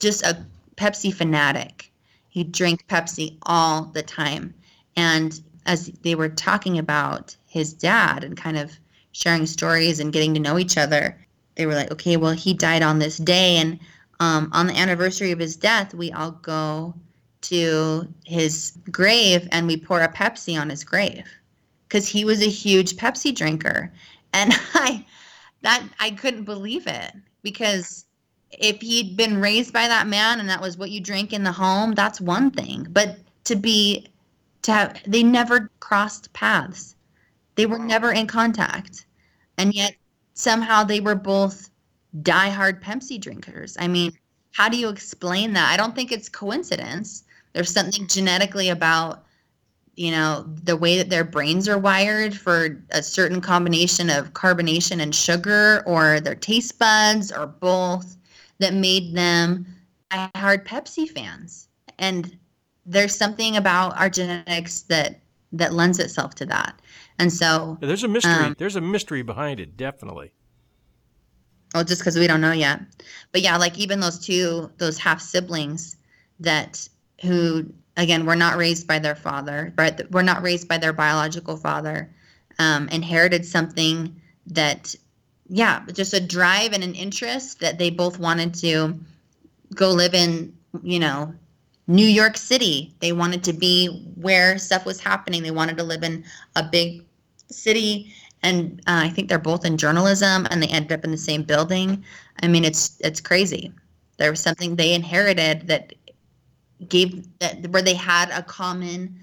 just 0.00 0.22
a 0.22 0.44
Pepsi 0.76 1.12
fanatic. 1.12 1.90
He 2.28 2.44
drank 2.44 2.86
Pepsi 2.88 3.36
all 3.42 3.86
the 3.86 4.02
time. 4.02 4.54
And 4.96 5.40
as 5.66 5.86
they 6.02 6.14
were 6.14 6.28
talking 6.28 6.78
about 6.78 7.36
his 7.46 7.72
dad 7.72 8.24
and 8.24 8.36
kind 8.36 8.58
of 8.58 8.78
sharing 9.12 9.46
stories 9.46 10.00
and 10.00 10.12
getting 10.12 10.34
to 10.34 10.40
know 10.40 10.58
each 10.58 10.76
other, 10.76 11.16
they 11.54 11.66
were 11.66 11.74
like, 11.74 11.90
okay, 11.92 12.16
well, 12.16 12.32
he 12.32 12.52
died 12.52 12.82
on 12.82 12.98
this 12.98 13.18
day, 13.18 13.56
and 13.56 13.78
um, 14.20 14.50
on 14.52 14.66
the 14.66 14.76
anniversary 14.76 15.30
of 15.30 15.38
his 15.38 15.56
death, 15.56 15.94
we 15.94 16.10
all 16.12 16.32
go 16.32 16.94
to 17.42 18.08
his 18.24 18.72
grave 18.90 19.46
and 19.52 19.66
we 19.66 19.76
pour 19.76 20.00
a 20.00 20.12
Pepsi 20.12 20.58
on 20.60 20.70
his 20.70 20.82
grave 20.82 21.26
because 21.86 22.08
he 22.08 22.24
was 22.24 22.42
a 22.42 22.48
huge 22.48 22.96
Pepsi 22.96 23.34
drinker, 23.34 23.92
and 24.32 24.52
I 24.74 25.04
that 25.62 25.82
I 26.00 26.10
couldn't 26.10 26.44
believe 26.44 26.86
it 26.86 27.12
because 27.44 28.06
if 28.50 28.80
he'd 28.80 29.16
been 29.16 29.40
raised 29.40 29.72
by 29.72 29.86
that 29.86 30.08
man 30.08 30.40
and 30.40 30.48
that 30.48 30.60
was 30.60 30.76
what 30.76 30.90
you 30.90 31.00
drank 31.00 31.32
in 31.32 31.44
the 31.44 31.52
home, 31.52 31.92
that's 31.92 32.20
one 32.20 32.50
thing, 32.50 32.88
but 32.90 33.18
to 33.44 33.54
be 33.54 34.08
to 34.62 34.72
have 34.72 35.00
they 35.06 35.22
never 35.22 35.70
crossed 35.78 36.32
paths, 36.32 36.96
they 37.54 37.66
were 37.66 37.78
never 37.78 38.10
in 38.10 38.26
contact, 38.26 39.06
and 39.58 39.72
yet 39.74 39.94
somehow 40.32 40.82
they 40.82 41.00
were 41.00 41.14
both 41.14 41.70
diehard 42.22 42.82
Pepsi 42.82 43.20
drinkers. 43.20 43.76
I 43.78 43.86
mean, 43.86 44.12
how 44.52 44.68
do 44.68 44.76
you 44.76 44.88
explain 44.88 45.52
that? 45.52 45.70
I 45.70 45.76
don't 45.76 45.94
think 45.94 46.10
it's 46.10 46.28
coincidence. 46.28 47.24
There's 47.52 47.70
something 47.70 48.06
genetically 48.06 48.68
about, 48.70 49.23
you 49.96 50.10
know, 50.10 50.44
the 50.62 50.76
way 50.76 50.96
that 50.96 51.10
their 51.10 51.24
brains 51.24 51.68
are 51.68 51.78
wired 51.78 52.36
for 52.36 52.82
a 52.90 53.02
certain 53.02 53.40
combination 53.40 54.10
of 54.10 54.32
carbonation 54.32 55.00
and 55.00 55.14
sugar, 55.14 55.82
or 55.86 56.20
their 56.20 56.34
taste 56.34 56.78
buds, 56.78 57.30
or 57.30 57.46
both, 57.46 58.16
that 58.58 58.74
made 58.74 59.14
them 59.14 59.66
diehard 60.10 60.66
Pepsi 60.66 61.08
fans. 61.08 61.68
And 61.98 62.36
there's 62.86 63.14
something 63.14 63.56
about 63.56 63.98
our 63.98 64.10
genetics 64.10 64.82
that 64.82 65.20
that 65.52 65.72
lends 65.72 66.00
itself 66.00 66.34
to 66.34 66.46
that. 66.46 66.80
And 67.18 67.32
so 67.32 67.78
there's 67.80 68.02
a 68.02 68.08
mystery. 68.08 68.32
Um, 68.32 68.56
there's 68.58 68.76
a 68.76 68.80
mystery 68.80 69.22
behind 69.22 69.60
it, 69.60 69.76
definitely. 69.76 70.32
Well, 71.72 71.84
just 71.84 72.00
because 72.00 72.18
we 72.18 72.26
don't 72.26 72.40
know 72.40 72.52
yet. 72.52 72.80
But 73.32 73.42
yeah, 73.42 73.56
like 73.56 73.78
even 73.78 74.00
those 74.00 74.18
two, 74.18 74.70
those 74.78 74.98
half 74.98 75.20
siblings 75.20 75.96
that 76.40 76.88
who 77.22 77.72
again 77.96 78.26
were 78.26 78.36
not 78.36 78.56
raised 78.56 78.86
by 78.86 78.98
their 78.98 79.14
father, 79.14 79.72
but 79.76 80.10
were 80.10 80.22
not 80.22 80.42
raised 80.42 80.68
by 80.68 80.78
their 80.78 80.92
biological 80.92 81.56
father, 81.56 82.10
um, 82.58 82.88
inherited 82.88 83.44
something 83.44 84.20
that, 84.46 84.94
yeah, 85.48 85.82
just 85.92 86.14
a 86.14 86.20
drive 86.20 86.72
and 86.72 86.82
an 86.82 86.94
interest 86.94 87.60
that 87.60 87.78
they 87.78 87.90
both 87.90 88.18
wanted 88.18 88.54
to 88.54 88.98
go 89.74 89.90
live 89.90 90.14
in, 90.14 90.52
you 90.82 90.98
know, 90.98 91.32
New 91.86 92.06
York 92.06 92.36
City. 92.36 92.94
They 93.00 93.12
wanted 93.12 93.44
to 93.44 93.52
be 93.52 93.88
where 94.16 94.58
stuff 94.58 94.86
was 94.86 95.00
happening. 95.00 95.42
They 95.42 95.50
wanted 95.50 95.76
to 95.76 95.84
live 95.84 96.02
in 96.02 96.24
a 96.56 96.62
big 96.62 97.04
city. 97.50 98.12
And 98.42 98.80
uh, 98.86 99.02
I 99.04 99.08
think 99.10 99.28
they're 99.28 99.38
both 99.38 99.64
in 99.64 99.76
journalism 99.76 100.46
and 100.50 100.62
they 100.62 100.68
ended 100.68 100.92
up 100.92 101.04
in 101.04 101.10
the 101.10 101.16
same 101.16 101.42
building. 101.42 102.04
I 102.42 102.48
mean, 102.48 102.64
it's 102.64 102.98
it's 103.00 103.20
crazy. 103.20 103.72
There 104.16 104.30
was 104.30 104.40
something 104.40 104.76
they 104.76 104.94
inherited 104.94 105.66
that 105.68 105.94
gave 106.88 107.26
that 107.38 107.68
where 107.68 107.82
they 107.82 107.94
had 107.94 108.30
a 108.30 108.42
common 108.42 109.18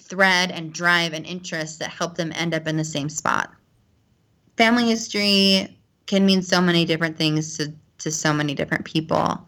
thread 0.00 0.50
and 0.50 0.72
drive 0.72 1.12
and 1.12 1.26
interest 1.26 1.78
that 1.78 1.90
helped 1.90 2.16
them 2.16 2.32
end 2.34 2.54
up 2.54 2.66
in 2.66 2.76
the 2.76 2.84
same 2.84 3.08
spot. 3.08 3.52
Family 4.56 4.88
history 4.88 5.76
can 6.06 6.24
mean 6.24 6.42
so 6.42 6.60
many 6.60 6.84
different 6.84 7.16
things 7.16 7.56
to, 7.58 7.72
to 7.98 8.10
so 8.10 8.32
many 8.32 8.54
different 8.54 8.84
people. 8.84 9.46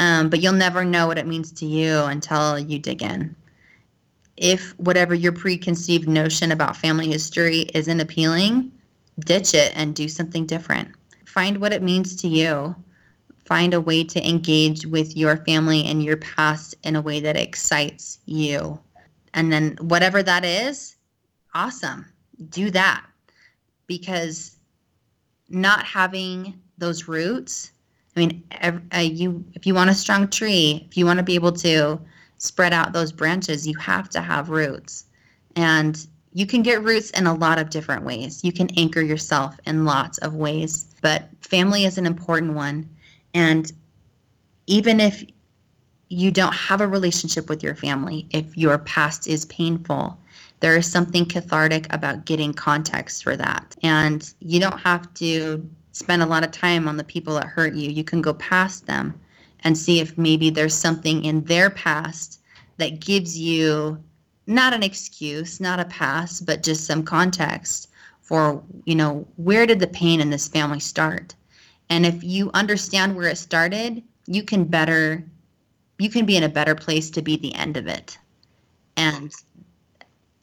Um, 0.00 0.28
but 0.28 0.40
you'll 0.40 0.52
never 0.52 0.84
know 0.84 1.06
what 1.06 1.18
it 1.18 1.26
means 1.26 1.52
to 1.52 1.66
you 1.66 2.00
until 2.02 2.58
you 2.58 2.78
dig 2.78 3.02
in. 3.02 3.34
If 4.36 4.76
whatever 4.78 5.14
your 5.14 5.32
preconceived 5.32 6.08
notion 6.08 6.50
about 6.50 6.76
family 6.76 7.06
history 7.06 7.66
isn't 7.74 8.00
appealing, 8.00 8.72
ditch 9.20 9.54
it 9.54 9.72
and 9.76 9.94
do 9.94 10.08
something 10.08 10.44
different. 10.46 10.88
Find 11.24 11.58
what 11.58 11.72
it 11.72 11.82
means 11.82 12.16
to 12.16 12.28
you. 12.28 12.74
Find 13.44 13.74
a 13.74 13.80
way 13.80 14.04
to 14.04 14.28
engage 14.28 14.86
with 14.86 15.16
your 15.16 15.36
family 15.38 15.84
and 15.84 16.02
your 16.02 16.16
past 16.16 16.74
in 16.82 16.96
a 16.96 17.02
way 17.02 17.20
that 17.20 17.36
excites 17.36 18.18
you. 18.26 18.80
And 19.34 19.52
then, 19.52 19.76
whatever 19.80 20.22
that 20.22 20.44
is, 20.44 20.96
awesome. 21.54 22.06
Do 22.48 22.70
that. 22.70 23.04
Because 23.86 24.56
not 25.48 25.84
having 25.84 26.60
those 26.78 27.06
roots 27.06 27.70
I 28.16 28.20
mean, 28.20 28.44
uh, 28.94 28.98
you 28.98 29.44
if 29.54 29.66
you 29.66 29.74
want 29.74 29.90
a 29.90 29.94
strong 29.94 30.28
tree, 30.28 30.86
if 30.88 30.96
you 30.96 31.04
want 31.04 31.18
to 31.18 31.24
be 31.24 31.34
able 31.34 31.52
to 31.52 32.00
spread 32.38 32.72
out 32.72 32.92
those 32.92 33.12
branches, 33.12 33.66
you 33.66 33.76
have 33.78 34.08
to 34.10 34.20
have 34.20 34.50
roots. 34.50 35.06
And 35.56 36.06
you 36.32 36.46
can 36.46 36.62
get 36.62 36.82
roots 36.82 37.10
in 37.10 37.26
a 37.26 37.34
lot 37.34 37.58
of 37.58 37.70
different 37.70 38.04
ways. 38.04 38.42
You 38.44 38.52
can 38.52 38.68
anchor 38.76 39.00
yourself 39.00 39.58
in 39.66 39.84
lots 39.84 40.18
of 40.18 40.34
ways, 40.34 40.86
but 41.00 41.28
family 41.40 41.84
is 41.84 41.98
an 41.98 42.06
important 42.06 42.54
one. 42.54 42.88
And 43.34 43.70
even 44.66 45.00
if 45.00 45.24
you 46.08 46.30
don't 46.30 46.54
have 46.54 46.80
a 46.80 46.88
relationship 46.88 47.48
with 47.48 47.62
your 47.62 47.74
family, 47.74 48.26
if 48.30 48.56
your 48.56 48.78
past 48.78 49.26
is 49.26 49.44
painful, 49.46 50.18
there 50.60 50.76
is 50.76 50.90
something 50.90 51.26
cathartic 51.26 51.92
about 51.92 52.24
getting 52.24 52.54
context 52.54 53.22
for 53.22 53.36
that. 53.36 53.74
And 53.82 54.32
you 54.40 54.60
don't 54.60 54.78
have 54.78 55.12
to 55.14 55.68
spend 55.92 56.22
a 56.22 56.26
lot 56.26 56.44
of 56.44 56.50
time 56.50 56.88
on 56.88 56.96
the 56.96 57.04
people 57.04 57.34
that 57.34 57.46
hurt 57.46 57.74
you. 57.74 57.90
You 57.90 58.04
can 58.04 58.22
go 58.22 58.34
past 58.34 58.86
them 58.86 59.18
and 59.60 59.76
see 59.76 60.00
if 60.00 60.16
maybe 60.16 60.50
there's 60.50 60.74
something 60.74 61.24
in 61.24 61.44
their 61.44 61.70
past 61.70 62.40
that 62.76 63.00
gives 63.00 63.38
you 63.38 64.02
not 64.46 64.74
an 64.74 64.82
excuse, 64.82 65.60
not 65.60 65.80
a 65.80 65.84
pass, 65.86 66.40
but 66.40 66.62
just 66.62 66.84
some 66.84 67.02
context 67.02 67.88
for, 68.20 68.62
you 68.84 68.94
know, 68.94 69.26
where 69.36 69.66
did 69.66 69.80
the 69.80 69.86
pain 69.86 70.20
in 70.20 70.30
this 70.30 70.48
family 70.48 70.80
start? 70.80 71.34
And 71.90 72.06
if 72.06 72.22
you 72.24 72.50
understand 72.54 73.16
where 73.16 73.28
it 73.28 73.38
started, 73.38 74.02
you 74.26 74.42
can 74.42 74.64
better 74.64 75.24
you 75.98 76.10
can 76.10 76.26
be 76.26 76.36
in 76.36 76.42
a 76.42 76.48
better 76.48 76.74
place 76.74 77.08
to 77.10 77.22
be 77.22 77.36
the 77.36 77.54
end 77.54 77.76
of 77.76 77.86
it. 77.86 78.18
And 78.96 79.32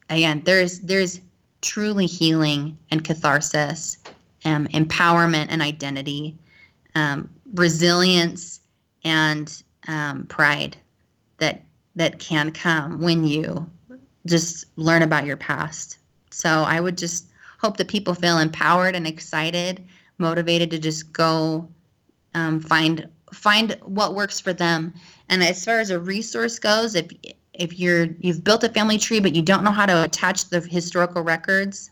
again, 0.08 0.42
there's 0.44 0.80
there's 0.80 1.20
truly 1.60 2.06
healing 2.06 2.78
and 2.90 3.04
catharsis 3.04 3.98
um, 4.44 4.66
empowerment 4.68 5.46
and 5.50 5.62
identity, 5.62 6.36
um, 6.94 7.30
resilience 7.54 8.60
and 9.04 9.62
um, 9.88 10.26
pride 10.26 10.76
that 11.38 11.62
that 11.96 12.18
can 12.18 12.50
come 12.50 13.00
when 13.00 13.24
you 13.24 13.68
just 14.26 14.64
learn 14.76 15.02
about 15.02 15.26
your 15.26 15.36
past. 15.36 15.98
So 16.30 16.48
I 16.48 16.80
would 16.80 16.96
just 16.96 17.26
hope 17.58 17.76
that 17.76 17.88
people 17.88 18.14
feel 18.14 18.38
empowered 18.38 18.94
and 18.94 19.06
excited, 19.06 19.84
motivated 20.22 20.70
to 20.70 20.78
just 20.78 21.12
go 21.12 21.68
um, 22.34 22.60
find 22.60 23.06
find 23.34 23.76
what 23.82 24.14
works 24.14 24.40
for 24.40 24.54
them. 24.54 24.94
And 25.28 25.42
as 25.42 25.64
far 25.64 25.80
as 25.80 25.90
a 25.90 26.00
resource 26.00 26.58
goes, 26.58 26.94
if 26.94 27.08
if 27.52 27.78
you're 27.78 28.08
you've 28.20 28.42
built 28.42 28.64
a 28.64 28.68
family 28.70 28.96
tree 28.96 29.20
but 29.20 29.34
you 29.34 29.42
don't 29.42 29.62
know 29.62 29.70
how 29.70 29.84
to 29.84 30.04
attach 30.04 30.48
the 30.48 30.60
historical 30.60 31.20
records 31.20 31.90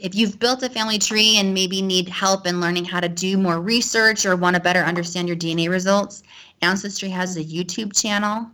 if 0.00 0.14
you've 0.14 0.38
built 0.38 0.62
a 0.62 0.70
family 0.70 0.98
tree 0.98 1.36
and 1.36 1.54
maybe 1.54 1.82
need 1.82 2.08
help 2.08 2.46
in 2.46 2.60
learning 2.60 2.84
how 2.84 3.00
to 3.00 3.08
do 3.08 3.36
more 3.36 3.60
research 3.60 4.24
or 4.24 4.36
want 4.36 4.54
to 4.54 4.62
better 4.62 4.80
understand 4.80 5.28
your 5.28 5.36
DNA 5.36 5.68
results, 5.68 6.22
Ancestry 6.62 7.08
has 7.08 7.36
a 7.36 7.44
YouTube 7.44 7.98
channel 7.98 8.50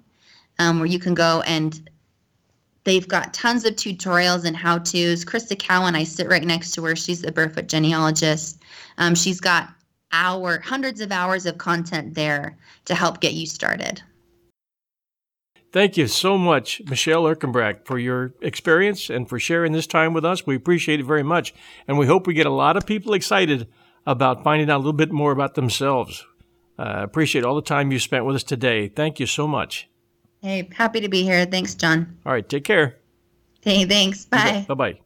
um, 0.59 0.79
where 0.79 0.87
you 0.87 0.99
can 0.99 1.15
go 1.15 1.43
and 1.47 1.89
they've 2.85 3.09
got 3.09 3.35
tons 3.35 3.65
of 3.65 3.75
tutorials 3.75 4.45
and 4.45 4.57
how 4.57 4.79
to's. 4.79 5.25
Krista 5.25 5.59
Cowan, 5.59 5.95
I 5.95 6.05
sit 6.05 6.29
right 6.29 6.43
next 6.43 6.73
to 6.73 6.85
her. 6.85 6.97
She's 6.97 7.23
the 7.23 7.33
barefoot 7.33 7.67
genealogist. 7.67 8.63
Um, 8.99 9.15
she's 9.15 9.41
got 9.41 9.71
hour, 10.13 10.61
hundreds 10.61 11.01
of 11.01 11.11
hours 11.11 11.45
of 11.47 11.59
content 11.59 12.15
there 12.15 12.57
to 12.85 12.95
help 12.95 13.21
get 13.21 13.33
you 13.33 13.47
started. 13.47 14.03
Thank 15.73 15.97
you 15.97 16.07
so 16.07 16.39
much, 16.39 16.81
Michelle 16.89 17.25
Ercanbrack, 17.25 17.85
for 17.85 17.99
your 17.99 18.33
experience 18.41 19.11
and 19.11 19.29
for 19.29 19.41
sharing 19.41 19.73
this 19.73 19.89
time 19.89 20.13
with 20.15 20.25
us. 20.25 20.47
We 20.47 20.55
appreciate 20.55 21.01
it 21.01 21.07
very 21.07 21.25
much. 21.25 21.53
And 21.89 21.99
we 21.99 22.07
hope 22.07 22.29
we 22.29 22.35
get 22.35 22.47
a 22.47 22.51
lot 22.51 22.77
of 22.77 22.87
people 22.87 23.13
excited 23.13 23.67
about 24.07 24.45
finding 24.45 24.71
out 24.71 24.77
a 24.77 24.79
little 24.79 24.93
bit 24.93 25.11
more 25.11 25.33
about 25.33 25.57
themselves. 25.57 26.25
Uh, 26.79 27.01
appreciate 27.03 27.45
all 27.45 27.57
the 27.57 27.63
time 27.63 27.91
you 27.91 27.99
spent 27.99 28.25
with 28.25 28.37
us 28.37 28.45
today. 28.45 28.87
Thank 28.87 29.19
you 29.19 29.27
so 29.27 29.49
much. 29.49 29.89
Hey, 30.45 30.69
happy 30.75 31.01
to 31.01 31.09
be 31.09 31.23
here. 31.23 31.47
Thanks, 31.47 31.75
John. 31.75 32.19
All 32.27 32.33
right, 32.33 32.47
take 32.47 32.65
care. 32.65 32.99
Hey, 33.63 33.87
thanks. 33.87 34.27
Bye. 34.27 34.67
Bye 34.69 34.75
bye. 34.75 34.99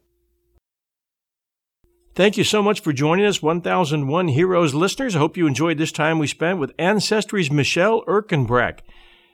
Thank 2.13 2.35
you 2.35 2.43
so 2.43 2.61
much 2.61 2.81
for 2.81 2.91
joining 2.91 3.25
us, 3.25 3.41
1001 3.41 4.27
Heroes 4.27 4.73
listeners. 4.73 5.15
I 5.15 5.19
hope 5.19 5.37
you 5.37 5.47
enjoyed 5.47 5.77
this 5.77 5.93
time 5.93 6.19
we 6.19 6.27
spent 6.27 6.59
with 6.59 6.75
Ancestry's 6.77 7.49
Michelle 7.49 8.03
Ercanbrack. 8.03 8.79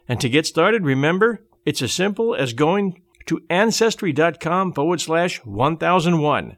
And 0.07 0.21
to 0.21 0.29
get 0.29 0.45
started, 0.45 0.85
remember, 0.85 1.43
it's 1.65 1.81
as 1.81 1.91
simple 1.91 2.35
as 2.35 2.53
going 2.53 3.01
to 3.25 3.41
ancestry.com 3.49 4.73
forward 4.73 5.01
slash 5.01 5.43
1001 5.43 6.57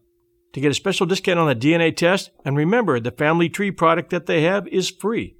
to 0.51 0.59
get 0.59 0.71
a 0.71 0.73
special 0.73 1.05
discount 1.05 1.39
on 1.39 1.47
the 1.47 1.55
DNA 1.55 1.95
test. 1.95 2.31
And 2.43 2.57
remember, 2.57 2.99
the 2.99 3.11
family 3.11 3.47
tree 3.47 3.71
product 3.71 4.09
that 4.09 4.25
they 4.25 4.41
have 4.41 4.67
is 4.67 4.89
free. 4.89 5.37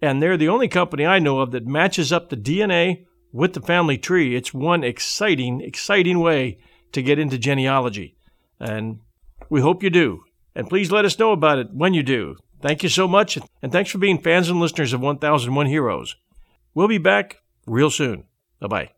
And 0.00 0.22
they're 0.22 0.36
the 0.36 0.48
only 0.48 0.68
company 0.68 1.04
I 1.04 1.18
know 1.18 1.40
of 1.40 1.50
that 1.50 1.66
matches 1.66 2.12
up 2.12 2.28
the 2.28 2.36
DNA 2.36 3.06
with 3.32 3.52
the 3.54 3.60
family 3.60 3.98
tree. 3.98 4.36
It's 4.36 4.54
one 4.54 4.84
exciting, 4.84 5.60
exciting 5.60 6.20
way 6.20 6.58
to 6.92 7.02
get 7.02 7.18
into 7.18 7.38
genealogy. 7.38 8.16
And 8.58 9.00
we 9.50 9.60
hope 9.60 9.82
you 9.82 9.90
do. 9.90 10.24
And 10.54 10.68
please 10.68 10.90
let 10.90 11.04
us 11.04 11.18
know 11.18 11.32
about 11.32 11.58
it 11.58 11.68
when 11.72 11.94
you 11.94 12.02
do. 12.02 12.36
Thank 12.60 12.82
you 12.82 12.88
so 12.88 13.06
much. 13.06 13.38
And 13.62 13.70
thanks 13.70 13.90
for 13.90 13.98
being 13.98 14.18
fans 14.18 14.48
and 14.48 14.58
listeners 14.58 14.92
of 14.92 15.00
1001 15.00 15.66
Heroes. 15.66 16.16
We'll 16.74 16.88
be 16.88 16.98
back 16.98 17.38
real 17.66 17.90
soon. 17.90 18.24
Bye 18.60 18.66
bye. 18.66 18.97